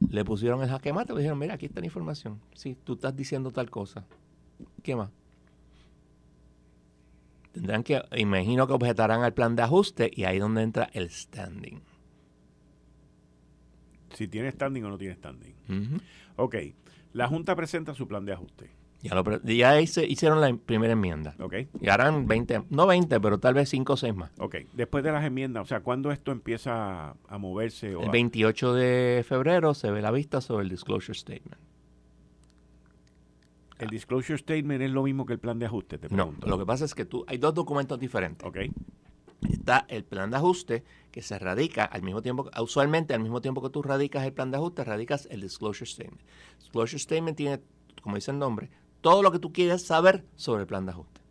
le 0.09 0.25
pusieron 0.25 0.61
el 0.63 0.69
jaque 0.69 0.91
mate, 0.93 1.13
le 1.13 1.19
dijeron, 1.19 1.39
mira, 1.39 1.53
aquí 1.53 1.67
está 1.67 1.79
la 1.79 1.85
información. 1.85 2.41
Sí, 2.53 2.75
tú 2.83 2.93
estás 2.93 3.15
diciendo 3.15 3.51
tal 3.51 3.69
cosa. 3.69 4.05
¿Qué 4.83 4.95
más? 4.95 5.11
Tendrán 7.53 7.83
que, 7.83 8.01
imagino 8.17 8.67
que 8.67 8.73
objetarán 8.73 9.21
al 9.23 9.33
plan 9.33 9.55
de 9.55 9.61
ajuste 9.61 10.11
y 10.13 10.25
ahí 10.25 10.37
es 10.37 10.41
donde 10.41 10.61
entra 10.63 10.89
el 10.93 11.09
standing. 11.09 11.81
Si 14.13 14.27
tiene 14.27 14.51
standing 14.51 14.83
o 14.85 14.89
no 14.89 14.97
tiene 14.97 15.15
standing. 15.15 15.53
Ujú. 15.69 16.01
Ok, 16.37 16.55
la 17.13 17.27
Junta 17.27 17.55
presenta 17.55 17.93
su 17.93 18.07
plan 18.07 18.25
de 18.25 18.33
ajuste. 18.33 18.71
Ya, 19.01 19.13
lo 19.13 19.23
ya 19.43 19.79
hice- 19.81 20.05
hicieron 20.07 20.41
la 20.41 20.51
primera 20.55 20.93
enmienda. 20.93 21.35
Ok, 21.39 21.53
Y 21.79 21.89
harán 21.89 22.25
20, 22.27 22.63
no 22.71 22.87
20, 22.87 23.19
pero 23.19 23.37
tal 23.39 23.53
vez 23.53 23.69
5 23.69 23.93
o 23.93 23.97
6 23.97 24.15
más. 24.15 24.31
ok. 24.39 24.55
Después 24.73 25.03
de 25.03 25.11
las 25.11 25.23
enmiendas, 25.23 25.61
o 25.63 25.65
sea, 25.67 25.81
¿cuándo 25.81 26.11
esto 26.11 26.31
empieza 26.31 27.09
a, 27.11 27.15
a 27.27 27.37
moverse? 27.37 27.93
O 27.95 28.01
El 28.01 28.09
a- 28.09 28.11
28 28.11 28.73
de 28.73 29.23
febrero 29.27 29.73
se 29.75 29.91
ve 29.91 30.01
la 30.01 30.09
vista 30.11 30.41
sobre 30.41 30.63
el 30.63 30.69
disclosure 30.69 31.17
statement. 31.17 31.59
el 33.77 33.89
disclosure 33.89 34.37
statement 34.39 34.81
es 34.81 34.89
lo 34.91 35.03
mismo 35.03 35.25
que 35.25 35.33
el 35.33 35.39
plan 35.39 35.59
de 35.59 35.65
ajuste, 35.65 35.97
te 35.97 36.07
No, 36.07 36.15
pregunto. 36.15 36.47
lo 36.47 36.57
que 36.57 36.65
pasa 36.65 36.85
es 36.85 36.95
que 36.95 37.03
tú 37.05 37.25
hay 37.27 37.37
dos 37.37 37.53
documentos 37.53 37.99
diferentes. 37.99 38.47
Ok, 38.47 38.57
Está 39.51 39.85
el 39.89 40.03
plan 40.05 40.31
de 40.31 40.37
ajuste 40.37 40.83
que 41.11 41.21
se 41.21 41.37
radica 41.37 41.83
al 41.85 42.01
mismo 42.01 42.21
tiempo, 42.21 42.49
usualmente 42.61 43.13
al 43.13 43.19
mismo 43.19 43.41
tiempo 43.41 43.61
que 43.61 43.69
tú 43.69 43.83
radicas 43.83 44.25
el 44.25 44.33
plan 44.33 44.49
de 44.49 44.57
ajuste, 44.57 44.83
radicas 44.85 45.27
el 45.29 45.41
disclosure 45.41 45.85
statement. 45.85 46.21
Disclosure 46.57 46.97
statement 46.99 47.37
tiene, 47.37 47.59
como 48.01 48.15
dice 48.15 48.31
el 48.31 48.39
nombre, 48.39 48.69
todo 49.05 49.21
lo 49.21 49.31
que 49.31 49.37
tú 49.37 49.53
quieres 49.53 49.83
saber 49.85 50.25
sobre 50.35 50.61
el 50.61 50.67
plan 50.67 50.83
de 50.87 50.91
ajuste. 50.93 51.21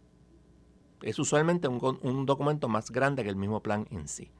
Es 1.02 1.18
usualmente 1.18 1.66
un, 1.66 2.24
documento 2.24 2.68
más 2.68 2.92
grande 2.92 3.24
que 3.24 3.28
el 3.30 3.34
mismo 3.34 3.64
plan 3.64 3.88
en 3.90 4.06
sí. 4.06 4.30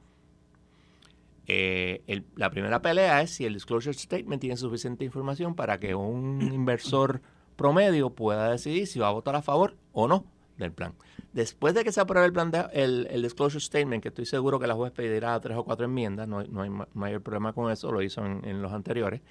Eh, 1.49 2.05
el- 2.07 2.25
la 2.37 2.49
primera 2.51 2.81
pelea 2.81 3.23
es 3.23 3.31
si 3.33 3.45
el 3.45 3.55
disclosure 3.55 3.93
statement 3.93 4.41
tiene 4.41 4.57
suficiente 4.57 5.05
información 5.05 5.57
para 5.57 5.81
que 5.81 5.97
un 5.97 6.41
inversor 6.55 7.23
promedio 7.57 8.11
pueda 8.11 8.53
decidir 8.53 8.87
si 8.87 9.01
va 9.01 9.09
a 9.09 9.11
votar 9.11 9.35
a 9.35 9.43
favor 9.43 9.75
o 9.93 10.07
no 10.07 10.25
del 10.57 10.71
plan. 10.71 10.95
Después 11.33 11.75
de 11.75 11.83
que 11.83 11.91
se 11.91 12.01
apruebe 12.01 12.27
el 12.29 12.33
plan 12.33 12.53
de- 12.53 12.69
el, 12.73 13.09
el 13.11 13.21
disclosure 13.23 13.61
statement, 13.61 14.01
que 14.01 14.11
estoy 14.11 14.27
seguro 14.27 14.61
que 14.61 14.69
la 14.69 14.75
juez 14.77 14.93
pedirá 14.93 15.41
tres 15.41 15.57
o 15.57 15.65
cuatro 15.65 15.87
enmiendas, 15.87 16.29
no, 16.29 16.39
hay- 16.39 16.49
no 16.49 16.63
hay 16.63 16.71
ma- 16.71 16.87
mayor 16.95 17.21
problema 17.21 17.53
con 17.53 17.73
eso, 17.73 17.91
lo 17.91 18.01
hizo 18.01 18.25
en, 18.25 18.45
en 18.45 18.63
los 18.63 18.73
anteriores, 18.73 19.23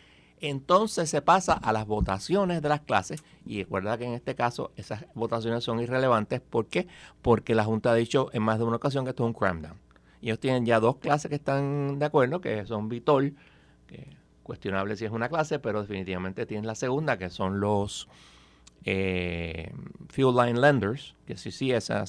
entonces 0.43 1.09
se 1.09 1.21
pasa 1.21 1.53
a 1.53 1.71
las 1.71 1.87
votaciones 1.87 2.61
de 2.61 2.69
las 2.69 2.81
clases 2.81 3.23
y 3.45 3.63
recuerda 3.63 3.97
que 3.97 4.05
en 4.05 4.13
este 4.13 4.35
caso 4.35 4.71
esas 4.75 5.05
votaciones 5.15 5.63
son 5.63 5.79
irrelevantes. 5.79 6.41
¿Por 6.41 6.67
qué? 6.67 6.87
Porque 7.21 7.55
la 7.55 7.63
Junta 7.63 7.91
ha 7.91 7.95
dicho 7.95 8.29
en 8.33 8.43
más 8.43 8.59
de 8.59 8.65
una 8.65 8.75
ocasión 8.75 9.05
que 9.05 9.11
esto 9.11 9.23
es 9.23 9.27
un 9.27 9.33
cram 9.33 9.61
down. 9.61 9.77
Y 10.19 10.27
ellos 10.27 10.39
tienen 10.39 10.65
ya 10.65 10.81
dos 10.81 10.97
clases 10.97 11.29
que 11.29 11.35
están 11.35 11.97
de 11.97 12.05
acuerdo, 12.05 12.41
que 12.41 12.65
son 12.65 12.89
Vitol, 12.89 13.35
que 13.87 14.17
cuestionable 14.43 14.97
si 14.97 15.05
es 15.05 15.11
una 15.11 15.29
clase, 15.29 15.59
pero 15.59 15.81
definitivamente 15.81 16.45
tienen 16.45 16.67
la 16.67 16.75
segunda, 16.75 17.17
que 17.17 17.29
son 17.29 17.59
los 17.61 18.09
eh, 18.85 19.71
Fuel 20.09 20.35
Line 20.35 20.59
Lenders, 20.59 21.15
que 21.25 21.37
sí, 21.37 21.51
sí, 21.51 21.71
esa 21.71 22.03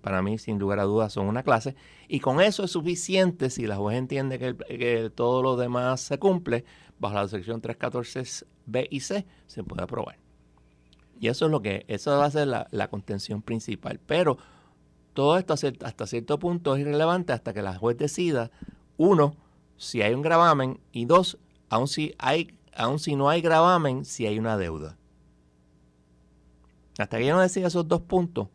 para 0.00 0.22
mí 0.22 0.38
sin 0.38 0.58
lugar 0.58 0.78
a 0.78 0.84
dudas 0.84 1.12
son 1.12 1.26
una 1.26 1.42
clase, 1.42 1.76
y 2.08 2.20
con 2.20 2.40
eso 2.40 2.64
es 2.64 2.70
suficiente 2.70 3.50
si 3.50 3.66
la 3.66 3.76
juez 3.76 3.98
entiende 3.98 4.38
que, 4.38 4.56
que 4.56 5.10
todo 5.14 5.42
lo 5.42 5.56
demás 5.56 6.00
se 6.00 6.18
cumple, 6.18 6.64
bajo 6.98 7.14
la 7.14 7.28
sección 7.28 7.60
314 7.60 8.46
B 8.66 8.88
y 8.90 9.00
C, 9.00 9.26
se 9.46 9.62
puede 9.64 9.82
aprobar. 9.82 10.18
Y 11.20 11.28
eso 11.28 11.44
es 11.46 11.50
lo 11.50 11.62
que, 11.62 11.84
eso 11.88 12.16
va 12.18 12.24
a 12.26 12.30
ser 12.30 12.48
la, 12.48 12.66
la 12.70 12.88
contención 12.88 13.40
principal. 13.42 14.00
Pero 14.04 14.36
todo 15.12 15.38
esto 15.38 15.52
hasta 15.54 15.68
cier- 15.68 15.84
hasta 15.84 16.06
cierto 16.06 16.38
punto 16.38 16.74
es 16.74 16.80
irrelevante 16.82 17.32
hasta 17.32 17.52
que 17.52 17.62
la 17.62 17.76
juez 17.78 17.96
decida 17.96 18.50
uno, 18.96 19.36
si 19.76 20.02
hay 20.02 20.14
un 20.14 20.22
gravamen, 20.22 20.80
y 20.92 21.04
dos, 21.04 21.38
aun 21.68 21.88
si, 21.88 22.14
hay, 22.18 22.56
aun 22.74 22.98
si 22.98 23.16
no 23.16 23.28
hay 23.28 23.40
gravamen, 23.40 24.04
si 24.04 24.26
hay 24.26 24.38
una 24.38 24.56
deuda. 24.56 24.96
Hasta 26.98 27.18
que 27.18 27.26
yo 27.26 27.34
no 27.34 27.40
decida 27.40 27.66
esos 27.66 27.88
dos 27.88 28.02
puntos, 28.02 28.48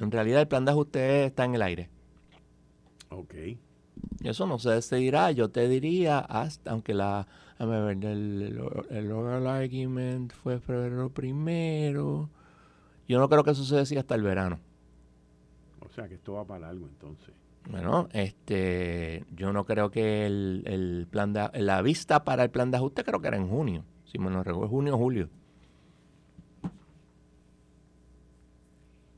en 0.00 0.10
realidad 0.10 0.40
el 0.40 0.48
plan 0.48 0.64
de 0.64 0.72
ajuste 0.72 1.24
está 1.26 1.44
en 1.44 1.54
el 1.54 1.62
aire. 1.62 1.88
Ok. 3.10 3.34
Eso 4.22 4.46
no 4.46 4.58
se 4.58 4.70
decidirá, 4.70 5.30
yo 5.30 5.50
te 5.50 5.68
diría, 5.68 6.18
hasta, 6.18 6.70
aunque 6.70 6.94
la, 6.94 7.26
a 7.58 7.64
ver, 7.66 8.04
el, 8.04 8.58
el, 8.90 9.12
oral 9.12 9.46
argument 9.46 10.32
fue 10.32 10.58
febrero 10.60 11.10
primero, 11.10 12.30
yo 13.06 13.18
no 13.18 13.28
creo 13.28 13.44
que 13.44 13.50
eso 13.50 13.64
se 13.64 13.76
decida 13.76 14.00
hasta 14.00 14.14
el 14.14 14.22
verano. 14.22 14.58
O 15.80 15.90
sea 15.90 16.08
que 16.08 16.14
esto 16.14 16.32
va 16.34 16.44
para 16.44 16.68
algo 16.68 16.86
entonces. 16.86 17.34
Bueno, 17.70 18.08
este, 18.12 19.24
yo 19.34 19.52
no 19.52 19.64
creo 19.64 19.90
que 19.90 20.26
el, 20.26 20.62
el 20.66 21.06
plan 21.10 21.32
de, 21.32 21.48
la 21.54 21.82
vista 21.82 22.24
para 22.24 22.44
el 22.44 22.50
plan 22.50 22.70
de 22.70 22.78
ajuste 22.78 23.04
creo 23.04 23.20
que 23.20 23.28
era 23.28 23.36
en 23.36 23.48
junio, 23.48 23.84
si 24.04 24.18
me 24.18 24.30
no 24.30 24.42
recuerdo, 24.42 24.68
junio 24.68 24.94
o 24.94 24.98
julio. 24.98 25.28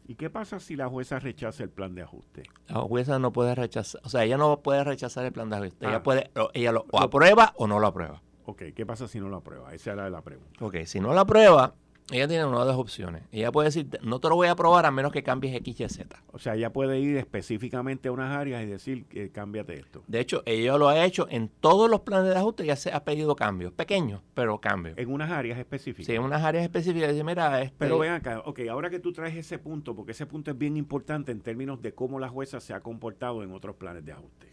¿Y 0.09 0.14
qué 0.14 0.30
pasa 0.30 0.61
si 0.61 0.76
la 0.76 0.88
jueza 0.88 1.18
rechaza 1.18 1.64
el 1.64 1.70
plan 1.70 1.94
de 1.94 2.02
ajuste? 2.02 2.44
La 2.68 2.80
jueza 2.80 3.18
no 3.18 3.32
puede 3.32 3.54
rechazar, 3.57 4.00
o 4.04 4.09
sea, 4.09 4.24
ella 4.24 4.36
no 4.36 4.61
puede 4.61 4.84
rechazar 4.84 5.24
el 5.24 5.32
plan 5.32 5.50
de 5.50 5.57
ajuste. 5.57 5.86
ella 5.86 5.96
ah. 5.96 6.02
puede, 6.02 6.30
ella 6.54 6.72
lo, 6.72 6.86
o 6.92 7.00
aprueba 7.00 7.52
o 7.57 7.66
no 7.66 7.80
lo 7.80 7.88
aprueba. 7.88 8.22
Ok, 8.44 8.62
¿qué 8.74 8.86
pasa 8.86 9.09
si 9.09 9.18
no 9.18 9.28
lo 9.28 9.38
aprueba? 9.38 9.74
Esa 9.74 9.92
era 9.92 10.09
la 10.09 10.22
pregunta. 10.22 10.64
Ok, 10.64 10.76
si 10.84 11.00
no 11.00 11.12
lo 11.12 11.18
aprueba, 11.18 11.74
ella 12.11 12.28
tiene 12.28 12.44
una 12.44 12.61
de 12.61 12.66
las 12.66 12.76
opciones. 12.76 13.22
Ella 13.32 13.50
puede 13.50 13.68
decir, 13.68 13.88
no 14.02 14.20
te 14.20 14.28
lo 14.28 14.36
voy 14.36 14.46
a 14.46 14.52
aprobar 14.52 14.86
a 14.86 14.90
menos 14.92 15.11
que 15.11 15.24
cambies 15.24 15.57
X, 15.57 15.80
Y, 15.80 15.88
Z. 15.88 16.22
O 16.32 16.38
sea, 16.38 16.54
ella 16.54 16.72
puede 16.72 17.00
ir 17.00 17.16
específicamente 17.16 18.09
a 18.09 18.12
unas 18.12 18.36
áreas 18.36 18.62
y 18.62 18.66
decir, 18.66 19.07
que 19.07 19.30
cámbiate 19.30 19.74
esto. 19.74 20.04
De 20.07 20.20
hecho, 20.20 20.42
ella 20.46 20.78
lo 20.78 20.88
ha 20.88 21.04
hecho 21.04 21.26
en 21.28 21.48
todos 21.48 21.90
los 21.90 22.00
planes 22.02 22.30
de 22.30 22.38
ajuste, 22.38 22.64
ya 22.64 22.76
se 22.76 22.92
ha 22.92 23.04
pedido 23.04 23.34
cambios, 23.34 23.72
pequeños, 23.72 24.22
pero 24.34 24.61
cambios. 24.61 24.96
En 24.98 25.11
unas 25.11 25.32
áreas 25.32 25.59
específicas. 25.59 26.07
Sí, 26.07 26.14
en 26.14 26.22
unas 26.22 26.42
áreas 26.44 26.62
específicas. 26.62 27.12
Mira, 27.24 27.61
este 27.62 27.74
Pero 27.76 27.98
ven 27.98 28.12
acá, 28.12 28.40
ok, 28.44 28.61
ahora 28.70 28.88
que 28.88 29.00
tú 29.00 29.12
traes 29.12 29.34
ese 29.34 29.59
punto, 29.59 29.96
porque 29.96 30.12
ese 30.12 30.26
punto 30.26 30.52
es 30.52 30.59
bien 30.59 30.76
importante 30.76 31.32
en 31.32 31.40
términos 31.40 31.82
de 31.82 31.92
cómo 31.92 32.20
la 32.20 32.28
jueza 32.28 32.61
se 32.61 32.72
ha 32.72 32.80
comportado 32.80 33.42
en 33.42 33.52
otros 33.52 33.76
planes 33.76 34.04
de 34.04 34.12
ajuste. 34.12 34.46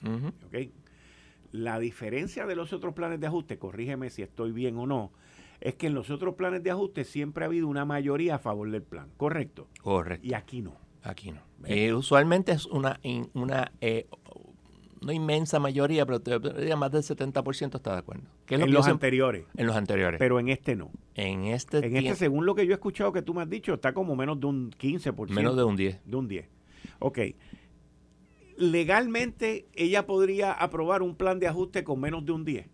La 1.52 1.78
diferencia 1.78 2.48
de 2.48 2.56
los 2.56 2.74
otros 2.74 2.96
planes 2.96 3.20
de 3.20 3.28
ajuste, 3.28 3.60
corrígeme 3.60 4.10
si 4.10 4.24
estoy 4.24 4.52
bien 4.52 4.76
o 4.76 4.88
no, 4.88 5.12
es 5.64 5.76
que 5.76 5.88
en 5.88 5.94
los 5.94 6.10
otros 6.10 6.36
planes 6.36 6.62
de 6.62 6.72
ajuste 6.72 7.06
siempre 7.06 7.46
ha 7.46 7.48
habido 7.48 7.70
una 7.70 7.86
mayoría 7.86 8.36
a 8.36 8.38
favor 8.38 8.70
del 8.70 8.84
plan, 8.84 9.10
¿correcto? 9.16 9.70
Correcto. 9.82 10.28
Y 10.28 10.34
aquí 10.34 10.62
no. 10.62 10.76
Aquí 11.02 11.32
no. 11.32 11.42
Eh, 11.66 11.94
usualmente 11.94 12.52
es 12.52 12.66
una, 12.66 13.00
una 13.34 13.72
eh, 13.80 14.08
no 15.02 15.14
inmensa 15.14 15.60
mayoría, 15.60 16.06
pero 16.06 16.20
más 16.78 16.92
del 16.92 17.04
70% 17.04 17.76
está 17.76 17.94
de 17.94 17.98
acuerdo. 17.98 18.24
en 18.50 18.74
los 18.74 18.88
anteriores. 18.88 19.46
En 19.56 19.68
los 19.68 19.76
anteriores. 19.78 20.20
Pero 20.20 20.38
en 20.38 20.50
este 20.50 20.76
no. 20.76 20.92
En 21.16 21.46
este 21.46 21.78
En 21.78 21.96
este, 21.96 22.16
según 22.16 22.46
lo 22.46 22.56
que 22.56 22.66
yo 22.66 22.72
he 22.72 22.76
escuchado 22.76 23.14
que 23.14 23.22
tú 23.22 23.34
me 23.34 23.42
has 23.42 23.50
dicho, 23.50 23.74
está 23.74 23.94
como 23.94 24.18
menos 24.18 24.42
de 24.42 24.48
un 24.48 24.72
15%. 24.72 25.30
Menos 25.30 25.56
de 25.56 25.64
un 25.64 25.78
10. 25.78 26.02
De 26.04 26.16
un 26.18 26.28
10. 26.28 26.46
Ok. 27.00 27.20
Legalmente, 28.58 29.66
ella 29.74 30.06
podría 30.06 30.52
aprobar 30.52 31.02
un 31.02 31.16
plan 31.16 31.40
de 31.40 31.48
ajuste 31.48 31.86
con 31.86 32.02
menos 32.02 32.26
de 32.26 32.34
un 32.34 32.44
10. 32.44 32.68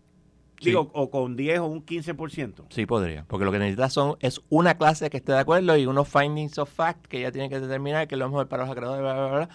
Digo, 0.60 0.90
o 0.92 1.10
con 1.10 1.36
10 1.36 1.60
o 1.60 1.66
un 1.66 1.84
15%. 1.84 2.66
Sí, 2.68 2.84
podría. 2.84 3.24
Porque 3.26 3.44
lo 3.44 3.52
que 3.52 3.58
necesita 3.58 3.88
son, 3.88 4.16
es 4.20 4.42
una 4.50 4.76
clase 4.76 5.08
que 5.08 5.16
esté 5.16 5.32
de 5.32 5.38
acuerdo 5.38 5.76
y 5.76 5.86
unos 5.86 6.08
findings 6.08 6.58
of 6.58 6.70
fact 6.70 7.06
que 7.06 7.18
ella 7.18 7.32
tiene 7.32 7.48
que 7.48 7.60
determinar 7.60 8.06
que 8.06 8.14
es 8.14 8.18
lo 8.18 8.28
mejor 8.28 8.48
para 8.48 8.64
los 8.64 8.72
acreedores, 8.72 9.00
bla, 9.00 9.14
bla, 9.14 9.36
bla. 9.36 9.48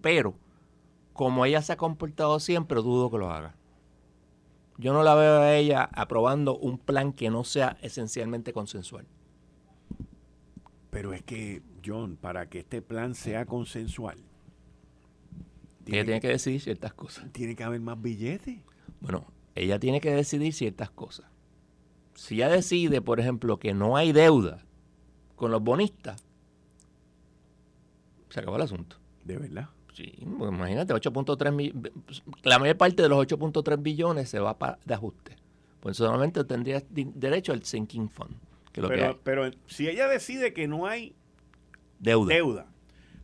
Pero, 0.00 0.34
como 1.12 1.44
ella 1.44 1.60
se 1.60 1.72
ha 1.72 1.76
comportado 1.76 2.40
siempre, 2.40 2.80
dudo 2.80 3.10
que 3.10 3.18
lo 3.18 3.30
haga. 3.30 3.56
Yo 4.78 4.92
no 4.92 5.02
la 5.02 5.14
veo 5.14 5.40
a 5.40 5.54
ella 5.54 5.88
aprobando 5.92 6.56
un 6.56 6.78
plan 6.78 7.12
que 7.12 7.30
no 7.30 7.44
sea 7.44 7.76
esencialmente 7.82 8.52
consensual. 8.52 9.06
Pero 10.90 11.12
es 11.12 11.22
que, 11.22 11.62
John, 11.84 12.16
para 12.16 12.48
que 12.48 12.60
este 12.60 12.80
plan 12.80 13.14
sea 13.14 13.44
consensual, 13.44 14.18
ella 15.86 16.04
tiene 16.04 16.20
que 16.20 16.28
decidir 16.28 16.60
ciertas 16.60 16.94
cosas. 16.94 17.30
Tiene 17.32 17.56
que 17.56 17.64
haber 17.64 17.80
más 17.80 18.00
billetes. 18.00 18.60
Bueno, 19.00 19.26
ella 19.62 19.78
tiene 19.78 20.00
que 20.00 20.10
decidir 20.10 20.52
ciertas 20.52 20.90
cosas. 20.90 21.26
Si 22.14 22.36
ella 22.36 22.48
decide, 22.48 23.00
por 23.00 23.20
ejemplo, 23.20 23.58
que 23.58 23.74
no 23.74 23.96
hay 23.96 24.12
deuda 24.12 24.64
con 25.36 25.50
los 25.50 25.62
bonistas, 25.62 26.24
se 28.28 28.40
acabó 28.40 28.56
el 28.56 28.62
asunto. 28.62 28.96
¿De 29.24 29.36
verdad? 29.36 29.68
Sí, 29.94 30.12
pues 30.38 30.52
imagínate, 30.52 30.94
8.3 30.94 31.52
millones, 31.52 31.92
la 32.42 32.58
mayor 32.58 32.76
parte 32.76 33.02
de 33.02 33.08
los 33.08 33.26
8.3 33.26 33.82
billones 33.82 34.28
se 34.28 34.38
va 34.38 34.56
de 34.84 34.94
ajuste. 34.94 35.36
Pues 35.80 35.96
solamente 35.96 36.44
tendría 36.44 36.82
derecho 36.90 37.52
al 37.52 37.64
sinking 37.64 38.08
fund. 38.08 38.36
pero, 38.72 39.18
pero 39.22 39.50
si 39.66 39.88
ella 39.88 40.08
decide 40.08 40.52
que 40.52 40.68
no 40.68 40.86
hay 40.86 41.14
deuda, 41.98 42.34
deuda 42.34 42.66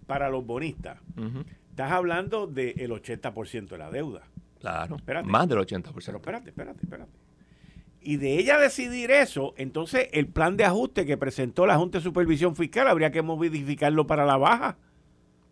para 0.07 0.29
los 0.31 0.45
bonistas, 0.45 1.01
estás 1.71 1.93
hablando 1.93 2.47
del 2.47 2.91
80% 2.91 3.69
de 3.69 3.79
la 3.79 3.91
deuda. 3.91 4.23
Claro, 4.65 4.97
más 5.25 5.49
del 5.49 5.59
80%. 5.59 5.93
Pero 5.93 6.17
espérate, 6.17 6.49
espérate, 6.49 6.81
espérate. 6.83 7.13
Y 8.01 8.17
de 8.17 8.39
ella 8.39 8.59
decidir 8.59 9.11
eso, 9.11 9.55
entonces 9.57 10.09
el 10.13 10.27
plan 10.27 10.57
de 10.57 10.65
ajuste 10.65 11.05
que 11.05 11.17
presentó 11.17 11.67
la 11.67 11.77
Junta 11.77 11.99
de 11.99 12.05
Supervisión 12.05 12.57
Fiscal 12.57 12.89
habría 12.89 13.11
que 13.11 13.23
modificarlo 13.23 14.07
para 14.07 14.25
la 14.25 14.37
baja. 14.37 14.77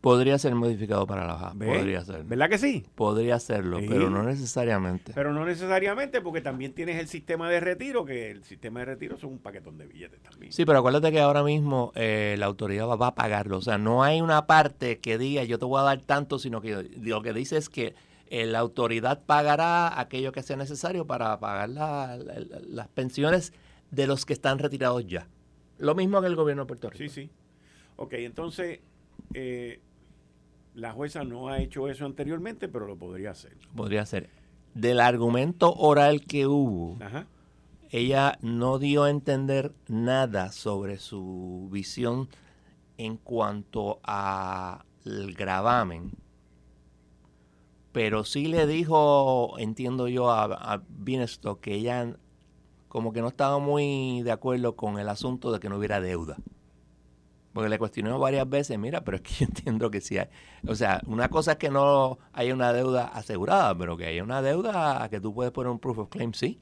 Podría 0.02 0.36
ser 0.36 0.54
modificado 0.54 1.06
para 1.06 1.26
la 1.26 1.34
baja. 1.34 1.54
Podría 1.54 2.04
ser. 2.04 2.24
¿Verdad 2.24 2.48
que 2.48 2.58
sí? 2.58 2.84
Podría 2.94 3.38
serlo, 3.38 3.78
pero 3.86 4.10
no 4.10 4.22
necesariamente. 4.22 5.12
Pero 5.14 5.32
no 5.32 5.46
necesariamente 5.46 6.20
porque 6.20 6.40
también 6.40 6.72
tienes 6.72 6.98
el 6.98 7.06
sistema 7.06 7.48
de 7.48 7.60
retiro, 7.60 8.04
que 8.04 8.30
el 8.30 8.42
sistema 8.44 8.80
de 8.80 8.86
retiro 8.86 9.16
son 9.16 9.32
un 9.32 9.38
paquetón 9.38 9.78
de 9.78 9.86
billetes 9.86 10.20
también. 10.20 10.52
Sí, 10.52 10.64
pero 10.64 10.80
acuérdate 10.80 11.12
que 11.12 11.20
ahora 11.20 11.44
mismo 11.44 11.92
eh, 11.94 12.34
la 12.38 12.46
autoridad 12.46 12.88
va, 12.88 13.06
a 13.06 13.14
pagarlo. 13.14 13.58
O 13.58 13.62
sea, 13.62 13.78
no 13.78 14.02
hay 14.02 14.20
una 14.20 14.46
parte 14.46 14.98
que 14.98 15.18
diga 15.18 15.44
yo 15.44 15.58
te 15.58 15.66
voy 15.66 15.80
a 15.80 15.84
dar 15.84 16.00
tanto, 16.00 16.40
sino 16.40 16.60
que 16.60 16.90
lo 17.00 17.22
que 17.22 17.32
dice 17.32 17.56
es 17.56 17.68
que 17.68 17.94
eh, 18.35 18.47
la 18.47 18.61
autoridad 18.61 19.26
pagará 19.26 20.01
aquello 20.01 20.33
que 20.33 20.43
sea 20.43 20.57
necesario 20.57 21.07
para 21.07 21.39
pagar 21.39 21.68
las 21.68 22.89
pensiones 22.89 23.53
de 23.91 24.07
los 24.07 24.24
que 24.24 24.33
están 24.33 24.59
retirados 24.59 25.07
ya. 25.07 25.28
Lo 25.76 25.95
mismo 25.95 26.18
que 26.22 26.28
el 26.28 26.35
gobierno 26.35 26.62
de 26.62 26.66
Puerto 26.66 26.89
Rico. 26.89 27.05
Sí, 27.05 27.11
sí. 27.11 27.30
Ok, 27.97 28.14
entonces 28.14 28.80
eh, 29.35 29.80
la 30.74 30.93
jueza 30.93 31.24
no 31.24 31.49
ha 31.49 31.59
hecho 31.59 31.91
eso 31.91 32.07
anteriormente, 32.07 32.68
pero 32.68 32.87
lo 32.87 32.97
podría 32.97 33.33
hacer. 33.33 33.53
Podría 33.76 34.01
hacer. 34.01 34.30
Del 34.72 35.01
argumento 35.01 35.74
oral 35.74 36.22
que 36.22 36.47
hubo, 36.47 36.97
ella 37.91 38.39
no 38.41 38.78
dio 38.78 39.05
a 39.05 39.11
entender 39.11 39.74
nada 39.89 40.53
sobre 40.53 40.97
su 40.97 41.68
visión 41.70 42.30
en 42.97 43.18
cuanto 43.18 44.01
al 44.03 44.85
gravamen 45.35 46.12
pero 47.93 48.24
sí 48.24 48.47
le 48.47 48.66
dijo, 48.66 49.59
entiendo 49.59 50.09
yo, 50.09 50.30
a, 50.30 50.45
a 50.74 50.82
que 51.61 51.74
ella 51.74 52.16
como 52.88 53.12
que 53.12 53.22
no 53.22 53.28
estaba 53.28 53.59
muy 53.59 54.22
de 54.22 54.32
acuerdo 54.32 54.76
con 54.76 54.99
el 54.99 55.09
asunto 55.09 55.51
de 55.51 55.61
que 55.61 55.70
no 55.70 55.78
hubiera 55.78 56.01
deuda. 56.01 56.36
Porque 57.53 57.68
le 57.68 57.78
cuestionó 57.78 58.18
varias 58.18 58.49
veces, 58.49 58.78
mira, 58.78 59.03
pero 59.03 59.16
es 59.16 59.22
que 59.22 59.32
yo 59.32 59.47
entiendo 59.49 59.90
que 59.90 60.01
sí 60.01 60.18
hay. 60.18 60.28
O 60.66 60.74
sea, 60.74 61.01
una 61.07 61.28
cosa 61.28 61.53
es 61.53 61.59
que 61.59 61.70
no 61.70 62.18
haya 62.32 62.55
una 62.55 62.72
deuda 62.72 63.07
asegurada, 63.07 63.74
pero 63.76 63.97
que 63.97 64.07
haya 64.07 64.22
una 64.22 64.43
deuda 64.43 65.09
que 65.11 65.20
tú 65.20 65.34
puedes 65.34 65.53
poner 65.53 65.70
un 65.70 65.78
proof 65.78 65.99
of 65.99 66.09
claim, 66.09 66.32
sí. 66.34 66.61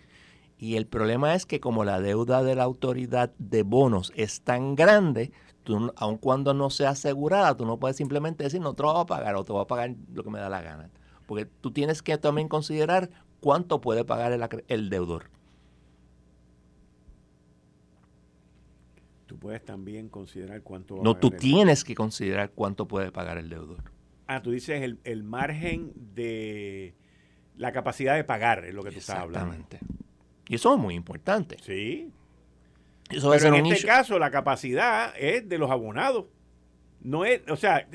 Y 0.57 0.76
el 0.76 0.87
problema 0.87 1.35
es 1.35 1.47
que 1.47 1.59
como 1.59 1.85
la 1.85 2.01
deuda 2.01 2.43
de 2.43 2.55
la 2.55 2.64
autoridad 2.64 3.33
de 3.39 3.62
bonos 3.62 4.12
es 4.14 4.43
tan 4.43 4.74
grande, 4.74 5.33
tú, 5.64 5.93
aun 5.97 6.18
cuando 6.18 6.55
no 6.55 6.70
sea 6.70 6.91
asegurada, 6.91 7.57
tú 7.57 7.66
no 7.66 7.78
puedes 7.78 7.97
simplemente 7.97 8.45
decir, 8.45 8.61
no 8.61 8.74
te 8.74 8.83
lo 8.83 8.93
voy 8.93 9.03
a 9.03 9.07
pagar 9.07 9.37
o 9.37 9.45
te 9.45 9.53
voy 9.53 9.62
a 9.62 9.66
pagar 9.66 9.95
lo 10.12 10.22
que 10.22 10.31
me 10.31 10.39
da 10.39 10.49
la 10.49 10.62
gana. 10.62 10.91
Porque 11.31 11.45
tú 11.45 11.70
tienes 11.70 12.03
que 12.03 12.18
también 12.18 12.49
considerar 12.49 13.09
cuánto 13.39 13.81
puede 13.81 14.05
pagar 14.05 14.33
el, 14.66 14.91
deudor. 14.91 15.31
Tú 19.26 19.39
puedes 19.39 19.64
también 19.64 20.09
considerar 20.09 20.62
cuánto... 20.62 21.01
no, 21.05 21.16
tú 21.16 21.31
tienes 21.31 21.85
que 21.85 21.95
considerar 21.95 22.51
cuánto 22.51 22.89
puede 22.89 23.12
pagar 23.12 23.39
el 23.39 23.49
deudor. 23.49 23.93
Ah, 24.26 24.43
tú 24.43 24.51
dices 24.51 24.83
el, 25.05 25.22
margen 25.22 25.93
de 26.16 26.97
la 27.57 27.70
capacidad 27.70 28.16
de 28.16 28.24
pagar, 28.24 28.64
es 28.64 28.74
lo 28.74 28.83
que 28.83 28.91
tú 28.91 28.99
estás 28.99 29.18
hablando. 29.20 29.55
Exactamente. 29.55 29.78
Y 30.49 30.57
eso 30.57 30.74
es 30.74 30.81
muy 30.81 30.97
importante. 30.97 31.59
Sí. 31.62 32.11
Eso 33.09 33.31
Pero 33.31 33.55
en 33.55 33.66
este 33.66 33.87
caso, 33.87 34.18
la 34.18 34.33
capacidad 34.33 35.14
es 35.16 35.49
de 35.49 35.59
los 35.59 35.70
abonados. 35.70 36.24
No 37.01 37.24
es, 37.24 37.49
o 37.49 37.57
sea, 37.57 37.87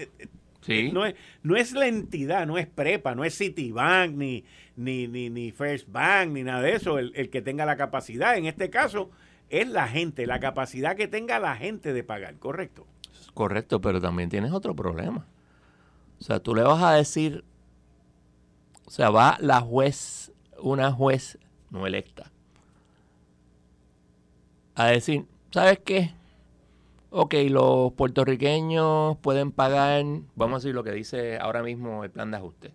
no, 0.67 1.05
es, 1.05 1.15
no 1.43 1.55
es 1.55 1.73
la 1.73 1.87
entidad, 1.87 2.47
no 2.47 2.57
es 2.57 2.67
Prepa, 2.67 3.15
no 3.15 3.23
es 3.23 3.37
Citibank, 3.37 4.15
ni, 4.15 4.43
ni, 4.75 5.07
ni, 5.07 5.29
ni 5.29 5.51
First 5.51 5.91
Bank, 5.91 6.31
ni 6.31 6.43
nada 6.43 6.61
de 6.61 6.73
eso, 6.73 6.99
el, 6.99 7.29
que 7.29 7.41
tenga 7.41 7.65
la 7.65 7.77
capacidad. 7.77 8.37
En 8.37 8.45
este 8.45 8.69
caso, 8.69 9.11
es 9.49 9.67
la 9.67 9.87
gente, 9.87 10.25
la 10.25 10.39
capacidad 10.39 10.95
que 10.95 11.07
tenga 11.07 11.39
la 11.39 11.55
gente 11.55 11.93
de 11.93 12.03
pagar, 12.03 12.35
¿correcto? 12.37 12.85
Correcto, 13.33 13.81
pero 13.81 14.01
también 14.01 14.29
tienes 14.29 14.51
otro 14.51 14.75
problema. 14.75 15.25
O 16.19 16.23
sea, 16.23 16.39
tú 16.39 16.55
le 16.55 16.63
vas 16.63 16.81
a 16.81 16.93
decir 16.93 17.43
O 18.87 18.89
sea, 18.89 19.09
va 19.09 19.37
la 19.41 19.59
juez, 19.59 20.31
una 20.59 20.91
juez 20.91 21.37
no 21.69 21.85
electa, 21.85 22.31
a 24.75 24.87
decir, 24.87 25.25
¿sabes 25.51 25.79
qué? 25.83 26.13
Ok, 27.17 27.33
los 27.47 27.93
puertorriqueños 27.93 29.15
pueden 29.19 29.53
pagar, 29.53 30.03
vamos 30.35 30.55
a 30.55 30.57
decir 30.57 30.75
lo 30.75 30.83
que 30.83 30.91
dice 30.91 31.37
ahora 31.37 31.63
mismo 31.63 32.03
el 32.03 32.11
plan 32.11 32.29
de 32.29 32.35
ajuste. 32.35 32.73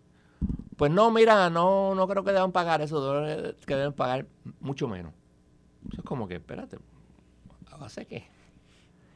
Pues 0.79 0.91
no, 0.91 1.11
mira, 1.11 1.51
no, 1.51 1.95
no 1.95 2.09
creo 2.09 2.25
que 2.25 2.33
deban 2.33 2.51
pagar 2.51 2.81
eso, 2.81 3.23
que 3.67 3.77
deben 3.77 3.93
pagar 3.93 4.27
mucho 4.61 4.89
menos. 4.89 5.13
Eso 5.93 6.01
es 6.01 6.07
como 6.07 6.27
que, 6.27 6.37
espérate, 6.37 6.79
¿a 7.71 7.77
base 7.77 8.07
qué? 8.07 8.29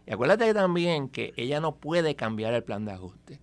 Y 0.07 0.13
acuérdate 0.13 0.53
también 0.53 1.09
que 1.09 1.33
ella 1.39 1.59
no 1.59 1.77
puede 1.77 2.17
cambiar 2.17 2.53
el 2.53 2.63
plan 2.63 2.85
de 2.85 2.93
ajuste. 2.93 3.41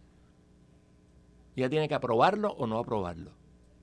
Ella 1.55 1.67
tiene 1.67 1.87
que 1.87 1.95
aprobarlo 1.95 2.51
o 2.51 2.67
no 2.67 2.77
aprobarlo. 2.77 3.31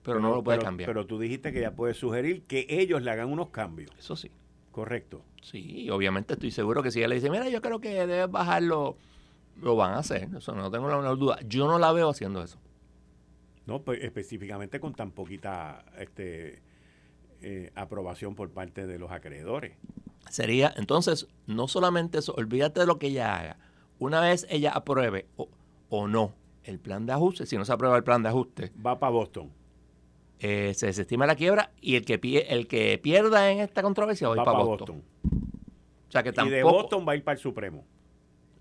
Pero, 0.05 0.21
no 0.21 0.37
lo 0.37 0.45
puede 0.45 0.61
cambiar. 0.61 0.89
Pero 0.89 1.05
tú 1.05 1.19
dijiste 1.19 1.53
que 1.53 1.59
ella 1.59 1.75
puede 1.75 1.95
sugerir 1.95 2.45
que 2.45 2.65
ellos 2.69 3.03
le 3.03 3.11
hagan 3.11 3.33
unos 3.33 3.49
cambios. 3.49 3.91
Eso 3.99 4.15
sí. 4.15 4.31
Correcto. 4.79 5.25
Sí, 5.43 5.91
obviamente 5.91 6.35
estoy 6.35 6.53
seguro 6.53 6.85
que 6.85 6.93
si 6.93 7.01
ella 7.01 7.09
le 7.09 7.17
dice, 7.17 7.29
mira, 7.31 7.49
yo 7.49 7.61
creo 7.61 7.81
que 7.81 8.07
debes 8.07 8.31
bajarlo, 8.31 8.97
lo 9.61 9.75
van 9.75 9.95
a 9.95 9.99
hacer. 9.99 10.29
Eso 10.37 10.55
no 10.55 10.71
tengo 10.71 10.89
la 10.89 10.99
menor 10.99 11.19
duda. 11.19 11.41
Yo 11.49 11.67
no 11.67 11.81
la 11.81 11.91
veo 11.91 12.09
haciendo 12.09 12.45
eso. 12.45 12.61
No, 13.67 13.83
pues 13.83 14.05
específicamente 14.05 14.79
con 14.79 14.95
tan 14.95 15.11
poquita 15.11 15.85
este, 15.99 16.63
eh, 17.43 17.73
aprobación 17.75 18.37
por 18.37 18.51
parte 18.51 18.87
de 18.87 19.01
los 19.01 19.11
acreedores. 19.11 19.73
Sería, 20.31 20.73
entonces, 20.77 21.27
no 21.49 21.67
solamente 21.67 22.19
eso, 22.19 22.35
olvídate 22.35 22.79
de 22.79 22.87
lo 22.87 23.01
que 23.01 23.09
ella 23.09 23.35
haga. 23.35 23.57
Una 23.99 24.21
vez 24.21 24.47
ella 24.49 24.71
apruebe 24.71 25.27
o, 25.91 26.07
no 26.07 26.35
el 26.63 26.79
plan 26.79 27.05
de 27.05 27.15
ajuste, 27.15 27.47
si 27.47 27.57
no 27.57 27.65
se 27.65 27.73
aprueba 27.73 27.97
el 27.97 28.05
plan 28.05 28.23
de 28.23 28.29
ajuste. 28.29 28.71
Va 28.87 29.01
para 29.01 29.11
Boston. 29.11 29.51
Eh, 30.41 30.73
se 30.75 30.87
desestima 30.87 31.27
la 31.27 31.35
quiebra 31.35 31.73
y 31.81 31.97
el 31.97 32.05
que, 32.05 32.15
el 32.49 32.69
que 32.69 32.99
pierda 32.99 33.51
en 33.51 33.59
esta 33.59 33.83
controversia 33.83 34.29
va, 34.29 34.35
a 34.35 34.37
ir 34.37 34.45
para 34.45 34.59
Boston. 34.59 35.03
O 36.09 36.11
sea 36.11 36.23
que 36.23 36.33
tampoco, 36.33 36.55
y 36.55 36.57
de 36.57 36.63
Boston 36.63 37.05
va 37.07 37.13
a 37.13 37.17
ir 37.17 37.25
para 37.25 37.35
el 37.35 37.43
Supremo. 37.43 37.85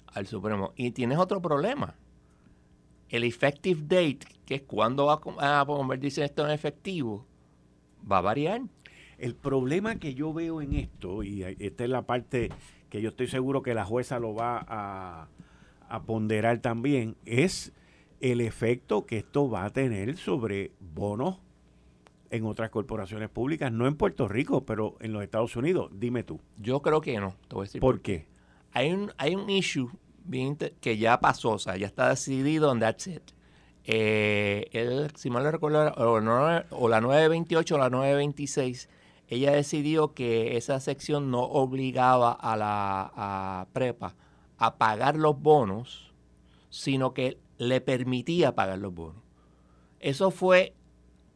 Al 0.07 0.25
Supremo. 0.25 0.73
Y 0.75 0.91
tienes 0.91 1.19
otro 1.19 1.41
problema. 1.41 1.95
El 3.09 3.23
effective 3.23 3.81
date, 3.83 4.19
que 4.45 4.55
es 4.55 4.61
cuando 4.63 5.05
va 5.05 5.21
a 5.61 5.65
convertirse 5.65 6.25
esto 6.25 6.45
en 6.45 6.51
efectivo, 6.51 7.25
va 8.09 8.17
a 8.17 8.21
variar. 8.21 8.61
El 9.19 9.35
problema 9.35 9.97
que 9.97 10.13
yo 10.13 10.33
veo 10.33 10.61
en 10.61 10.73
esto, 10.73 11.23
y 11.23 11.43
esta 11.43 11.83
es 11.83 11.89
la 11.89 12.01
parte 12.03 12.49
que 12.89 13.01
yo 13.01 13.09
estoy 13.09 13.27
seguro 13.27 13.61
que 13.61 13.73
la 13.73 13.85
jueza 13.85 14.19
lo 14.19 14.33
va 14.33 14.65
a, 14.67 15.27
a 15.87 16.03
ponderar 16.03 16.59
también, 16.59 17.15
es 17.25 17.71
el 18.19 18.41
efecto 18.41 19.05
que 19.05 19.17
esto 19.17 19.49
va 19.49 19.65
a 19.65 19.69
tener 19.69 20.17
sobre 20.17 20.71
bonos 20.79 21.39
en 22.31 22.45
otras 22.45 22.69
corporaciones 22.69 23.29
públicas, 23.29 23.71
no 23.71 23.87
en 23.87 23.95
Puerto 23.95 24.27
Rico, 24.27 24.65
pero 24.65 24.95
en 24.99 25.13
los 25.13 25.23
Estados 25.23 25.55
Unidos. 25.55 25.89
Dime 25.93 26.23
tú. 26.23 26.39
Yo 26.57 26.81
creo 26.81 27.01
que 27.01 27.19
no, 27.19 27.35
te 27.47 27.55
voy 27.55 27.63
a 27.63 27.65
decir. 27.65 27.81
¿Por, 27.81 28.01
qué? 28.01 28.27
Hay 28.73 28.91
un, 28.91 29.11
hay 29.17 29.35
un 29.35 29.49
issue 29.49 29.89
que 30.81 30.97
ya 30.97 31.19
pasó, 31.19 31.51
o 31.51 31.59
sea, 31.59 31.77
ya 31.77 31.87
está 31.87 32.09
decidido 32.09 32.71
en 32.71 32.79
that's 32.79 33.07
it. 33.07 33.23
Eh, 33.85 35.07
si 35.15 35.29
mal 35.29 35.43
no 35.43 35.51
recuerdo, 35.51 35.93
o, 35.93 36.15
o 36.15 36.89
la 36.89 37.01
928 37.01 37.75
o 37.75 37.77
la 37.77 37.89
926, 37.89 38.89
ella 39.29 39.51
decidió 39.53 40.13
que 40.13 40.57
esa 40.57 40.79
sección 40.81 41.31
no 41.31 41.43
obligaba 41.43 42.33
a 42.33 42.57
la 42.57 43.11
a 43.15 43.67
prepa 43.71 44.15
a 44.57 44.77
pagar 44.77 45.15
los 45.15 45.39
bonos, 45.39 46.11
sino 46.69 47.13
que 47.13 47.37
le 47.57 47.79
permitía 47.79 48.55
pagar 48.55 48.79
los 48.79 48.93
bonos. 48.93 49.21
Eso 49.99 50.31
fue 50.31 50.73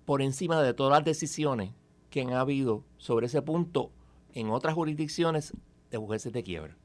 por 0.06 0.22
encima 0.22 0.62
de 0.62 0.74
todas 0.74 0.92
las 0.92 1.06
decisiones 1.06 1.72
que 2.10 2.22
han 2.22 2.34
habido 2.34 2.84
sobre 2.98 3.28
ese 3.28 3.42
punto 3.42 3.92
en 4.34 4.50
otras 4.50 4.74
jurisdicciones 4.74 5.54
de 5.90 5.98
jueces 5.98 6.34
de 6.34 6.44
quiebra. 6.44 6.76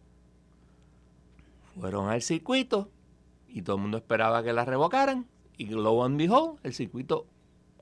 Fueron 1.78 2.08
al 2.08 2.22
circuito 2.22 2.90
y 3.48 3.62
todo 3.62 3.76
el 3.76 3.82
mundo 3.82 3.98
esperaba 3.98 4.42
que 4.42 4.52
la 4.52 4.64
revocaran 4.64 5.26
y 5.56 5.66
lo 5.66 6.04
and 6.04 6.18
behold, 6.18 6.58
el 6.62 6.74
circuito 6.74 7.26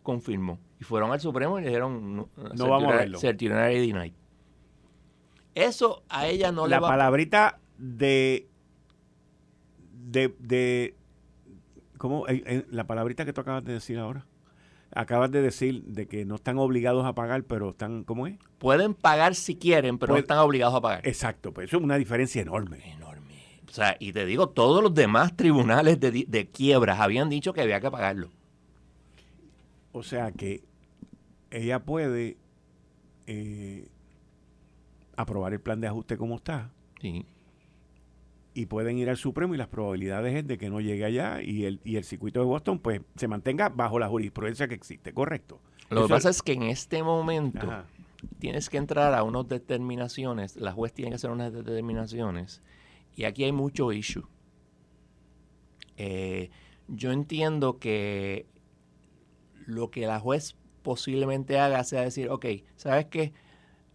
confirmó. 0.02 0.58
Y 0.80 0.84
fueron 0.84 1.12
al 1.12 1.20
Supremo 1.20 1.58
y 1.58 1.62
le 1.62 1.68
dijeron 1.68 2.16
no, 2.16 2.28
vamos 2.56 2.92
a 2.92 2.96
verlo. 2.96 3.18
Certiorari 3.18 3.86
denied. 3.86 4.12
Eso 5.54 6.02
a 6.08 6.26
ella 6.26 6.50
no 6.50 6.66
la 6.66 6.76
le 6.76 6.80
va... 6.80 6.88
La 6.88 6.96
palabrita 6.96 7.60
de, 7.78 8.48
de, 9.92 10.34
de 10.38 10.96
¿cómo? 11.96 12.26
Eh, 12.28 12.42
eh, 12.46 12.66
la 12.70 12.86
palabrita 12.86 13.24
que 13.24 13.32
tú 13.32 13.40
acabas 13.40 13.64
de 13.64 13.74
decir 13.74 13.98
ahora 13.98 14.26
acabas 14.94 15.30
de 15.30 15.42
decir 15.42 15.82
de 15.84 16.06
que 16.06 16.24
no 16.24 16.36
están 16.36 16.58
obligados 16.58 17.04
a 17.04 17.14
pagar, 17.14 17.44
pero 17.44 17.70
están, 17.70 18.04
¿cómo 18.04 18.26
es? 18.26 18.38
Pueden 18.58 18.94
pagar 18.94 19.34
si 19.34 19.56
quieren, 19.56 19.98
pero 19.98 20.14
no 20.14 20.18
están 20.18 20.38
obligados 20.38 20.74
a 20.74 20.80
pagar. 20.80 21.06
Exacto, 21.06 21.52
pues 21.52 21.68
eso 21.68 21.78
es 21.78 21.82
una 21.82 21.96
diferencia 21.96 22.42
enorme. 22.42 22.92
Enorme. 22.92 23.34
O 23.68 23.72
sea, 23.72 23.96
y 23.98 24.12
te 24.12 24.24
digo, 24.24 24.48
todos 24.48 24.82
los 24.82 24.94
demás 24.94 25.36
tribunales 25.36 25.98
de, 26.00 26.50
quiebras 26.52 27.00
habían 27.00 27.28
dicho 27.28 27.52
que 27.52 27.60
había 27.60 27.80
que 27.80 27.90
pagarlo. 27.90 28.30
O 29.92 30.02
sea 30.02 30.32
que 30.32 30.62
ella 31.50 31.80
puede 31.80 32.36
eh, 33.26 33.88
aprobar 35.16 35.52
el 35.52 35.60
plan 35.60 35.80
de 35.80 35.88
ajuste 35.88 36.16
como 36.16 36.36
está. 36.36 36.70
Sí 37.00 37.26
y 38.54 38.66
pueden 38.66 38.96
ir 38.98 39.10
al 39.10 39.16
Supremo 39.16 39.54
y 39.54 39.58
las 39.58 39.66
probabilidades 39.66 40.34
es 40.34 40.46
de 40.46 40.56
que 40.56 40.70
no 40.70 40.80
llegue 40.80 41.04
allá 41.04 41.42
y 41.42 41.64
el, 41.64 41.80
y 41.84 41.96
el 41.96 42.04
circuito 42.04 42.38
de 42.38 42.46
Boston 42.46 42.78
pues 42.78 43.00
se 43.16 43.26
mantenga 43.26 43.68
bajo 43.68 43.98
la 43.98 44.08
jurisprudencia 44.08 44.68
que 44.68 44.74
existe, 44.74 45.12
correcto. 45.12 45.60
Lo 45.90 46.02
que 46.02 46.08
pasa 46.08 46.30
es 46.30 46.40
que 46.40 46.52
en 46.52 46.62
este 46.62 47.02
momento 47.02 47.84
tienes 48.38 48.70
que 48.70 48.78
entrar 48.78 49.12
a 49.12 49.24
unas 49.24 49.48
determinaciones, 49.48 50.56
la 50.56 50.72
juez 50.72 50.92
tiene 50.92 51.10
que 51.10 51.16
hacer 51.16 51.30
unas 51.30 51.52
determinaciones 51.52 52.62
y 53.16 53.24
aquí 53.24 53.42
hay 53.44 53.52
mucho 53.52 53.92
issue. 53.92 54.24
Eh, 55.96 56.50
yo 56.86 57.10
entiendo 57.10 57.78
que 57.78 58.46
lo 59.66 59.90
que 59.90 60.06
la 60.06 60.20
juez 60.20 60.56
posiblemente 60.82 61.58
haga 61.58 61.82
sea 61.82 62.02
decir, 62.02 62.28
ok, 62.30 62.46
¿sabes 62.76 63.06
qué? 63.06 63.32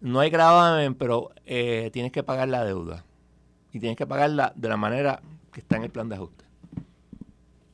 No 0.01 0.20
hay 0.20 0.30
gravamen, 0.30 0.95
pero 0.95 1.32
eh, 1.45 1.89
tienes 1.93 2.12
que 2.12 2.24
pagar 2.24 2.49
la 2.49 2.66
deuda 2.66 3.05
y 3.74 3.80
tienes 3.80 3.97
que 3.97 4.07
pagarla 4.07 4.53
de 4.55 4.70
la 4.70 4.78
manera 4.78 5.22
que 5.51 5.61
está 5.61 5.78
en 5.78 5.84
el 5.84 5.89
plan 5.89 6.09
de 6.09 6.15
ajuste. 6.15 6.45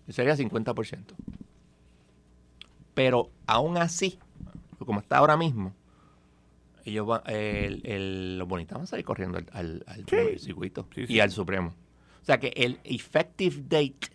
sería 0.09 0.35
50%. 0.35 1.03
Pero 2.93 3.29
aún 3.45 3.77
así, 3.77 4.19
como 4.79 4.99
está 4.99 5.17
ahora 5.17 5.37
mismo, 5.37 5.73
ellos 6.85 7.05
van, 7.07 7.21
el, 7.25 8.37
los 8.37 8.47
bonitas 8.47 8.75
van 8.75 8.83
a 8.83 8.87
salir 8.87 9.05
corriendo 9.05 9.39
al, 9.51 9.83
circuito 10.37 10.87
y 10.95 11.19
al 11.19 11.31
Supremo. 11.31 11.73
O 12.21 12.25
sea 12.25 12.39
que 12.39 12.53
el 12.55 12.79
effective 12.83 13.61
date 13.63 14.14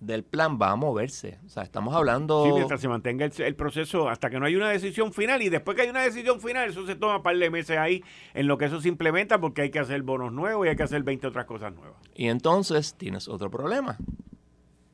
del 0.00 0.24
plan 0.24 0.58
va 0.60 0.70
a 0.70 0.76
moverse. 0.76 1.38
O 1.46 1.48
sea, 1.48 1.62
estamos 1.62 1.94
hablando... 1.94 2.44
Sí, 2.44 2.52
mientras 2.52 2.80
se 2.80 2.88
mantenga 2.88 3.24
el, 3.24 3.54
proceso, 3.54 4.08
hasta 4.08 4.30
que 4.30 4.38
no 4.38 4.46
hay 4.46 4.56
una 4.56 4.70
decisión 4.70 5.12
final, 5.12 5.42
y 5.42 5.48
después 5.48 5.76
que 5.76 5.82
hay 5.82 5.90
una 5.90 6.02
decisión 6.02 6.40
final, 6.40 6.70
eso 6.70 6.86
se 6.86 6.94
toma 6.94 7.16
un 7.16 7.22
par 7.22 7.36
de 7.36 7.50
meses 7.50 7.76
ahí 7.76 8.02
en 8.34 8.46
lo 8.46 8.58
que 8.58 8.66
eso 8.66 8.80
se 8.80 8.88
implementa, 8.88 9.40
porque 9.40 9.62
hay 9.62 9.70
que 9.70 9.78
hacer 9.78 10.02
bonos 10.02 10.32
nuevos 10.32 10.66
y 10.66 10.70
hay 10.70 10.76
que 10.76 10.82
hacer 10.82 11.02
20 11.02 11.26
otras 11.26 11.46
cosas 11.46 11.72
nuevas. 11.74 11.96
Y 12.14 12.28
entonces 12.28 12.94
tienes 12.96 13.28
otro 13.28 13.50
problema. 13.50 13.98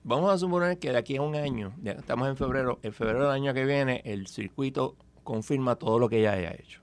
Vamos 0.03 0.33
a 0.33 0.39
suponer 0.39 0.79
que 0.79 0.91
de 0.91 0.99
aquí 0.99 1.17
a 1.17 1.23
un 1.23 1.35
año, 1.35 1.75
ya 1.83 1.93
estamos 1.93 2.29
en 2.29 2.37
febrero, 2.37 2.79
en 2.83 2.93
febrero 2.93 3.25
del 3.25 3.31
año 3.31 3.55
que 3.55 3.65
viene, 3.65 4.03
el 4.05 4.27
circuito 4.27 4.97
confirma 5.23 5.77
todo 5.77 5.99
lo 5.99 6.09
que 6.09 6.21
ya 6.21 6.33
haya 6.33 6.53
hecho. 6.53 6.81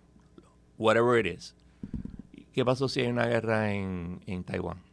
Whatever 0.78 1.24
it 1.24 1.38
is. 1.38 1.56
¿Qué 2.54 2.66
pasó 2.66 2.88
si 2.90 3.02
hay 3.02 3.08
una 3.08 3.28
guerra 3.28 3.74
en, 3.74 4.22
en 4.26 4.44
Taiwán? 4.44 4.91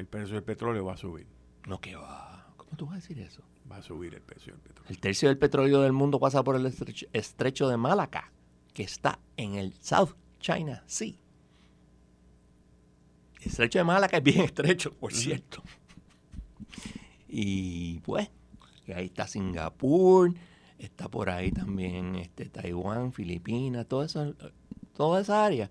El 0.00 0.06
precio 0.06 0.34
del 0.34 0.44
petróleo 0.44 0.84
va 0.84 0.94
a 0.94 0.96
subir. 0.96 1.26
No, 1.66 1.80
que 1.80 1.94
va. 1.94 2.52
¿Cómo 2.56 2.72
tú 2.76 2.86
vas 2.86 2.94
a 2.94 2.96
decir 2.96 3.20
eso? 3.20 3.42
Va 3.70 3.76
a 3.76 3.82
subir 3.82 4.14
el 4.14 4.22
precio 4.22 4.52
del 4.54 4.62
petróleo. 4.62 4.90
El 4.90 4.98
tercio 4.98 5.28
del 5.28 5.38
petróleo 5.38 5.82
del 5.82 5.92
mundo 5.92 6.18
pasa 6.18 6.42
por 6.42 6.56
el 6.56 6.66
estrecho, 6.66 7.68
de 7.68 7.76
Malaca, 7.76 8.32
que 8.72 8.82
está 8.82 9.20
en 9.36 9.54
el 9.54 9.74
South 9.74 10.14
China 10.40 10.82
Sea. 10.86 11.14
El 13.40 13.46
estrecho 13.46 13.78
de 13.78 13.84
Malaca 13.84 14.16
es 14.16 14.22
bien 14.22 14.40
estrecho, 14.44 14.92
por 14.94 15.12
cierto. 15.12 15.62
Y 17.28 18.00
pues, 18.00 18.28
ahí 18.94 19.06
está 19.06 19.28
Singapur, 19.28 20.34
está 20.78 21.08
por 21.08 21.30
ahí 21.30 21.52
también 21.52 22.16
este, 22.16 22.46
Taiwán, 22.46 23.12
Filipinas, 23.12 23.86
toda 23.86 24.06
esa, 24.06 24.32
toda 24.94 25.20
esa 25.20 25.44
área. 25.44 25.70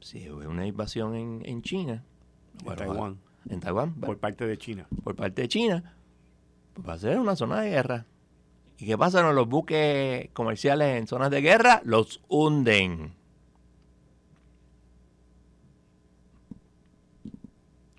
Si 0.00 0.28
hubo 0.28 0.48
una 0.50 0.66
invasión 0.66 1.14
en, 1.14 1.42
en 1.44 1.62
China, 1.62 2.04
en 2.66 2.76
Taiwán 2.76 3.31
en 3.48 3.60
Taiwán. 3.60 3.94
Por 3.94 4.18
parte 4.18 4.46
de 4.46 4.58
China. 4.58 4.86
Por 5.02 5.16
parte 5.16 5.42
de 5.42 5.48
China. 5.48 5.96
Pues 6.74 6.88
va 6.88 6.94
a 6.94 6.98
ser 6.98 7.18
una 7.18 7.36
zona 7.36 7.60
de 7.60 7.70
guerra. 7.70 8.06
¿Y 8.78 8.86
qué 8.86 8.98
pasa 8.98 9.22
con 9.22 9.34
los 9.34 9.48
buques 9.48 10.30
comerciales 10.32 10.98
en 10.98 11.06
zonas 11.06 11.30
de 11.30 11.40
guerra? 11.40 11.82
Los 11.84 12.20
hunden. 12.28 13.14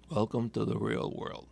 Welcome 0.10 0.50
to 0.50 0.66
the 0.66 0.74
real 0.74 1.10
world. 1.12 1.48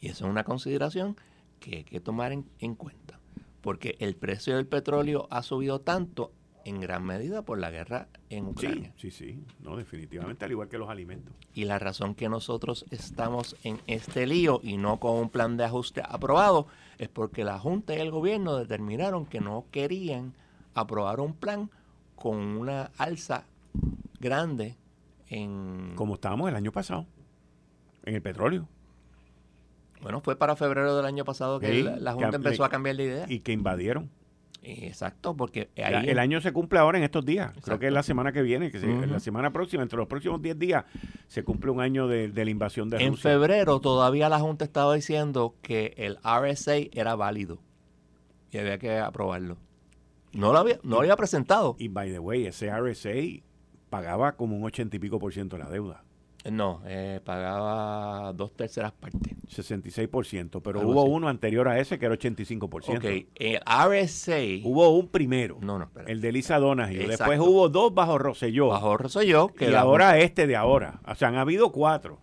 Y 0.00 0.08
eso 0.08 0.24
es 0.24 0.30
una 0.30 0.44
consideración 0.44 1.16
que 1.60 1.76
hay 1.76 1.84
que 1.84 2.00
tomar 2.00 2.32
en, 2.32 2.50
en 2.58 2.74
cuenta. 2.74 3.20
Porque 3.60 3.96
el 4.00 4.16
precio 4.16 4.56
del 4.56 4.66
petróleo 4.66 5.28
ha 5.30 5.42
subido 5.42 5.80
tanto 5.80 6.32
en 6.64 6.80
gran 6.80 7.04
medida 7.04 7.42
por 7.42 7.58
la 7.58 7.70
guerra 7.70 8.08
en 8.30 8.46
Ucrania. 8.46 8.92
Sí, 8.96 9.10
sí, 9.10 9.32
sí. 9.32 9.44
No, 9.60 9.76
definitivamente, 9.76 10.44
al 10.44 10.50
igual 10.50 10.68
que 10.68 10.78
los 10.78 10.88
alimentos. 10.88 11.34
Y 11.54 11.64
la 11.64 11.78
razón 11.78 12.14
que 12.14 12.28
nosotros 12.28 12.86
estamos 12.90 13.56
en 13.64 13.80
este 13.86 14.26
lío 14.26 14.60
y 14.62 14.76
no 14.76 14.98
con 14.98 15.16
un 15.16 15.30
plan 15.30 15.56
de 15.56 15.64
ajuste 15.64 16.02
aprobado 16.04 16.66
es 16.98 17.08
porque 17.08 17.44
la 17.44 17.58
Junta 17.58 17.94
y 17.94 18.00
el 18.00 18.10
gobierno 18.10 18.56
determinaron 18.56 19.26
que 19.26 19.40
no 19.40 19.66
querían 19.70 20.34
aprobar 20.74 21.20
un 21.20 21.34
plan 21.34 21.70
con 22.16 22.38
una 22.38 22.90
alza 22.96 23.44
grande 24.20 24.76
en... 25.28 25.94
Como 25.96 26.14
estábamos 26.14 26.48
el 26.48 26.56
año 26.56 26.72
pasado, 26.72 27.06
en 28.04 28.14
el 28.14 28.22
petróleo. 28.22 28.68
Bueno, 30.02 30.20
fue 30.20 30.36
para 30.36 30.56
febrero 30.56 30.96
del 30.96 31.06
año 31.06 31.24
pasado 31.24 31.60
que 31.60 31.68
Sí, 31.68 31.82
la, 31.82 32.12
Junta 32.12 32.36
empezó 32.36 32.64
a 32.64 32.68
cambiar 32.68 32.96
de 32.96 33.04
idea. 33.04 33.26
Y 33.28 33.40
que 33.40 33.52
invadieron. 33.52 34.10
Exacto, 34.64 35.36
porque 35.36 35.70
ahí 35.76 36.08
el 36.08 36.18
año 36.20 36.40
se 36.40 36.52
cumple 36.52 36.78
ahora 36.78 36.96
en 36.98 37.04
estos 37.04 37.24
días. 37.24 37.52
Creo 37.64 37.78
que 37.80 37.88
es 37.88 37.92
la 37.92 38.02
semana 38.04 38.30
que 38.32 38.42
viene, 38.42 38.70
que 38.70 38.78
se- 38.78 39.06
la 39.08 39.18
semana 39.18 39.52
próxima, 39.52 39.82
entre 39.82 39.98
los 39.98 40.06
próximos 40.06 40.40
10 40.40 40.56
días, 40.58 40.84
se 41.26 41.42
cumple 41.42 41.72
un 41.72 41.80
año 41.80 42.06
de, 42.06 42.28
de 42.28 42.44
la 42.44 42.50
invasión 42.52 42.88
de 42.88 42.98
en 43.02 43.12
Rusia. 43.12 43.30
febrero 43.32 43.80
todavía 43.80 44.28
la 44.28 44.38
Junta 44.38 44.64
estaba 44.64 44.94
diciendo 44.94 45.56
que 45.62 45.94
el 45.96 46.18
RSA 46.22 46.76
era 46.92 47.16
válido 47.16 47.58
y 48.52 48.58
había 48.58 48.78
que 48.78 48.98
aprobarlo. 48.98 49.56
No 50.32 50.52
lo 50.52 50.58
había, 50.60 50.76
no 50.84 50.90
lo 50.96 51.00
había 51.00 51.16
presentado. 51.16 51.74
Y 51.78 51.88
by 51.88 52.10
the 52.12 52.18
way, 52.20 52.46
ese 52.46 52.70
RSA 52.70 53.42
pagaba 53.90 54.36
como 54.36 54.56
un 54.56 54.64
80 54.64 54.94
y 54.96 54.98
pico 55.00 55.18
por 55.18 55.32
ciento 55.32 55.56
de 55.56 55.64
la 55.64 55.70
deuda. 55.70 56.04
No, 56.50 56.82
eh, 56.86 57.20
pagaba 57.24 58.32
dos 58.32 58.52
terceras 58.54 58.92
partes. 58.92 59.32
66%, 59.48 60.60
pero 60.62 60.80
Algo 60.80 60.92
hubo 60.92 61.02
así. 61.02 61.10
uno 61.12 61.28
anterior 61.28 61.68
a 61.68 61.78
ese 61.78 61.98
que 61.98 62.06
era 62.06 62.14
85%. 62.16 62.96
Ok, 62.98 63.28
el 63.34 63.60
RSA 63.64 64.36
Hubo 64.64 64.90
un 64.96 65.08
primero, 65.08 65.58
No, 65.60 65.78
no, 65.78 65.84
espera. 65.84 66.10
el 66.10 66.20
de 66.20 66.32
Lisa 66.32 66.58
Donahue. 66.58 66.94
Exacto. 67.02 67.10
Después 67.30 67.40
hubo 67.40 67.68
dos 67.68 67.94
bajo 67.94 68.18
Rosselló. 68.18 68.68
bajo 68.68 68.96
Rosselló, 68.96 69.48
que 69.48 69.70
y 69.70 69.74
ahora 69.74 70.18
este 70.18 70.46
de 70.46 70.56
ahora. 70.56 71.00
O 71.06 71.14
sea, 71.14 71.28
han 71.28 71.36
habido 71.36 71.70
cuatro. 71.72 72.18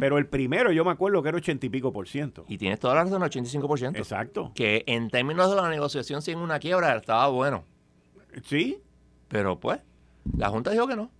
Pero 0.00 0.18
el 0.18 0.26
primero 0.26 0.70
yo 0.70 0.84
me 0.84 0.90
acuerdo 0.90 1.22
que 1.22 1.30
era 1.30 1.38
80 1.38 1.64
y 1.64 1.68
pico 1.70 1.92
por 1.94 2.06
ciento. 2.06 2.44
Y 2.46 2.58
tienes 2.58 2.78
toda 2.78 2.94
la 2.94 3.04
razón, 3.04 3.22
85%. 3.22 3.96
Exacto. 3.96 4.52
Que 4.54 4.84
en 4.86 5.08
términos 5.08 5.48
de 5.48 5.56
la 5.56 5.70
negociación 5.70 6.20
sin 6.20 6.36
una 6.38 6.58
quiebra 6.58 6.94
estaba 6.94 7.28
bueno. 7.28 7.64
Sí. 8.44 8.82
Pero 9.28 9.58
pues, 9.58 9.80
la 10.36 10.50
Junta 10.50 10.72
dijo 10.72 10.86
que 10.86 10.96
no. 10.96 11.10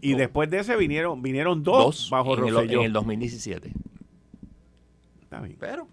Y 0.00 0.14
después 0.14 0.50
de 0.50 0.60
ese 0.60 0.76
vinieron 0.76 1.22
vinieron 1.22 1.62
dos, 1.62 2.08
bajo 2.10 2.36
en, 2.38 2.48
el, 2.56 2.70
en 2.70 2.80
el 2.82 2.92
2017. 2.92 3.72
Está 5.22 5.40
bien. 5.40 5.56
Pero, 5.60 5.88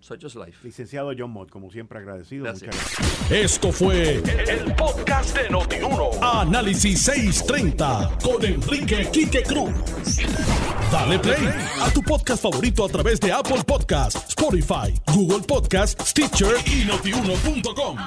such 0.00 0.24
is 0.24 0.34
life. 0.34 0.58
Licenciado 0.62 1.12
John 1.16 1.30
Mott, 1.30 1.50
como 1.50 1.70
siempre 1.70 1.98
agradecido. 1.98 2.44
Gracias. 2.44 2.74
Muchas 2.74 2.98
gracias. 2.98 3.30
Esto 3.30 3.72
fue 3.72 4.14
el 4.48 4.74
podcast 4.74 5.36
de 5.36 5.50
Notiuno. 5.50 6.10
Análisis 6.22 7.02
630 7.02 8.18
con 8.22 8.44
Enrique 8.44 9.08
Quique 9.12 9.42
Cruz. 9.42 9.72
Dale 10.90 11.18
play 11.18 11.48
a 11.80 11.90
tu 11.92 12.02
podcast 12.02 12.42
favorito 12.42 12.84
a 12.84 12.88
través 12.88 13.20
de 13.20 13.32
Apple 13.32 13.62
Podcasts, 13.66 14.28
Spotify, 14.28 14.94
Google 15.14 15.46
Podcasts, 15.46 16.10
Stitcher 16.10 16.56
y 16.66 16.84
notiuno.com. 16.84 17.98